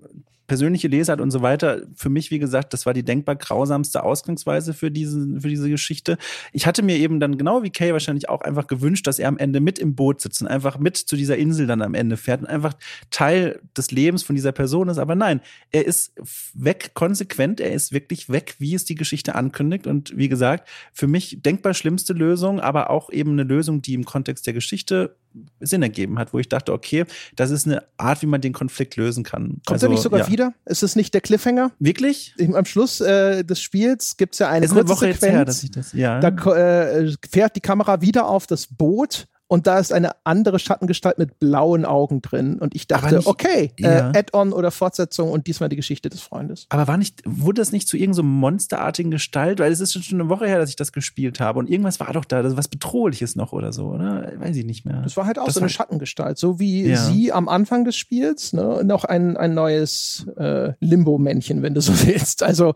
[0.48, 4.72] persönliche Lesart und so weiter, für mich, wie gesagt, das war die denkbar grausamste Ausgangsweise
[4.72, 6.16] für diese, für diese Geschichte.
[6.52, 9.36] Ich hatte mir eben dann genau wie Kay wahrscheinlich auch einfach gewünscht, dass er am
[9.38, 12.40] Ende mit im Boot sitzt und einfach mit zu dieser Insel dann am Ende fährt
[12.40, 12.74] und einfach
[13.10, 14.98] Teil des Lebens von dieser Person ist.
[14.98, 16.14] Aber nein, er ist
[16.54, 19.86] weg, konsequent, er ist wirklich weg, wie es die Geschichte ankündigt.
[19.86, 24.06] Und wie gesagt, für mich denkbar schlimmste Lösung, aber auch eben eine Lösung, die im
[24.06, 25.14] Kontext der Geschichte
[25.60, 27.04] Sinn ergeben hat, wo ich dachte, okay,
[27.36, 29.60] das ist eine Art, wie man den Konflikt lösen kann.
[29.66, 30.28] Kommt also, er nicht sogar ja.
[30.28, 30.54] wieder?
[30.64, 31.72] Ist es nicht der Cliffhanger?
[31.78, 32.34] Wirklich?
[32.52, 35.62] Am Schluss äh, des Spiels gibt es ja eine kurze eine Woche Sequenz.
[35.62, 36.20] Her, das, ja.
[36.20, 41.16] Da äh, fährt die Kamera wieder auf das Boot und da ist eine andere Schattengestalt
[41.16, 42.58] mit blauen Augen drin.
[42.58, 44.10] Und ich dachte, nicht, okay, äh, ja.
[44.10, 46.66] äh, Add-on oder Fortsetzung und diesmal die Geschichte des Freundes.
[46.68, 49.58] Aber war nicht, wurde das nicht zu irgendeinem so monsterartigen Gestalt?
[49.58, 51.58] Weil es ist schon eine Woche her, dass ich das gespielt habe.
[51.58, 54.30] Und irgendwas war doch da, das was Bedrohliches noch oder so, oder?
[54.36, 55.00] Weiß ich nicht mehr.
[55.02, 56.96] Das war halt auch das so eine Schattengestalt, so wie ja.
[56.98, 58.82] sie am Anfang des Spiels, ne?
[58.84, 62.42] Noch ein, ein neues äh, Limbo-Männchen, wenn du so willst.
[62.42, 62.74] Also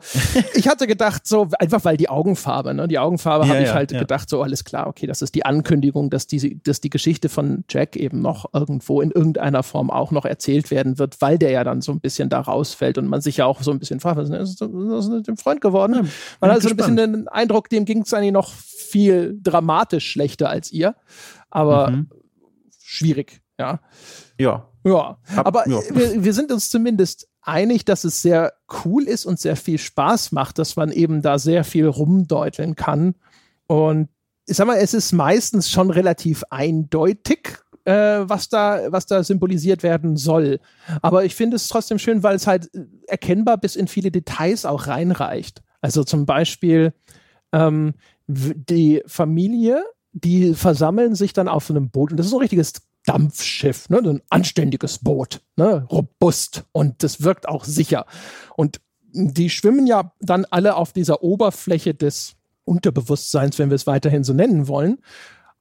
[0.55, 2.89] ich hatte gedacht, so, einfach weil die Augenfarbe, ne?
[2.89, 6.09] Die Augenfarbe ja, habe ich halt gedacht, so alles klar, okay, das ist die Ankündigung,
[6.09, 10.24] dass diese dass die Geschichte von Jack eben noch irgendwo in irgendeiner Form auch noch
[10.24, 13.39] erzählt werden wird, weil der ja dann so ein bisschen da rausfällt und man sich
[13.39, 15.94] ja auch so ein bisschen fragt, was ist, ist mit dem Freund geworden?
[15.94, 16.02] Ja,
[16.40, 20.48] man hat so ein bisschen den Eindruck, dem ging es eigentlich noch viel dramatisch schlechter
[20.48, 20.94] als ihr,
[21.51, 22.10] aber mhm.
[22.82, 23.80] schwierig, ja.
[24.39, 24.68] Ja.
[24.84, 25.78] Ja, aber ja.
[25.90, 28.52] Wir, wir sind uns zumindest einig, dass es sehr
[28.84, 33.14] cool ist und sehr viel Spaß macht, dass man eben da sehr viel rumdeuteln kann.
[33.66, 34.09] Und
[34.47, 39.82] ich sag mal, es ist meistens schon relativ eindeutig, äh, was da, was da symbolisiert
[39.82, 40.60] werden soll.
[41.01, 42.70] Aber ich finde es trotzdem schön, weil es halt
[43.06, 45.62] erkennbar bis in viele Details auch reinreicht.
[45.81, 46.93] Also zum Beispiel
[47.52, 47.94] ähm,
[48.27, 52.73] die Familie, die versammeln sich dann auf einem Boot und das ist ein richtiges
[53.05, 53.98] Dampfschiff, ne?
[53.98, 55.86] ein anständiges Boot, ne?
[55.90, 58.06] robust und das wirkt auch sicher.
[58.56, 58.81] Und
[59.12, 64.32] die schwimmen ja dann alle auf dieser Oberfläche des Unterbewusstseins, wenn wir es weiterhin so
[64.32, 64.98] nennen wollen.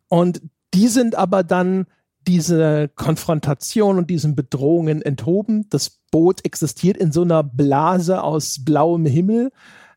[0.08, 0.42] Und
[0.74, 1.88] die sind aber dann
[2.28, 5.68] diese Konfrontation und diesen Bedrohungen enthoben.
[5.70, 9.52] Das Boot existiert in so einer Blase aus blauem Himmel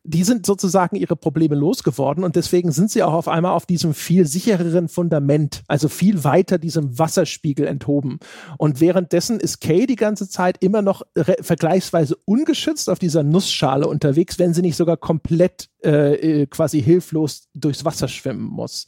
[0.06, 3.94] die sind sozusagen ihre Probleme losgeworden und deswegen sind sie auch auf einmal auf diesem
[3.94, 8.18] viel sichereren Fundament, also viel weiter diesem Wasserspiegel enthoben.
[8.58, 11.02] Und währenddessen ist Kay die ganze Zeit immer noch
[11.40, 17.48] vergleichsweise ungeschützt auf dieser Nussschale unterwegs, wenn sie nicht sogar komplett äh, äh quasi hilflos
[17.54, 18.86] durchs Wasser schwimmen muss.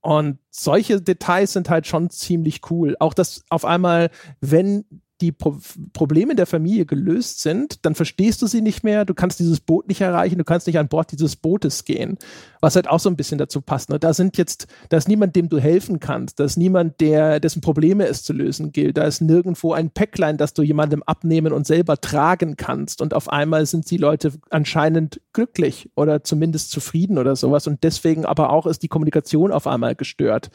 [0.00, 2.96] Und solche Details sind halt schon ziemlich cool.
[2.98, 4.08] Auch dass auf einmal,
[4.40, 4.86] wenn
[5.20, 5.58] die Pro
[5.92, 9.88] Probleme der Familie gelöst sind, dann verstehst du sie nicht mehr, du kannst dieses Boot
[9.88, 12.18] nicht erreichen, du kannst nicht an Bord dieses Bootes gehen.
[12.60, 13.90] Was halt auch so ein bisschen dazu passt.
[13.90, 13.98] Ne?
[13.98, 17.60] Da sind jetzt, da ist niemand, dem du helfen kannst, da ist niemand, der, dessen
[17.60, 18.96] Probleme es zu lösen gilt.
[18.96, 23.00] Da ist nirgendwo ein Päcklein, das du jemandem abnehmen und selber tragen kannst.
[23.00, 27.66] Und auf einmal sind die Leute anscheinend glücklich oder zumindest zufrieden oder sowas.
[27.66, 30.50] Und deswegen aber auch ist die Kommunikation auf einmal gestört.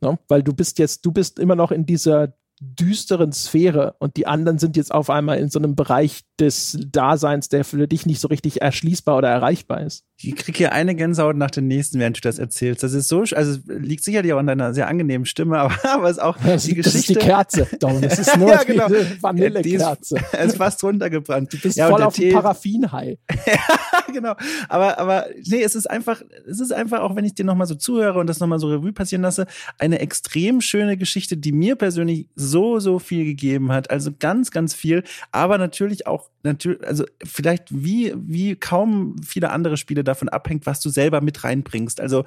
[0.00, 0.18] Ne?
[0.28, 4.58] Weil du bist jetzt, du bist immer noch in dieser düsteren Sphäre und die anderen
[4.58, 8.28] sind jetzt auf einmal in so einem Bereich des Daseins, der für dich nicht so
[8.28, 10.04] richtig erschließbar oder erreichbar ist.
[10.18, 12.82] Ich kriege hier eine Gänsehaut nach dem nächsten, während du das erzählst.
[12.82, 16.20] Das ist so, also liegt sicherlich auch an deiner sehr angenehmen Stimme, aber, aber ist
[16.20, 16.82] auch das, die Geschichte.
[16.82, 18.00] Das ist die Kerze, Dom.
[18.00, 18.88] Das ist nur ja, genau.
[18.88, 20.16] die Vanillekerze.
[20.32, 21.52] Es ist fast runtergebrannt.
[21.52, 23.18] Du bist ja, voll auf dem Paraffinhai.
[23.46, 24.34] ja, genau.
[24.70, 27.74] Aber, aber nee, es ist einfach, es ist einfach, auch wenn ich dir nochmal so
[27.74, 29.46] zuhöre und das nochmal so Revue passieren lasse,
[29.78, 33.90] eine extrem schöne Geschichte, die mir persönlich so, so viel gegeben hat.
[33.90, 35.02] Also ganz, ganz viel.
[35.32, 40.80] Aber natürlich auch, natürlich, also vielleicht wie, wie kaum viele andere Spiele davon abhängt, was
[40.80, 42.00] du selber mit reinbringst.
[42.00, 42.24] Also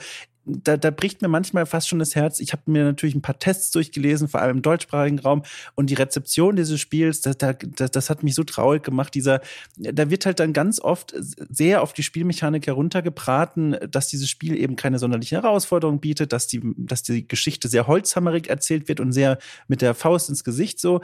[0.50, 2.40] da, da bricht mir manchmal fast schon das Herz.
[2.40, 5.44] Ich habe mir natürlich ein paar Tests durchgelesen, vor allem im deutschsprachigen Raum.
[5.76, 9.14] Und die Rezeption dieses Spiels, das, das, das hat mich so traurig gemacht.
[9.14, 9.42] Dieser,
[9.78, 11.14] da wird halt dann ganz oft
[11.50, 16.62] sehr auf die Spielmechanik heruntergebraten, dass dieses Spiel eben keine sonderliche Herausforderung bietet, dass die,
[16.78, 21.02] dass die Geschichte sehr holzhammerig erzählt wird und sehr mit der Faust ins Gesicht so.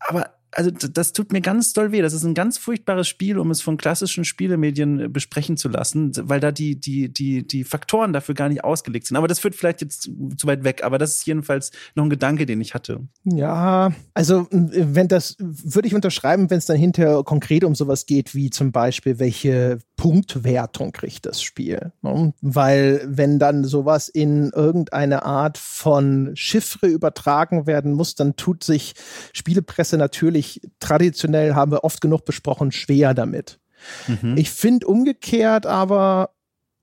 [0.00, 2.02] Aber also das tut mir ganz doll weh.
[2.02, 6.12] Das ist ein ganz furchtbares Spiel, um es von klassischen Spielemedien äh, besprechen zu lassen,
[6.16, 9.16] weil da die, die, die, die Faktoren dafür gar nicht ausgelegt sind.
[9.16, 10.84] Aber das führt vielleicht jetzt zu weit weg.
[10.84, 13.00] Aber das ist jedenfalls noch ein Gedanke, den ich hatte.
[13.24, 18.34] Ja, also wenn das, würde ich unterschreiben, wenn es dann hinterher konkret um sowas geht,
[18.34, 21.92] wie zum Beispiel, welche Punktwertung kriegt das Spiel.
[22.02, 22.34] Ne?
[22.40, 28.94] Weil wenn dann sowas in irgendeine Art von Chiffre übertragen werden muss, dann tut sich
[29.32, 33.58] Spielepresse natürlich natürlich traditionell haben wir oft genug besprochen, schwer damit.
[34.06, 34.36] Mhm.
[34.36, 36.30] Ich finde umgekehrt aber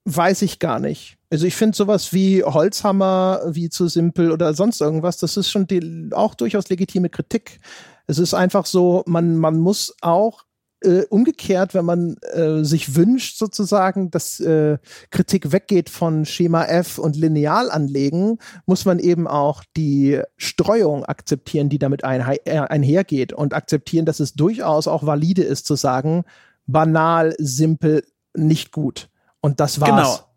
[0.05, 1.17] weiß ich gar nicht.
[1.29, 5.67] Also ich finde sowas wie Holzhammer, wie zu simpel oder sonst irgendwas, das ist schon
[5.67, 7.59] die, auch durchaus legitime Kritik.
[8.07, 10.43] Es ist einfach so, man, man muss auch
[10.81, 14.77] äh, umgekehrt, wenn man äh, sich wünscht, sozusagen, dass äh,
[15.11, 21.69] Kritik weggeht von Schema F und Lineal anlegen, muss man eben auch die Streuung akzeptieren,
[21.69, 26.23] die damit ein, äh, einhergeht und akzeptieren, dass es durchaus auch valide ist zu sagen,
[26.65, 28.03] banal, simpel,
[28.35, 29.09] nicht gut.
[29.41, 29.89] Und das war's.
[29.89, 30.28] Genau.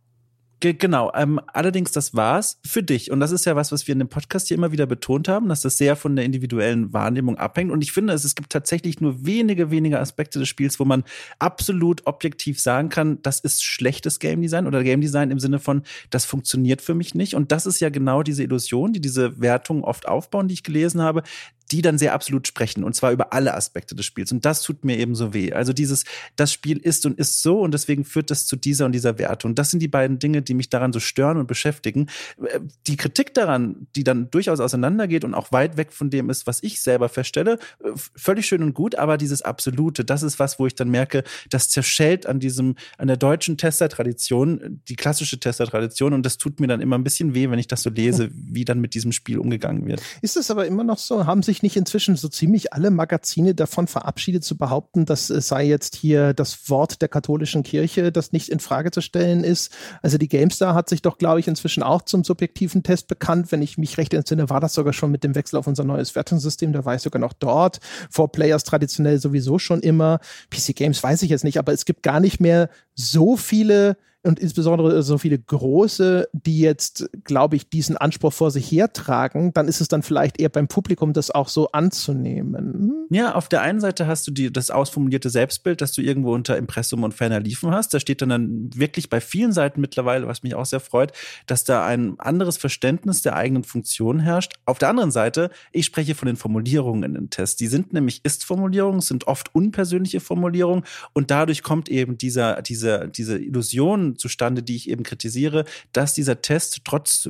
[0.63, 1.11] Ge genau.
[1.17, 3.11] Ähm, allerdings, das war's für dich.
[3.11, 5.49] Und das ist ja was, was wir in dem Podcast hier immer wieder betont haben,
[5.49, 7.73] dass das sehr von der individuellen Wahrnehmung abhängt.
[7.73, 11.03] Und ich finde, es, es gibt tatsächlich nur wenige, wenige Aspekte des Spiels, wo man
[11.41, 15.83] absolut objektiv sagen kann, das ist schlechtes Game Design oder Game Design im Sinne von,
[16.11, 17.35] das funktioniert für mich nicht.
[17.35, 21.03] Und das ist ja genau diese Illusion, die diese Wertungen oft aufbauen, die ich gelesen
[21.03, 21.25] habe
[21.73, 24.31] die dann sehr absolut sprechen und zwar über alle Aspekte des Spiels.
[24.31, 25.53] Und das tut mir eben so weh.
[25.53, 26.05] Also dieses,
[26.37, 29.55] das Spiel ist und ist so und deswegen führt das zu dieser und dieser Wertung.
[29.55, 32.09] Das sind die beiden Dinge, die mich daran so stören und beschäftigen.
[32.45, 36.47] Äh, die Kritik daran, die dann durchaus auseinandergeht und auch weit weg von dem ist,
[36.47, 40.59] was ich selber feststelle, äh, völlig schön und gut, aber dieses Absolute, das ist was,
[40.59, 46.13] wo ich dann merke, das zerschellt an diesem, an der deutschen Testertradition, die klassische Testertradition
[46.13, 48.67] und das tut mir dann immer ein bisschen weh, wenn ich das so lese, wie
[48.67, 50.03] dann mit diesem Spiel umgegangen wird.
[50.21, 51.25] Ist es aber immer noch so?
[51.25, 55.65] Haben sich nicht inzwischen so ziemlich alle Magazine davon verabschiedet zu behaupten, dass es sei
[55.65, 59.73] jetzt hier das Wort der katholischen Kirche, das nicht in Frage zu stellen ist?
[60.03, 63.53] Also die GameStar hat sich doch, glaube ich, inzwischen auch zum subjektiven Test bekannt.
[63.53, 66.15] Wenn ich mich recht entsinne, war das sogar schon mit dem Wechsel auf unser neues
[66.15, 66.73] Wertungssystem.
[66.73, 67.81] Da war ich sogar noch dort.
[68.11, 70.21] For Players traditionell sowieso schon immer.
[70.51, 74.39] PC Games weiß ich jetzt nicht, aber es gibt gar nicht mehr so viele und
[74.39, 79.81] insbesondere so viele große, die jetzt, glaube ich, diesen Anspruch vor sich hertragen, dann ist
[79.81, 83.09] es dann vielleicht eher beim Publikum, das auch so anzunehmen.
[83.11, 86.57] Ja, auf der einen Seite hast du die, das ausformulierte Selbstbild, das du irgendwo unter
[86.57, 87.95] Impressum und ferner liefen hast.
[87.95, 91.13] Da steht dann, dann wirklich bei vielen Seiten mittlerweile, was mich auch sehr freut,
[91.47, 94.53] dass da ein anderes Verständnis der eigenen Funktion herrscht.
[94.67, 97.57] Auf der anderen Seite, ich spreche von den Formulierungen in den Tests.
[97.57, 103.39] Die sind nämlich Ist-Formulierungen, sind oft unpersönliche Formulierungen und dadurch kommt eben dieser, dieser, diese
[103.39, 107.29] Illusion zustande, die ich eben kritisiere, dass dieser Test trotz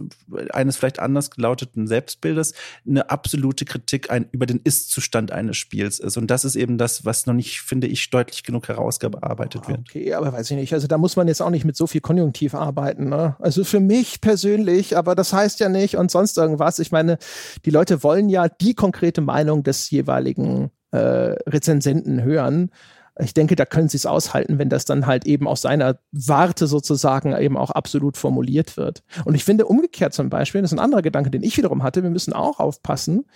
[0.50, 2.54] eines vielleicht anders gelauteten Selbstbildes
[2.86, 6.16] eine absolute Kritik ein, über den Ist-Zustand eines Spiels ist.
[6.16, 9.80] Und das ist eben das, was noch nicht, finde ich, deutlich genug herausgearbeitet wird.
[9.80, 10.72] Okay, aber weiß ich nicht.
[10.72, 13.08] Also da muss man jetzt auch nicht mit so viel Konjunktiv arbeiten.
[13.08, 13.36] Ne?
[13.38, 16.78] Also für mich persönlich, aber das heißt ja nicht und sonst irgendwas.
[16.78, 17.18] Ich meine,
[17.64, 22.70] die Leute wollen ja die konkrete Meinung des jeweiligen äh, Rezensenten hören
[23.18, 26.66] ich denke, da können sie es aushalten, wenn das dann halt eben aus seiner Warte
[26.66, 29.02] sozusagen eben auch absolut formuliert wird.
[29.24, 32.02] Und ich finde umgekehrt zum Beispiel, das ist ein anderer Gedanke, den ich wiederum hatte,
[32.02, 33.26] wir müssen auch aufpassen,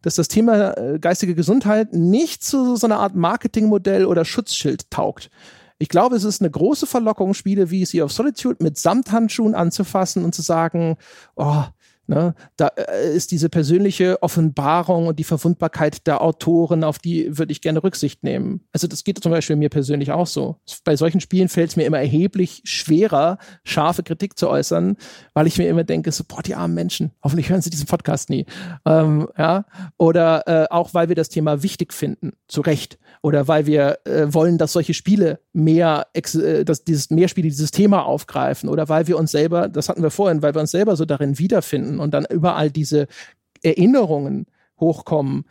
[0.00, 5.30] dass das Thema äh, geistige Gesundheit nicht zu so einer Art Marketingmodell oder Schutzschild taugt.
[5.78, 10.24] Ich glaube, es ist eine große Verlockung, Spiele wie Sea of Solitude mit Samthandschuhen anzufassen
[10.24, 10.96] und zu sagen,
[11.34, 11.64] oh,
[12.08, 12.34] Ne?
[12.56, 17.60] Da äh, ist diese persönliche Offenbarung und die Verwundbarkeit der Autoren, auf die würde ich
[17.60, 18.60] gerne Rücksicht nehmen.
[18.72, 20.56] Also das geht zum Beispiel mir persönlich auch so.
[20.84, 24.96] Bei solchen Spielen fällt es mir immer erheblich schwerer, scharfe Kritik zu äußern,
[25.34, 28.30] weil ich mir immer denke, so, boah, die armen Menschen, hoffentlich hören sie diesen Podcast
[28.30, 28.46] nie.
[28.84, 29.64] Ähm, ja?
[29.98, 32.98] Oder äh, auch, weil wir das Thema wichtig finden, zu Recht.
[33.22, 37.72] Oder weil wir äh, wollen, dass solche Spiele mehr, äh, dass dieses mehr Spiele dieses
[37.72, 38.68] Thema aufgreifen.
[38.68, 41.38] Oder weil wir uns selber, das hatten wir vorhin, weil wir uns selber so darin
[41.38, 43.06] wiederfinden und dann überall diese
[43.62, 44.46] Erinnerungen
[44.78, 45.44] hochkommen.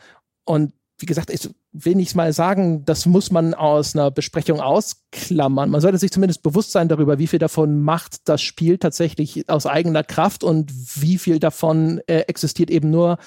[0.45, 5.69] Und wie gesagt, ich will nicht mal sagen, das muss man aus einer Besprechung ausklammern.
[5.69, 9.65] Man sollte sich zumindest bewusst sein darüber, wie viel davon macht das Spiel tatsächlich aus
[9.65, 13.17] eigener Kraft und wie viel davon äh, existiert eben nur,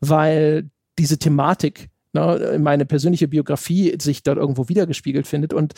[0.00, 5.52] weil diese Thematik ne, meine persönliche Biografie sich dort irgendwo wiedergespiegelt findet.
[5.52, 5.74] Und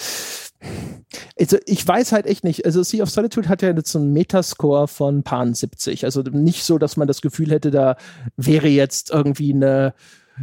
[1.38, 2.64] also ich weiß halt echt nicht.
[2.64, 6.05] Also Sea of Solitude hat ja jetzt so einen Metascore von Pan 70.
[6.05, 7.96] Also nicht so, dass man das Gefühl hätte, da
[8.36, 9.94] wäre jetzt irgendwie eine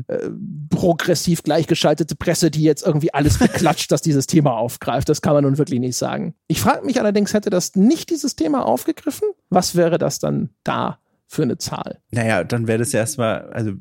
[0.08, 0.30] äh,
[0.70, 5.10] progressiv gleichgeschaltete Presse, die jetzt irgendwie alles beklatscht, dass dieses Thema aufgreift.
[5.10, 6.36] Das kann man nun wirklich nicht sagen.
[6.48, 9.30] Ich frage mich allerdings, hätte das nicht dieses Thema aufgegriffen?
[9.50, 12.00] Was wäre das dann da für eine Zahl?
[12.12, 13.72] Naja, dann wäre das ja erstmal, also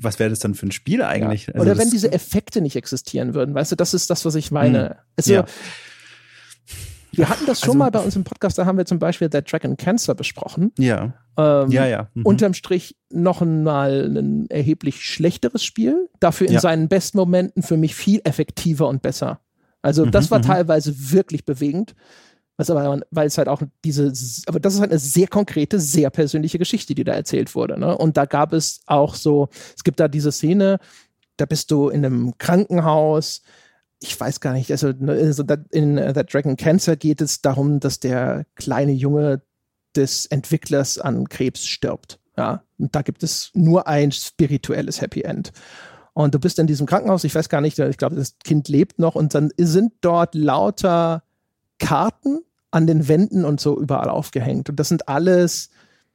[0.00, 1.46] was wäre das dann für ein Spiel eigentlich?
[1.46, 1.54] Ja.
[1.54, 4.50] Oder also wenn diese Effekte nicht existieren würden, weißt du, das ist das, was ich
[4.50, 4.90] meine.
[4.90, 4.96] Hm.
[5.16, 5.44] Also, ja.
[7.12, 9.28] Wir hatten das schon also, mal bei uns im Podcast, da haben wir zum Beispiel
[9.32, 10.72] The Dragon Cancer besprochen.
[10.78, 11.14] Ja.
[11.36, 12.08] Ähm, ja, ja.
[12.14, 12.26] Mhm.
[12.26, 16.60] Unterm Strich noch mal ein erheblich schlechteres Spiel, dafür in ja.
[16.60, 19.40] seinen besten Momenten für mich viel effektiver und besser.
[19.80, 20.44] Also, das mhm, war mhm.
[20.44, 21.94] teilweise wirklich bewegend.
[22.58, 24.12] Was aber, weil es halt auch diese,
[24.46, 27.78] aber das ist halt eine sehr konkrete, sehr persönliche Geschichte, die da erzählt wurde.
[27.78, 27.96] Ne?
[27.96, 30.80] Und da gab es auch so, es gibt da diese Szene,
[31.36, 33.42] da bist du in einem Krankenhaus,
[34.00, 35.14] ich weiß gar nicht, also ne,
[35.70, 39.42] in uh, That Dragon Cancer geht es darum, dass der kleine Junge
[39.94, 42.18] des Entwicklers an Krebs stirbt.
[42.36, 45.52] Ja, und da gibt es nur ein spirituelles Happy End.
[46.12, 48.98] Und du bist in diesem Krankenhaus, ich weiß gar nicht, ich glaube, das Kind lebt
[48.98, 51.22] noch und dann sind dort lauter
[51.78, 52.40] Karten
[52.70, 54.68] an den Wänden und so überall aufgehängt.
[54.68, 55.70] Und das sind alles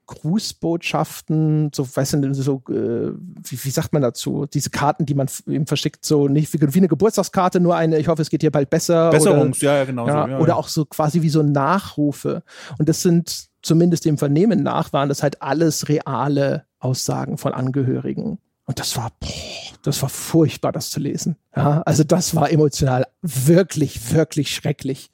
[0.05, 4.45] Grußbotschaften, so, weißt du, so, äh, wie, wie, sagt man dazu?
[4.45, 8.09] Diese Karten, die man ihm verschickt, so nicht wie, wie, eine Geburtstagskarte, nur eine, ich
[8.09, 9.11] hoffe, es geht dir bald besser.
[9.11, 10.07] Besserungs, oder, ja, ja, genau.
[10.07, 12.43] Ja, so, ja, oder auch so quasi wie so Nachrufe.
[12.77, 18.39] Und das sind zumindest dem Vernehmen nach, waren das halt alles reale Aussagen von Angehörigen.
[18.65, 19.29] Und das war, boah,
[19.83, 21.37] das war furchtbar, das zu lesen.
[21.55, 25.11] Ja, also das war emotional wirklich, wirklich schrecklich.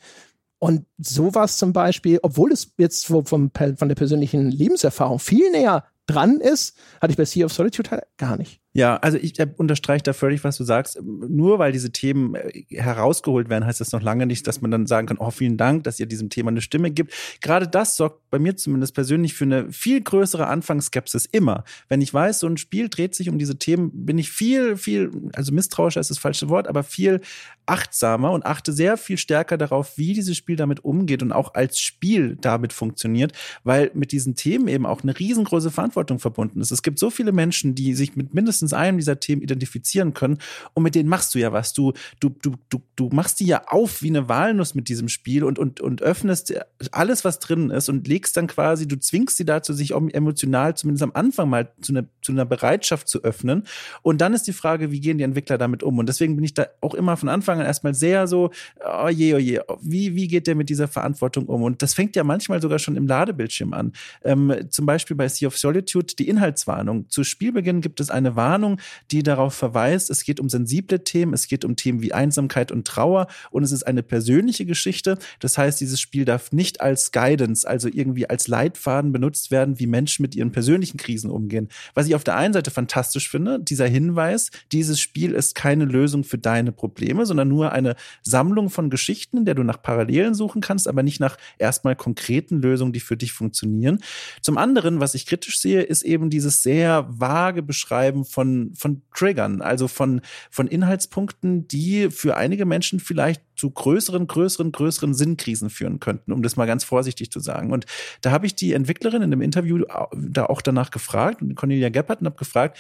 [0.60, 6.42] Und sowas zum Beispiel, obwohl es jetzt vom, von der persönlichen Lebenserfahrung viel näher dran
[6.42, 8.62] ist, hatte ich bei Sea of Solitude halt gar nicht.
[8.74, 11.02] Ja, also ich äh, unterstreiche da völlig, was du sagst.
[11.02, 14.86] Nur weil diese Themen äh, herausgeholt werden, heißt das noch lange nicht, dass man dann
[14.86, 17.14] sagen kann, oh, vielen Dank, dass ihr diesem Thema eine Stimme gibt.
[17.42, 21.64] Gerade das sorgt bei mir zumindest persönlich für eine viel größere Anfangsskepsis immer.
[21.88, 25.12] Wenn ich weiß, so ein Spiel dreht sich um diese Themen, bin ich viel, viel,
[25.34, 27.22] also misstrauischer ist das falsche Wort, aber viel
[27.66, 31.80] achtsamer und achte sehr viel stärker darauf, wie dieses Spiel damit umgeht und auch als
[31.80, 33.34] Spiel damit funktioniert,
[33.64, 36.72] weil mit diesen Themen eben auch eine riesengroße Verantwortung verbunden ist.
[36.72, 40.38] Es gibt so viele Menschen, die sich mit mindestens mindestens einem dieser Themen identifizieren können.
[40.74, 41.74] Und mit denen machst du ja was.
[41.74, 45.44] Du, du, du, du, du machst die ja auf wie eine Walnuss mit diesem Spiel
[45.44, 46.54] und, und, und öffnest
[46.92, 51.04] alles, was drin ist und legst dann quasi, du zwingst sie dazu, sich emotional zumindest
[51.04, 53.64] am Anfang mal zu, eine, zu einer Bereitschaft zu öffnen.
[54.02, 55.98] Und dann ist die Frage, wie gehen die Entwickler damit um?
[55.98, 58.52] Und deswegen bin ich da auch immer von Anfang an erstmal sehr so,
[58.86, 61.64] oh je, oh je, wie, wie geht der mit dieser Verantwortung um?
[61.64, 63.94] Und das fängt ja manchmal sogar schon im Ladebildschirm an.
[64.24, 67.10] Ähm, zum Beispiel bei Sea of Solitude die Inhaltswarnung.
[67.10, 68.80] Zu Spielbeginn gibt es eine Warnung, Warnung,
[69.12, 72.88] die darauf verweist, es geht um sensible Themen, es geht um Themen wie Einsamkeit und
[72.88, 75.20] Trauer und es ist eine persönliche Geschichte.
[75.40, 79.86] Das heißt, dieses Spiel darf nicht als Guidance, also irgendwie als Leitfaden benutzt werden, wie
[79.86, 81.70] Menschen mit ihren persönlichen Krisen umgehen.
[81.94, 86.24] Was ich auf der einen Seite fantastisch finde, dieser Hinweis, dieses Spiel ist keine Lösung
[86.24, 90.62] für deine Probleme, sondern nur eine Sammlung von Geschichten, in der du nach Parallelen suchen
[90.62, 94.00] kannst, aber nicht nach erstmal konkreten Lösungen, die für dich funktionieren.
[94.42, 99.02] Zum anderen, was ich kritisch sehe, ist eben dieses sehr vage Beschreiben von von, von
[99.14, 105.70] Triggern, also von, von Inhaltspunkten, die für einige Menschen vielleicht zu größeren, größeren, größeren Sinnkrisen
[105.70, 107.74] führen könnten, um das mal ganz vorsichtig zu sagen.
[107.74, 107.86] Und
[108.22, 109.84] da habe ich die Entwicklerin in dem Interview
[110.14, 112.78] da auch danach gefragt, Cornelia Geppert, und habe gefragt,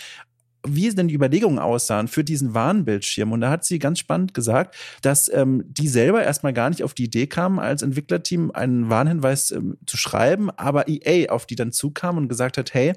[0.65, 3.31] wie denn die Überlegungen aussahen für diesen Warnbildschirm.
[3.31, 6.93] Und da hat sie ganz spannend gesagt, dass ähm, die selber erstmal gar nicht auf
[6.93, 11.71] die Idee kamen, als Entwicklerteam einen Warnhinweis ähm, zu schreiben, aber EA auf die dann
[11.71, 12.93] zukam und gesagt hat, hey,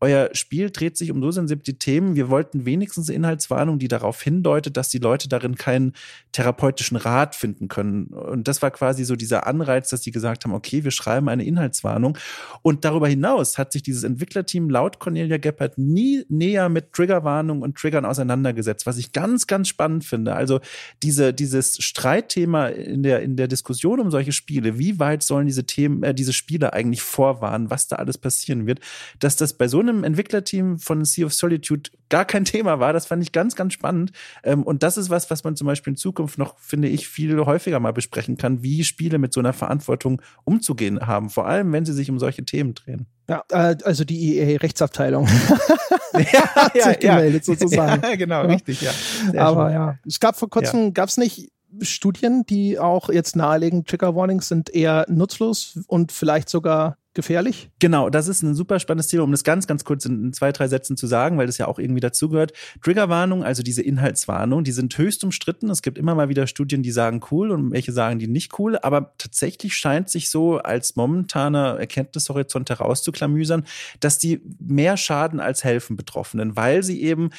[0.00, 2.16] euer Spiel dreht sich um so sensible Themen.
[2.16, 5.94] Wir wollten wenigstens Inhaltswarnung, die darauf hindeutet, dass die Leute darin keinen
[6.32, 8.08] therapeutischen Rat finden können.
[8.08, 11.44] Und das war quasi so dieser Anreiz, dass sie gesagt haben, okay, wir schreiben eine
[11.44, 12.18] Inhaltswarnung.
[12.60, 17.78] Und darüber hinaus hat sich dieses Entwicklerteam laut Cornelia Geppert nie näher mit Triggerwarnungen und
[17.78, 20.34] Triggern auseinandergesetzt, was ich ganz, ganz spannend finde.
[20.34, 20.60] Also
[21.02, 25.64] diese, dieses Streitthema in der, in der Diskussion um solche Spiele, wie weit sollen diese
[25.64, 28.80] Themen, äh, diese Spiele eigentlich vorwarnen, was da alles passieren wird,
[29.20, 32.92] dass das bei so einem Entwicklerteam von Sea of Solitude gar kein Thema war.
[32.92, 34.12] Das fand ich ganz, ganz spannend.
[34.42, 37.38] Ähm, und das ist was, was man zum Beispiel in Zukunft noch, finde ich, viel
[37.44, 41.30] häufiger mal besprechen kann, wie Spiele mit so einer Verantwortung umzugehen haben.
[41.30, 43.06] Vor allem, wenn sie sich um solche Themen drehen.
[43.28, 45.28] Ja, äh, also die EA-Rechtsabteilung.
[46.32, 48.02] ja, ja, gemeldet, sozusagen.
[48.02, 48.46] Ja, genau, ja.
[48.48, 48.92] richtig, ja.
[49.30, 49.74] Sehr Aber schön.
[49.74, 50.90] ja, es gab vor kurzem, ja.
[50.90, 51.50] gab es nicht
[51.82, 57.70] Studien, die auch jetzt nahelegen, Trigger Warnings sind eher nutzlos und vielleicht sogar gefährlich?
[57.80, 60.68] Genau, das ist ein super spannendes Thema, um das ganz, ganz kurz in zwei, drei
[60.68, 62.52] Sätzen zu sagen, weil das ja auch irgendwie dazugehört.
[62.82, 65.68] Triggerwarnung, also diese Inhaltswarnung, die sind höchst umstritten.
[65.70, 68.78] Es gibt immer mal wieder Studien, die sagen cool und welche sagen die nicht cool,
[68.78, 73.64] aber tatsächlich scheint sich so als momentaner Erkenntnishorizont herauszuklamüsern,
[73.98, 77.30] dass die mehr schaden als helfen Betroffenen, weil sie eben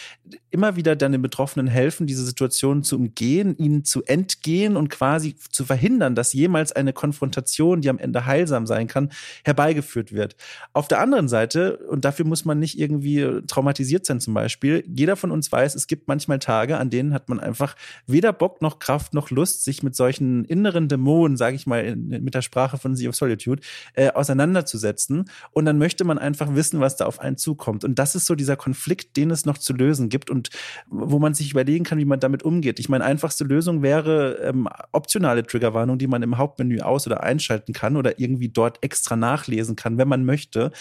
[0.49, 5.36] immer wieder dann den Betroffenen helfen, diese Situation zu umgehen, ihnen zu entgehen und quasi
[5.52, 9.12] zu verhindern, dass jemals eine Konfrontation, die am Ende heilsam sein kann,
[9.44, 10.35] herbei herbeigeführt wird.
[10.73, 15.15] Auf der anderen Seite, und dafür muss man nicht irgendwie traumatisiert sein zum Beispiel, jeder
[15.15, 17.76] von uns weiß, es gibt manchmal Tage, an denen hat man einfach
[18.06, 22.07] weder Bock noch Kraft noch Lust, sich mit solchen inneren Dämonen, sage ich mal, in,
[22.23, 23.61] mit der Sprache von Sea of Solitude,
[23.94, 25.26] äh, auseinanderzusetzen.
[25.52, 27.84] Und dann möchte man einfach wissen, was da auf einen zukommt.
[27.84, 30.49] Und das ist so dieser Konflikt, den es noch zu lösen gibt und
[30.88, 32.80] wo man sich überlegen kann, wie man damit umgeht.
[32.80, 37.73] Ich meine, einfachste Lösung wäre ähm, optionale Triggerwarnung, die man im Hauptmenü aus- oder einschalten
[37.73, 40.72] kann oder irgendwie dort extra nachlesen nachlesen kann, wenn man möchte.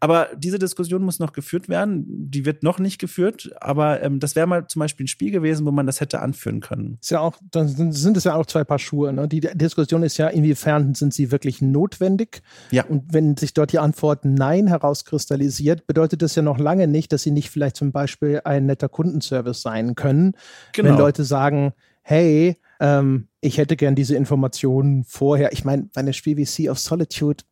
[0.00, 2.04] Aber diese Diskussion muss noch geführt werden.
[2.06, 5.66] Die wird noch nicht geführt, aber ähm, das wäre mal zum Beispiel ein Spiel gewesen,
[5.66, 6.98] wo man das hätte anführen können.
[7.00, 9.12] Ist ja auch, dann sind es ja auch zwei Paar Schuhe.
[9.12, 9.28] Ne?
[9.28, 12.42] Die Diskussion ist ja, inwiefern sind sie wirklich notwendig?
[12.70, 12.84] Ja.
[12.84, 17.22] Und wenn sich dort die Antwort Nein herauskristallisiert, bedeutet das ja noch lange nicht, dass
[17.22, 20.34] sie nicht vielleicht zum Beispiel ein netter Kundenservice sein können.
[20.72, 20.90] Genau.
[20.90, 25.52] Wenn Leute sagen, hey, ähm, ich hätte gern diese Informationen vorher.
[25.52, 27.44] Ich meine, bei einem Spiel wie Sea of Solitude,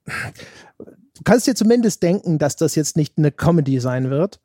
[0.79, 4.41] du kannst dir zumindest denken, dass das jetzt nicht eine Comedy sein wird.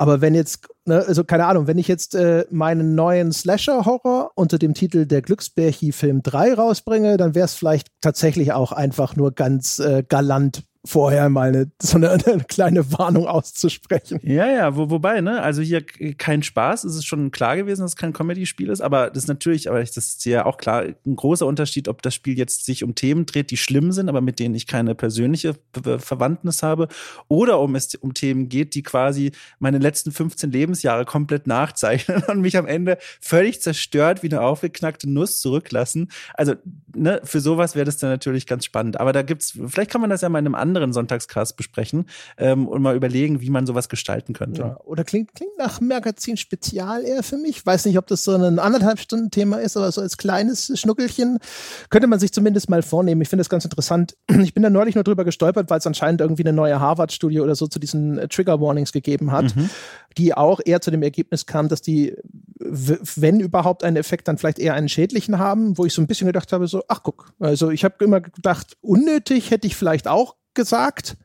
[0.00, 4.58] Aber wenn jetzt, ne, also keine Ahnung, wenn ich jetzt äh, meinen neuen Slasher-Horror unter
[4.58, 9.32] dem Titel Der Glücksbärchi Film 3 rausbringe, dann wäre es vielleicht tatsächlich auch einfach nur
[9.32, 14.20] ganz äh, galant vorher mal eine, so eine, eine, kleine Warnung auszusprechen.
[14.22, 15.84] Ja, ja, wo, wobei, ne, also hier
[16.16, 19.28] kein Spaß, es ist schon klar gewesen, dass es kein Comedy-Spiel ist, aber das ist
[19.28, 22.82] natürlich, aber das ist ja auch klar, ein großer Unterschied, ob das Spiel jetzt sich
[22.82, 26.88] um Themen dreht, die schlimm sind, aber mit denen ich keine persönliche Verwandtnis habe,
[27.28, 32.40] oder um es um Themen geht, die quasi meine letzten 15 Lebensjahre komplett nachzeichnen und
[32.40, 36.10] mich am Ende völlig zerstört wie eine aufgeknackte Nuss zurücklassen.
[36.34, 36.54] Also,
[36.94, 38.98] ne, für sowas wäre das dann natürlich ganz spannend.
[38.98, 42.06] Aber da gibt's, vielleicht kann man das ja mal in einem anderen anderen Sonntagscast besprechen
[42.38, 44.62] ähm, und mal überlegen, wie man sowas gestalten könnte.
[44.62, 47.64] Ja, oder klingt, klingt nach Magazin Spezial eher für mich.
[47.66, 51.38] Weiß nicht, ob das so ein anderthalb Stunden Thema ist, aber so als kleines Schnuckelchen
[51.88, 53.20] könnte man sich zumindest mal vornehmen.
[53.20, 54.16] Ich finde das ganz interessant.
[54.50, 57.54] Ich bin da neulich nur drüber gestolpert, weil es anscheinend irgendwie eine neue Harvard-Studie oder
[57.54, 59.70] so zu diesen äh, Trigger Warnings gegeben hat, mhm.
[60.16, 62.16] die auch eher zu dem Ergebnis kam, dass die,
[62.58, 66.26] wenn überhaupt einen Effekt, dann vielleicht eher einen schädlichen haben, wo ich so ein bisschen
[66.26, 70.36] gedacht habe, so, ach guck, also ich habe immer gedacht, unnötig hätte ich vielleicht auch
[70.60, 71.16] gesagt.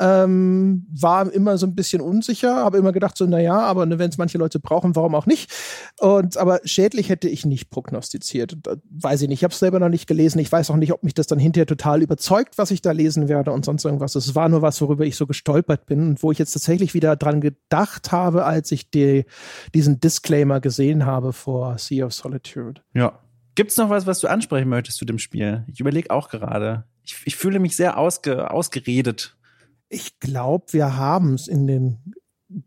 [0.00, 4.10] Ähm, war immer so ein bisschen unsicher, habe immer gedacht so, naja, aber ne, wenn
[4.10, 5.50] es manche Leute brauchen, warum auch nicht?
[5.98, 8.56] Und aber schädlich hätte ich nicht prognostiziert.
[8.88, 9.40] Weiß ich nicht.
[9.40, 10.38] Ich habe es selber noch nicht gelesen.
[10.38, 13.28] Ich weiß auch nicht, ob mich das dann hinterher total überzeugt, was ich da lesen
[13.28, 14.14] werde und sonst irgendwas.
[14.14, 17.16] Es war nur was, worüber ich so gestolpert bin und wo ich jetzt tatsächlich wieder
[17.16, 19.24] dran gedacht habe, als ich die,
[19.74, 22.82] diesen Disclaimer gesehen habe vor Sea of Solitude.
[22.94, 23.18] Ja.
[23.56, 25.64] Gibt es noch was, was du ansprechen möchtest zu dem Spiel?
[25.66, 29.36] Ich überlege auch gerade ich, ich fühle mich sehr ausge, ausgeredet.
[29.88, 32.14] Ich glaube, wir haben es in den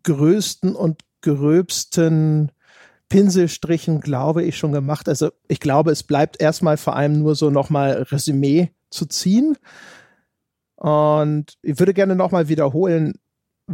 [0.04, 2.52] größten und gröbsten
[3.10, 5.08] Pinselstrichen, glaube ich, schon gemacht.
[5.08, 9.58] Also ich glaube, es bleibt erstmal vor allem nur so nochmal Resümee zu ziehen.
[10.76, 13.20] Und ich würde gerne nochmal wiederholen,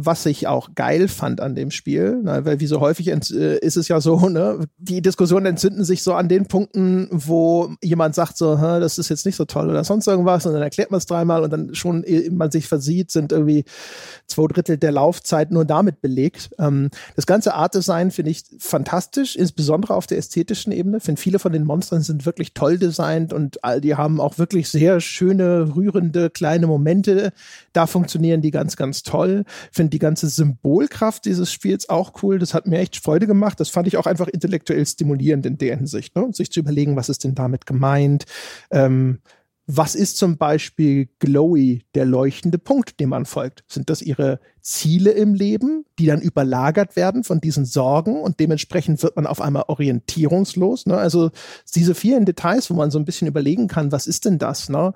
[0.00, 3.76] was ich auch geil fand an dem Spiel, ne, weil wie so häufig äh, ist
[3.76, 8.36] es ja so, ne, die Diskussionen entzünden sich so an den Punkten, wo jemand sagt
[8.36, 11.06] so, das ist jetzt nicht so toll oder sonst irgendwas und dann erklärt man es
[11.06, 13.64] dreimal und dann schon man sich versieht, sind irgendwie
[14.26, 16.50] zwei Drittel der Laufzeit nur damit belegt.
[16.58, 21.00] Ähm, das ganze Art Design finde ich fantastisch, insbesondere auf der ästhetischen Ebene.
[21.00, 24.68] Finde viele von den Monstern sind wirklich toll designt und all die haben auch wirklich
[24.68, 27.32] sehr schöne, rührende kleine Momente.
[27.72, 29.44] Da funktionieren die ganz, ganz toll.
[29.72, 32.38] Finde finde die ganze Symbolkraft dieses Spiels auch cool.
[32.38, 33.58] Das hat mir echt Freude gemacht.
[33.58, 36.28] Das fand ich auch einfach intellektuell stimulierend in der Hinsicht, ne?
[36.32, 38.24] sich zu überlegen, was ist denn damit gemeint.
[38.70, 39.20] Ähm,
[39.70, 43.64] was ist zum Beispiel Glowy, der leuchtende Punkt, dem man folgt?
[43.68, 49.02] Sind das ihre Ziele im Leben, die dann überlagert werden von diesen Sorgen und dementsprechend
[49.02, 50.86] wird man auf einmal orientierungslos?
[50.86, 50.96] Ne?
[50.96, 51.30] Also
[51.74, 54.70] diese vielen Details, wo man so ein bisschen überlegen kann, was ist denn das?
[54.70, 54.94] Ne?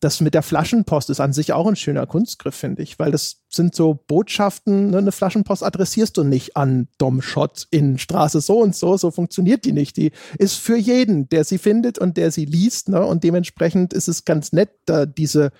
[0.00, 3.42] Das mit der Flaschenpost ist an sich auch ein schöner Kunstgriff, finde ich, weil das
[3.48, 4.98] sind so Botschaften, ne?
[4.98, 9.64] eine Flaschenpost adressierst du nicht an Dom Schott in Straße so und so, so funktioniert
[9.64, 9.96] die nicht.
[9.96, 13.04] Die ist für jeden, der sie findet und der sie liest, ne?
[13.04, 15.50] und dementsprechend ist es ganz nett, da diese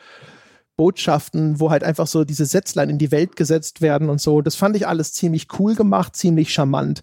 [0.77, 4.40] Botschaften, wo halt einfach so diese Sätzlein in die Welt gesetzt werden und so.
[4.43, 7.02] Das fand ich alles ziemlich cool gemacht, ziemlich charmant.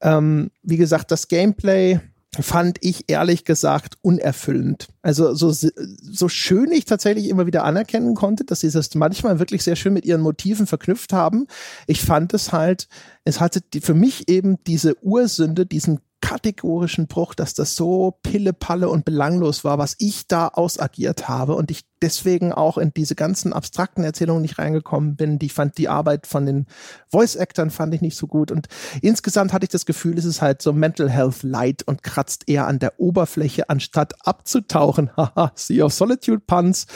[0.00, 2.00] Ähm, wie gesagt, das Gameplay,
[2.42, 4.88] fand ich ehrlich gesagt unerfüllend.
[5.02, 9.62] Also so, so schön ich tatsächlich immer wieder anerkennen konnte, dass sie das manchmal wirklich
[9.62, 11.46] sehr schön mit ihren Motiven verknüpft haben.
[11.86, 12.88] Ich fand es halt,
[13.24, 18.88] es hatte die, für mich eben diese Ursünde, diesen kategorischen Bruch, dass das so pille-palle
[18.88, 23.52] und belanglos war, was ich da ausagiert habe und ich deswegen auch in diese ganzen
[23.52, 25.38] abstrakten Erzählungen nicht reingekommen bin.
[25.38, 26.66] Die fand die Arbeit von den
[27.10, 28.68] Voice-Actern fand ich nicht so gut und
[29.02, 32.66] insgesamt hatte ich das Gefühl, es ist halt so Mental Health Light und kratzt eher
[32.66, 35.10] an der Oberfläche, anstatt abzutauchen.
[35.16, 36.86] Haha, Sea of Solitude Puns,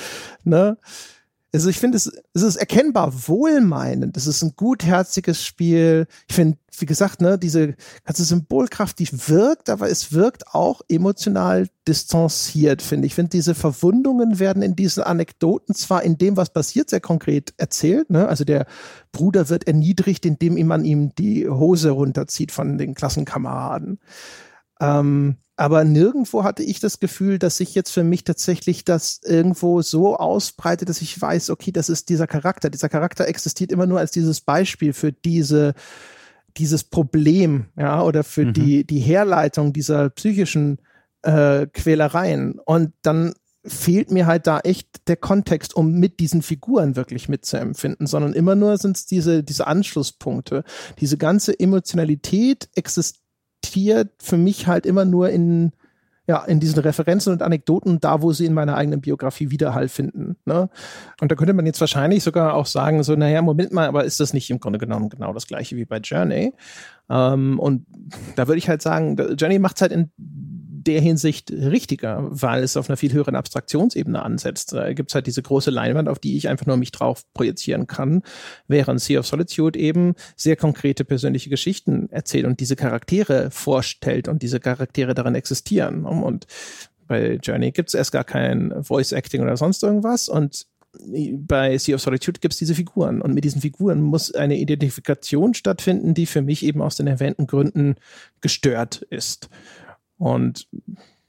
[0.44, 0.78] ne?
[1.52, 4.16] Also ich finde, es, es ist erkennbar wohlmeinend.
[4.16, 6.06] Es ist ein gutherziges Spiel.
[6.28, 7.74] Ich finde, wie gesagt, ne, diese
[8.04, 13.12] ganze Symbolkraft, die wirkt, aber es wirkt auch emotional distanziert, finde ich.
[13.12, 17.52] Ich finde, diese Verwundungen werden in diesen Anekdoten zwar in dem, was passiert, sehr konkret
[17.56, 18.10] erzählt.
[18.10, 18.28] Ne?
[18.28, 18.66] Also der
[19.10, 23.98] Bruder wird erniedrigt, indem man ihm die Hose runterzieht von den Klassenkameraden.
[24.80, 29.82] Ähm, aber nirgendwo hatte ich das Gefühl, dass sich jetzt für mich tatsächlich das irgendwo
[29.82, 32.70] so ausbreitet, dass ich weiß, okay, das ist dieser Charakter.
[32.70, 35.74] Dieser Charakter existiert immer nur als dieses Beispiel für diese,
[36.56, 38.52] dieses Problem, ja, oder für mhm.
[38.54, 40.78] die, die Herleitung dieser psychischen
[41.20, 42.58] äh, Quälereien.
[42.58, 48.06] Und dann fehlt mir halt da echt der Kontext, um mit diesen Figuren wirklich mitzuempfinden,
[48.06, 50.64] sondern immer nur sind es diese, diese Anschlusspunkte.
[51.00, 53.20] Diese ganze Emotionalität existiert
[53.60, 55.72] existiert für mich halt immer nur in,
[56.26, 60.36] ja, in diesen Referenzen und Anekdoten, da wo sie in meiner eigenen Biografie Widerhall finden.
[60.44, 60.68] Ne?
[61.20, 64.20] Und da könnte man jetzt wahrscheinlich sogar auch sagen, so, naja, Moment mal, aber ist
[64.20, 66.52] das nicht im Grunde genommen genau das gleiche wie bei Journey?
[67.08, 67.86] Ähm, und
[68.36, 70.10] da würde ich halt sagen, Journey macht es halt in
[70.86, 74.72] der Hinsicht richtiger, weil es auf einer viel höheren Abstraktionsebene ansetzt.
[74.72, 77.86] Da gibt es halt diese große Leinwand, auf die ich einfach nur mich drauf projizieren
[77.86, 78.22] kann,
[78.66, 84.42] während Sea of Solitude eben sehr konkrete persönliche Geschichten erzählt und diese Charaktere vorstellt und
[84.42, 86.06] diese Charaktere darin existieren.
[86.06, 86.46] Und
[87.06, 91.94] bei Journey gibt es erst gar kein Voice Acting oder sonst irgendwas und bei Sea
[91.94, 96.26] of Solitude gibt es diese Figuren und mit diesen Figuren muss eine Identifikation stattfinden, die
[96.26, 97.94] für mich eben aus den erwähnten Gründen
[98.40, 99.48] gestört ist.
[100.20, 100.68] Und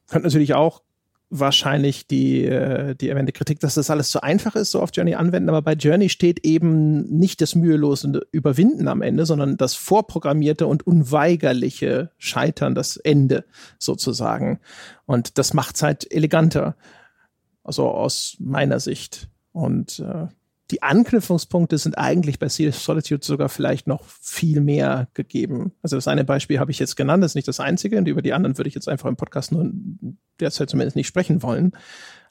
[0.10, 0.82] könnte natürlich auch
[1.30, 5.16] wahrscheinlich die, äh, die erwähnte Kritik, dass das alles zu einfach ist, so auf Journey
[5.16, 10.68] anwenden, aber bei Journey steht eben nicht das mühelose Überwinden am Ende, sondern das vorprogrammierte
[10.68, 13.46] und unweigerliche Scheitern, das Ende
[13.80, 14.60] sozusagen.
[15.06, 16.76] Und das macht es halt eleganter.
[17.64, 19.30] Also aus meiner Sicht.
[19.54, 20.28] Und äh,
[20.72, 25.74] die Anknüpfungspunkte sind eigentlich bei Sea of Solitude sogar vielleicht noch viel mehr gegeben.
[25.82, 28.22] Also das eine Beispiel habe ich jetzt genannt, das ist nicht das einzige und über
[28.22, 29.70] die anderen würde ich jetzt einfach im Podcast nur
[30.40, 31.74] derzeit zumindest nicht sprechen wollen.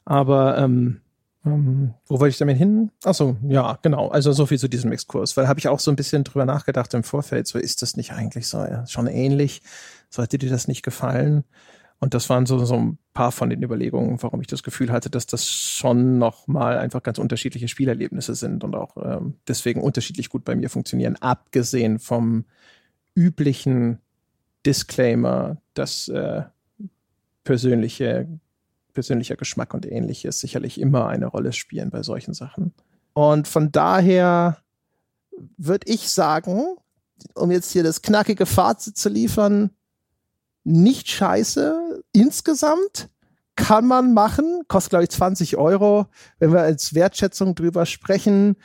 [0.05, 1.01] Aber ähm,
[1.45, 2.91] ähm, wo wollte ich damit hin?
[3.03, 4.09] Achso, ja, genau.
[4.09, 6.93] Also so viel zu diesem Exkurs, weil habe ich auch so ein bisschen drüber nachgedacht
[6.93, 7.47] im Vorfeld.
[7.47, 9.61] So ist das nicht eigentlich so ja, schon ähnlich?
[10.09, 11.43] Sollte dir das nicht gefallen?
[12.01, 15.11] Und das waren so, so ein paar von den Überlegungen, warum ich das Gefühl hatte,
[15.11, 20.43] dass das schon nochmal einfach ganz unterschiedliche Spielerlebnisse sind und auch ähm, deswegen unterschiedlich gut
[20.43, 22.45] bei mir funktionieren, abgesehen vom
[23.13, 23.99] üblichen
[24.65, 26.41] Disclaimer, dass äh,
[27.43, 28.27] persönliche,
[28.93, 32.73] persönlicher Geschmack und ähnliches sicherlich immer eine Rolle spielen bei solchen Sachen.
[33.13, 34.57] Und von daher
[35.55, 36.63] würde ich sagen,
[37.35, 39.69] um jetzt hier das knackige Fazit zu liefern,
[40.63, 43.09] nicht scheiße insgesamt.
[43.57, 46.07] Kann man machen, kostet glaube ich 20 Euro.
[46.39, 48.55] Wenn wir als Wertschätzung drüber sprechen,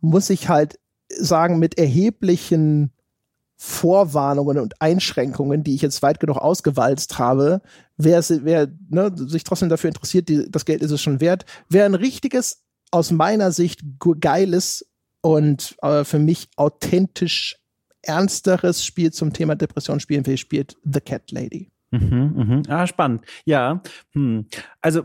[0.00, 0.78] muss ich halt
[1.08, 2.92] sagen, mit erheblichen
[3.56, 7.62] Vorwarnungen und Einschränkungen, die ich jetzt weit genug ausgewalzt habe,
[7.96, 11.84] wer, wer ne, sich trotzdem dafür interessiert, die, das Geld ist es schon wert, wer
[11.84, 13.80] ein richtiges, aus meiner Sicht
[14.20, 14.86] geiles
[15.22, 17.58] und äh, für mich authentisch
[18.02, 21.71] ernsteres Spiel zum Thema Depression spielen will, spielt The Cat Lady.
[21.92, 22.62] Mhm, mhm.
[22.68, 23.24] Ah, spannend.
[23.44, 23.82] Ja,
[24.12, 24.46] hm.
[24.80, 25.04] also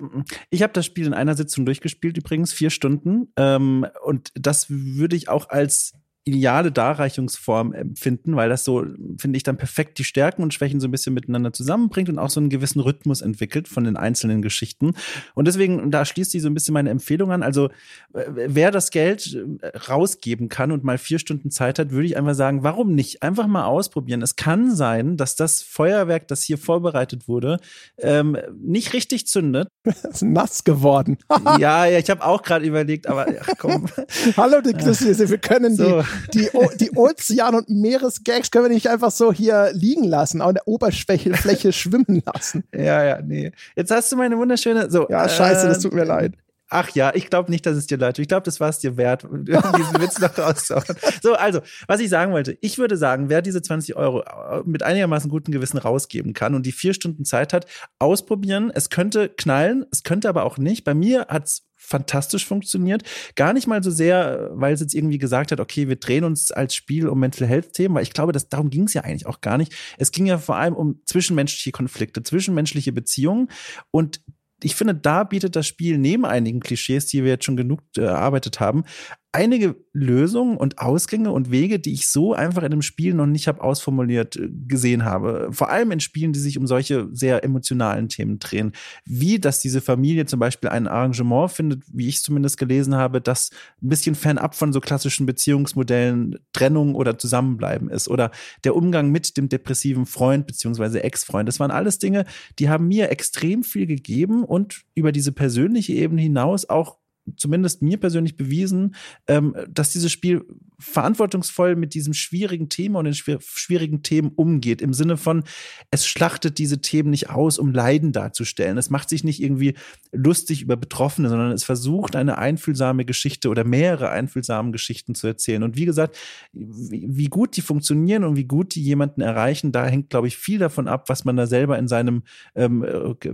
[0.49, 3.31] ich habe das Spiel in einer Sitzung durchgespielt, übrigens vier Stunden.
[3.35, 5.93] Ähm, und das würde ich auch als
[6.27, 8.85] ideale Darreichungsform empfinden, weil das so,
[9.17, 12.29] finde ich, dann perfekt die Stärken und Schwächen so ein bisschen miteinander zusammenbringt und auch
[12.29, 14.93] so einen gewissen Rhythmus entwickelt von den einzelnen Geschichten.
[15.35, 17.43] Und deswegen, da schließt sich so ein bisschen meine Empfehlung an.
[17.43, 17.69] Also,
[18.13, 22.35] wer das Geld äh, rausgeben kann und mal vier Stunden Zeit hat, würde ich einfach
[22.35, 23.23] sagen, warum nicht?
[23.23, 24.21] Einfach mal ausprobieren.
[24.21, 27.59] Es kann sein, dass das Feuerwerk, das hier vorbereitet wurde,
[27.97, 29.69] ähm, nicht richtig zündet.
[29.85, 31.17] ist nass geworden.
[31.59, 33.85] ja, ja, ich habe auch gerade überlegt, aber ach, komm.
[34.37, 36.01] Hallo, die wir können so.
[36.01, 36.49] die die,
[36.79, 41.73] die Ozean- und Meeresgags können wir nicht einfach so hier liegen lassen, an der Oberfläche
[41.73, 42.63] schwimmen lassen.
[42.73, 43.51] Ja, ja, nee.
[43.75, 44.89] Jetzt hast du meine wunderschöne.
[44.89, 46.33] So, ja, scheiße, äh, das tut mir leid.
[46.69, 48.23] Ach ja, ich glaube nicht, dass es dir leid tut.
[48.23, 50.97] Ich glaube, das war es dir wert, diesen Witz noch rauszuhauen.
[51.21, 52.57] So, also, was ich sagen wollte.
[52.59, 56.65] Ich würde sagen, wer diese 20 Euro äh, mit einigermaßen gutem Gewissen rausgeben kann und
[56.65, 57.67] die vier Stunden Zeit hat,
[57.99, 58.71] ausprobieren.
[58.73, 60.83] Es könnte knallen, es könnte aber auch nicht.
[60.83, 63.03] Bei mir hat es fantastisch funktioniert.
[63.35, 66.51] Gar nicht mal so sehr, weil es jetzt irgendwie gesagt hat, okay, wir drehen uns
[66.51, 69.25] als Spiel um Mental Health Themen, weil ich glaube, dass darum ging es ja eigentlich
[69.25, 69.73] auch gar nicht.
[69.97, 73.49] Es ging ja vor allem um zwischenmenschliche Konflikte, zwischenmenschliche Beziehungen
[73.91, 74.21] und
[74.63, 78.01] ich finde, da bietet das Spiel neben einigen Klischees, die wir jetzt schon genug äh,
[78.01, 78.85] erarbeitet haben,
[79.31, 83.47] einige Lösungen und Ausgänge und Wege, die ich so einfach in einem Spiel noch nicht
[83.47, 85.49] habe ausformuliert äh, gesehen habe.
[85.51, 88.71] Vor allem in Spielen, die sich um solche sehr emotionalen Themen drehen.
[89.05, 93.49] Wie, dass diese Familie zum Beispiel ein Arrangement findet, wie ich zumindest gelesen habe, das
[93.81, 98.07] ein bisschen fernab von so klassischen Beziehungsmodellen Trennung oder Zusammenbleiben ist.
[98.07, 98.31] Oder
[98.63, 101.47] der Umgang mit dem depressiven Freund beziehungsweise Ex-Freund.
[101.47, 102.25] Das waren alles Dinge,
[102.59, 106.97] die haben mir extrem viel gegeben und über diese persönliche Ebene hinaus auch
[107.35, 108.95] zumindest mir persönlich bewiesen,
[109.27, 110.45] ähm, dass dieses Spiel
[110.79, 114.81] verantwortungsvoll mit diesem schwierigen Thema und den schwierigen Themen umgeht.
[114.81, 115.43] Im Sinne von,
[115.89, 118.77] es schlachtet diese Themen nicht aus, um Leiden darzustellen.
[118.77, 119.73] Es macht sich nicht irgendwie
[120.11, 125.63] lustig über Betroffene, sondern es versucht, eine einfühlsame Geschichte oder mehrere einfühlsame Geschichten zu erzählen.
[125.63, 126.15] Und wie gesagt,
[126.53, 130.59] wie gut die funktionieren und wie gut die jemanden erreichen, da hängt, glaube ich, viel
[130.59, 132.21] davon ab, was man da selber in seinem
[132.55, 132.85] ähm,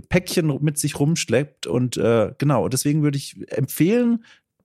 [0.08, 1.66] Päckchen mit sich rumschleppt.
[1.66, 3.83] Und äh, genau, deswegen würde ich empfehlen,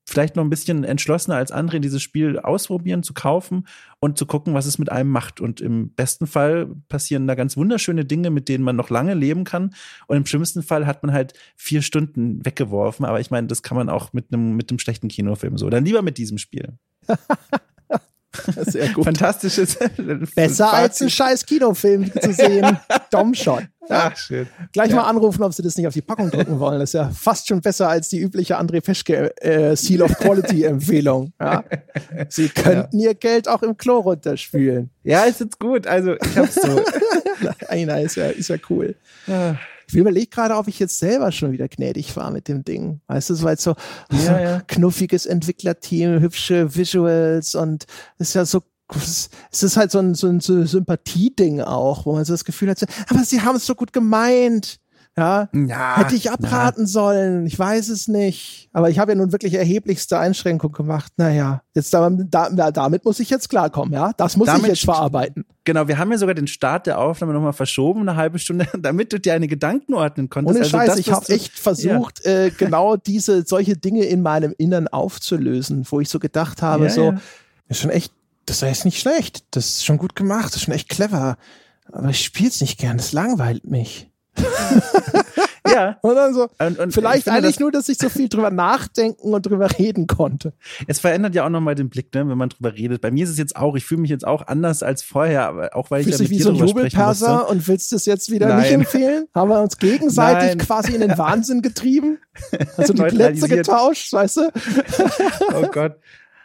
[0.09, 3.67] vielleicht noch ein bisschen entschlossener als andere dieses Spiel ausprobieren, zu kaufen
[3.99, 5.39] und zu gucken, was es mit einem macht.
[5.39, 9.43] Und im besten Fall passieren da ganz wunderschöne Dinge, mit denen man noch lange leben
[9.43, 9.73] kann.
[10.07, 13.05] Und im schlimmsten Fall hat man halt vier Stunden weggeworfen.
[13.05, 15.69] Aber ich meine, das kann man auch mit einem, mit einem schlechten Kinofilm so.
[15.69, 16.73] Dann lieber mit diesem Spiel.
[18.55, 19.05] Sehr gut.
[19.05, 19.77] Fantastisches.
[20.35, 22.77] Besser als ein scheiß Kinofilm zu sehen.
[23.11, 23.63] Domshot.
[23.89, 24.47] Ach, schön.
[24.71, 24.97] Gleich ja.
[24.97, 26.79] mal anrufen, ob sie das nicht auf die Packung drücken wollen.
[26.79, 30.63] Das ist ja fast schon besser als die übliche André Peschke äh, Seal of Quality
[30.65, 31.33] Empfehlung.
[31.39, 31.63] Ja?
[32.29, 33.09] Sie könnten ja.
[33.09, 34.89] ihr Geld auch im Klo runterspülen.
[35.03, 35.87] Ja, ist jetzt gut.
[35.87, 36.81] Also ich hab's so.
[37.67, 38.95] Einer ist ja, ist ja cool.
[39.27, 39.57] Ja.
[39.87, 43.01] Ich überlege gerade, ob ich jetzt selber schon wieder gnädig war mit dem Ding.
[43.07, 43.75] Weißt du, es war jetzt so
[44.11, 44.61] ja, ja.
[44.67, 47.85] knuffiges Entwicklerteam, hübsche Visuals und
[48.19, 48.61] es ist ja so
[48.95, 49.29] es
[49.63, 53.23] ist halt so ein, so ein Sympathieding auch, wo man so das Gefühl hat, aber
[53.23, 54.79] sie haben es so gut gemeint.
[55.17, 56.87] Ja, ja hätte ich abraten ja.
[56.87, 57.45] sollen.
[57.45, 58.69] Ich weiß es nicht.
[58.71, 61.11] Aber ich habe ja nun wirklich erheblichste Einschränkungen gemacht.
[61.17, 63.93] Naja, jetzt da, da, damit muss ich jetzt klarkommen.
[63.93, 65.45] Ja, das muss damit, ich jetzt verarbeiten.
[65.65, 69.11] Genau, wir haben ja sogar den Start der Aufnahme nochmal verschoben, eine halbe Stunde, damit
[69.11, 70.55] du dir eine Gedanken ordnen konntest.
[70.55, 72.45] Ohne also Scheiß, das, ich habe echt versucht, ja.
[72.45, 77.13] äh, genau diese solche Dinge in meinem Innern aufzulösen, wo ich so gedacht habe, so
[77.67, 78.13] ist schon echt,
[78.49, 81.37] das ist nicht schlecht, das ist schon gut gemacht, das ist schon echt clever.
[81.91, 84.09] Aber ich spiele es nicht gern, das langweilt mich.
[85.67, 85.97] ja.
[86.01, 89.33] Und dann so, und, und vielleicht eigentlich das, nur, dass ich so viel drüber nachdenken
[89.33, 90.53] und drüber reden konnte.
[90.87, 93.01] Es verändert ja auch nochmal den Blick, ne, wenn man drüber redet.
[93.01, 95.75] Bei mir ist es jetzt auch, ich fühle mich jetzt auch anders als vorher, aber
[95.75, 98.47] auch weil Fühlst ich ja mit wie so ein Jubelperser und willst es jetzt wieder
[98.47, 98.61] Nein.
[98.61, 99.27] nicht empfehlen?
[99.33, 100.57] Haben wir uns gegenseitig Nein.
[100.59, 102.19] quasi in den Wahnsinn getrieben?
[102.77, 104.41] Also die Plätze getauscht, weißt du?
[105.55, 105.97] oh Gott.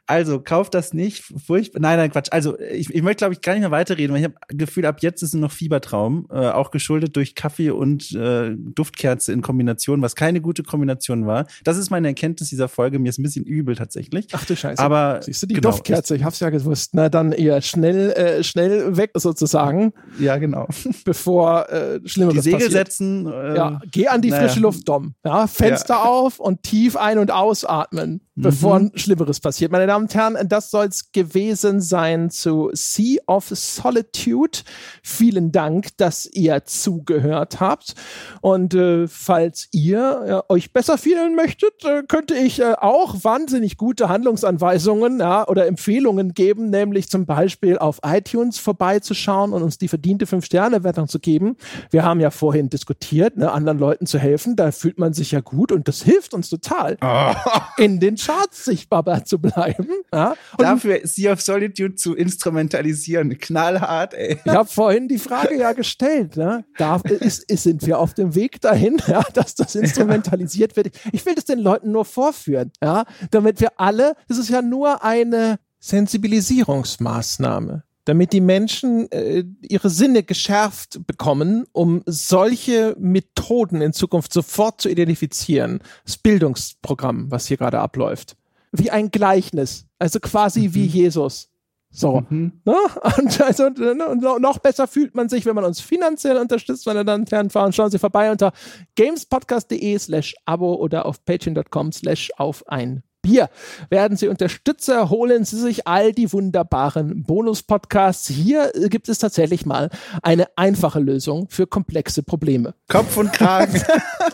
[0.07, 1.25] Also, kauft das nicht.
[1.47, 1.81] Furchtbar.
[1.81, 2.29] Nein, nein, Quatsch.
[2.31, 4.99] Also, ich, ich möchte, glaube ich, gar nicht mehr weiterreden, weil ich habe Gefühl, ab
[5.01, 6.27] jetzt ist es noch Fiebertraum.
[6.31, 11.47] Äh, auch geschuldet durch Kaffee und äh, Duftkerze in Kombination, was keine gute Kombination war.
[11.65, 12.99] Das ist meine Erkenntnis dieser Folge.
[12.99, 14.29] Mir ist ein bisschen übel tatsächlich.
[14.33, 14.83] Ach du Scheiße.
[14.83, 16.17] Aber siehst du die genau, Duftkerze?
[16.17, 16.91] Ich hab's ja gewusst.
[16.95, 19.93] Na dann eher schnell, äh, schnell weg sozusagen.
[20.19, 20.69] Ja, genau.
[21.05, 22.73] Bevor äh, Schlimmeres Die Segel passiert.
[22.73, 23.27] setzen.
[23.27, 24.43] Äh, ja, geh an die naja.
[24.43, 25.15] frische Luft, Dom.
[25.25, 26.05] Ja, Fenster ja.
[26.05, 28.43] auf und tief ein- und ausatmen, mhm.
[28.43, 29.73] bevor Schlimmeres passiert.
[29.73, 34.59] Meine Damen und Herren, das soll es gewesen sein zu Sea of Solitude.
[35.05, 37.95] Vielen Dank, dass ihr zugehört habt.
[38.41, 43.77] Und äh, falls ihr äh, euch besser fühlen möchtet, äh, könnte ich äh, auch wahnsinnig
[43.77, 49.87] gute Handlungsanweisungen ja, oder Empfehlungen geben, nämlich zum Beispiel auf iTunes vorbeizuschauen und uns die
[49.87, 51.57] verdiente 5-Sterne-Wertung zu geben.
[51.91, 54.57] Wir haben ja vorhin diskutiert, ne, anderen Leuten zu helfen.
[54.57, 57.33] Da fühlt man sich ja gut und das hilft uns total, oh.
[57.77, 59.84] in den Charts sichtbar zu bleiben.
[60.13, 60.35] Ja.
[60.57, 63.39] Und Dafür Sea of Solitude zu instrumentalisieren.
[63.39, 64.39] Knallhart, ey.
[64.45, 66.37] Ich habe vorhin die Frage ja gestellt.
[66.37, 66.65] Ne?
[66.79, 70.91] Da ist, ist, sind wir auf dem Weg dahin, ja, dass das instrumentalisiert wird.
[71.13, 75.05] Ich will das den Leuten nur vorführen, ja, damit wir alle, das ist ja nur
[75.05, 84.33] eine Sensibilisierungsmaßnahme damit die Menschen äh, ihre Sinne geschärft bekommen, um solche Methoden in Zukunft
[84.33, 85.81] sofort zu identifizieren.
[86.05, 88.37] Das Bildungsprogramm, was hier gerade abläuft
[88.77, 89.87] wie ein Gleichnis.
[89.99, 90.75] Also quasi mhm.
[90.75, 91.51] wie Jesus.
[91.91, 92.25] So.
[92.29, 92.61] Mhm.
[92.65, 92.77] Ne?
[93.19, 94.07] Und, also, ne?
[94.09, 97.51] und noch besser fühlt man sich, wenn man uns finanziell unterstützt, meine Damen und Herren.
[97.51, 97.73] Fahren.
[97.73, 98.53] Schauen Sie vorbei unter
[98.97, 103.49] gamespodcast.de slash Abo oder auf patreon.com slash auf ein Bier.
[103.89, 108.29] Werden Sie Unterstützer, holen Sie sich all die wunderbaren Bonus-Podcasts.
[108.29, 109.89] Hier gibt es tatsächlich mal
[110.23, 112.75] eine einfache Lösung für komplexe Probleme.
[112.89, 113.75] Kopf und Kragen.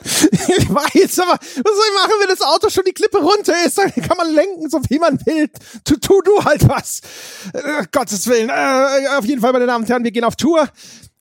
[0.02, 3.78] ich weiß, aber was soll ich machen, wenn das Auto schon die Klippe runter ist?
[3.78, 5.48] Dann kann man lenken, so wie man will.
[5.84, 7.00] Tu, tu du halt was.
[7.54, 8.48] Äh, Gottes Willen.
[8.48, 10.68] Äh, auf jeden Fall, meine Damen und Herren, wir gehen auf Tour.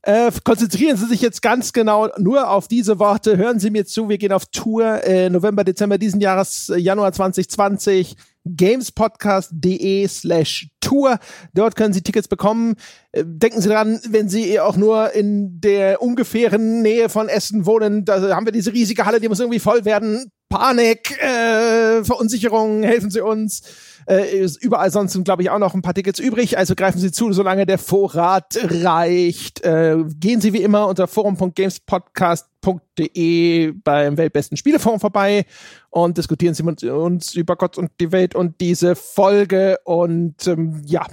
[0.01, 3.35] Äh, konzentrieren Sie sich jetzt ganz genau nur auf diese Worte.
[3.35, 4.07] Hören Sie mir zu.
[4.07, 8.15] Wir gehen auf Tour äh, November, Dezember diesen Jahres, äh, Januar 2020.
[8.45, 11.19] gamespodcast.de slash Tour.
[11.53, 12.75] Dort können Sie Tickets bekommen.
[13.11, 18.05] Äh, denken Sie dran, wenn Sie auch nur in der ungefähren Nähe von Essen wohnen,
[18.05, 20.31] da haben wir diese riesige Halle, die muss irgendwie voll werden.
[20.47, 23.61] Panik, äh, Verunsicherung, helfen Sie uns.
[24.09, 26.57] Äh, überall sonst sind, glaube ich, auch noch ein paar Tickets übrig.
[26.57, 29.63] Also greifen Sie zu, solange der Vorrat reicht.
[29.63, 35.45] Äh, gehen Sie wie immer unter forum.gamespodcast.de beim Weltbesten Spieleforum vorbei
[35.91, 39.77] und diskutieren Sie mit uns über Gott und die Welt und diese Folge.
[39.83, 41.05] Und ähm, ja,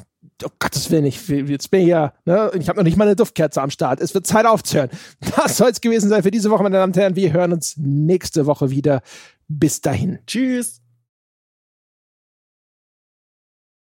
[0.42, 3.14] oh Gottes Willen, ich, jetzt bin ich ja, ne, ich habe noch nicht mal eine
[3.14, 4.00] Duftkerze am Start.
[4.00, 4.88] Es wird Zeit aufzuhören.
[5.36, 7.14] Das soll es gewesen sein für diese Woche, meine Damen und Herren.
[7.14, 9.02] Wir hören uns nächste Woche wieder.
[9.48, 10.20] Bis dahin.
[10.26, 10.80] Tschüss.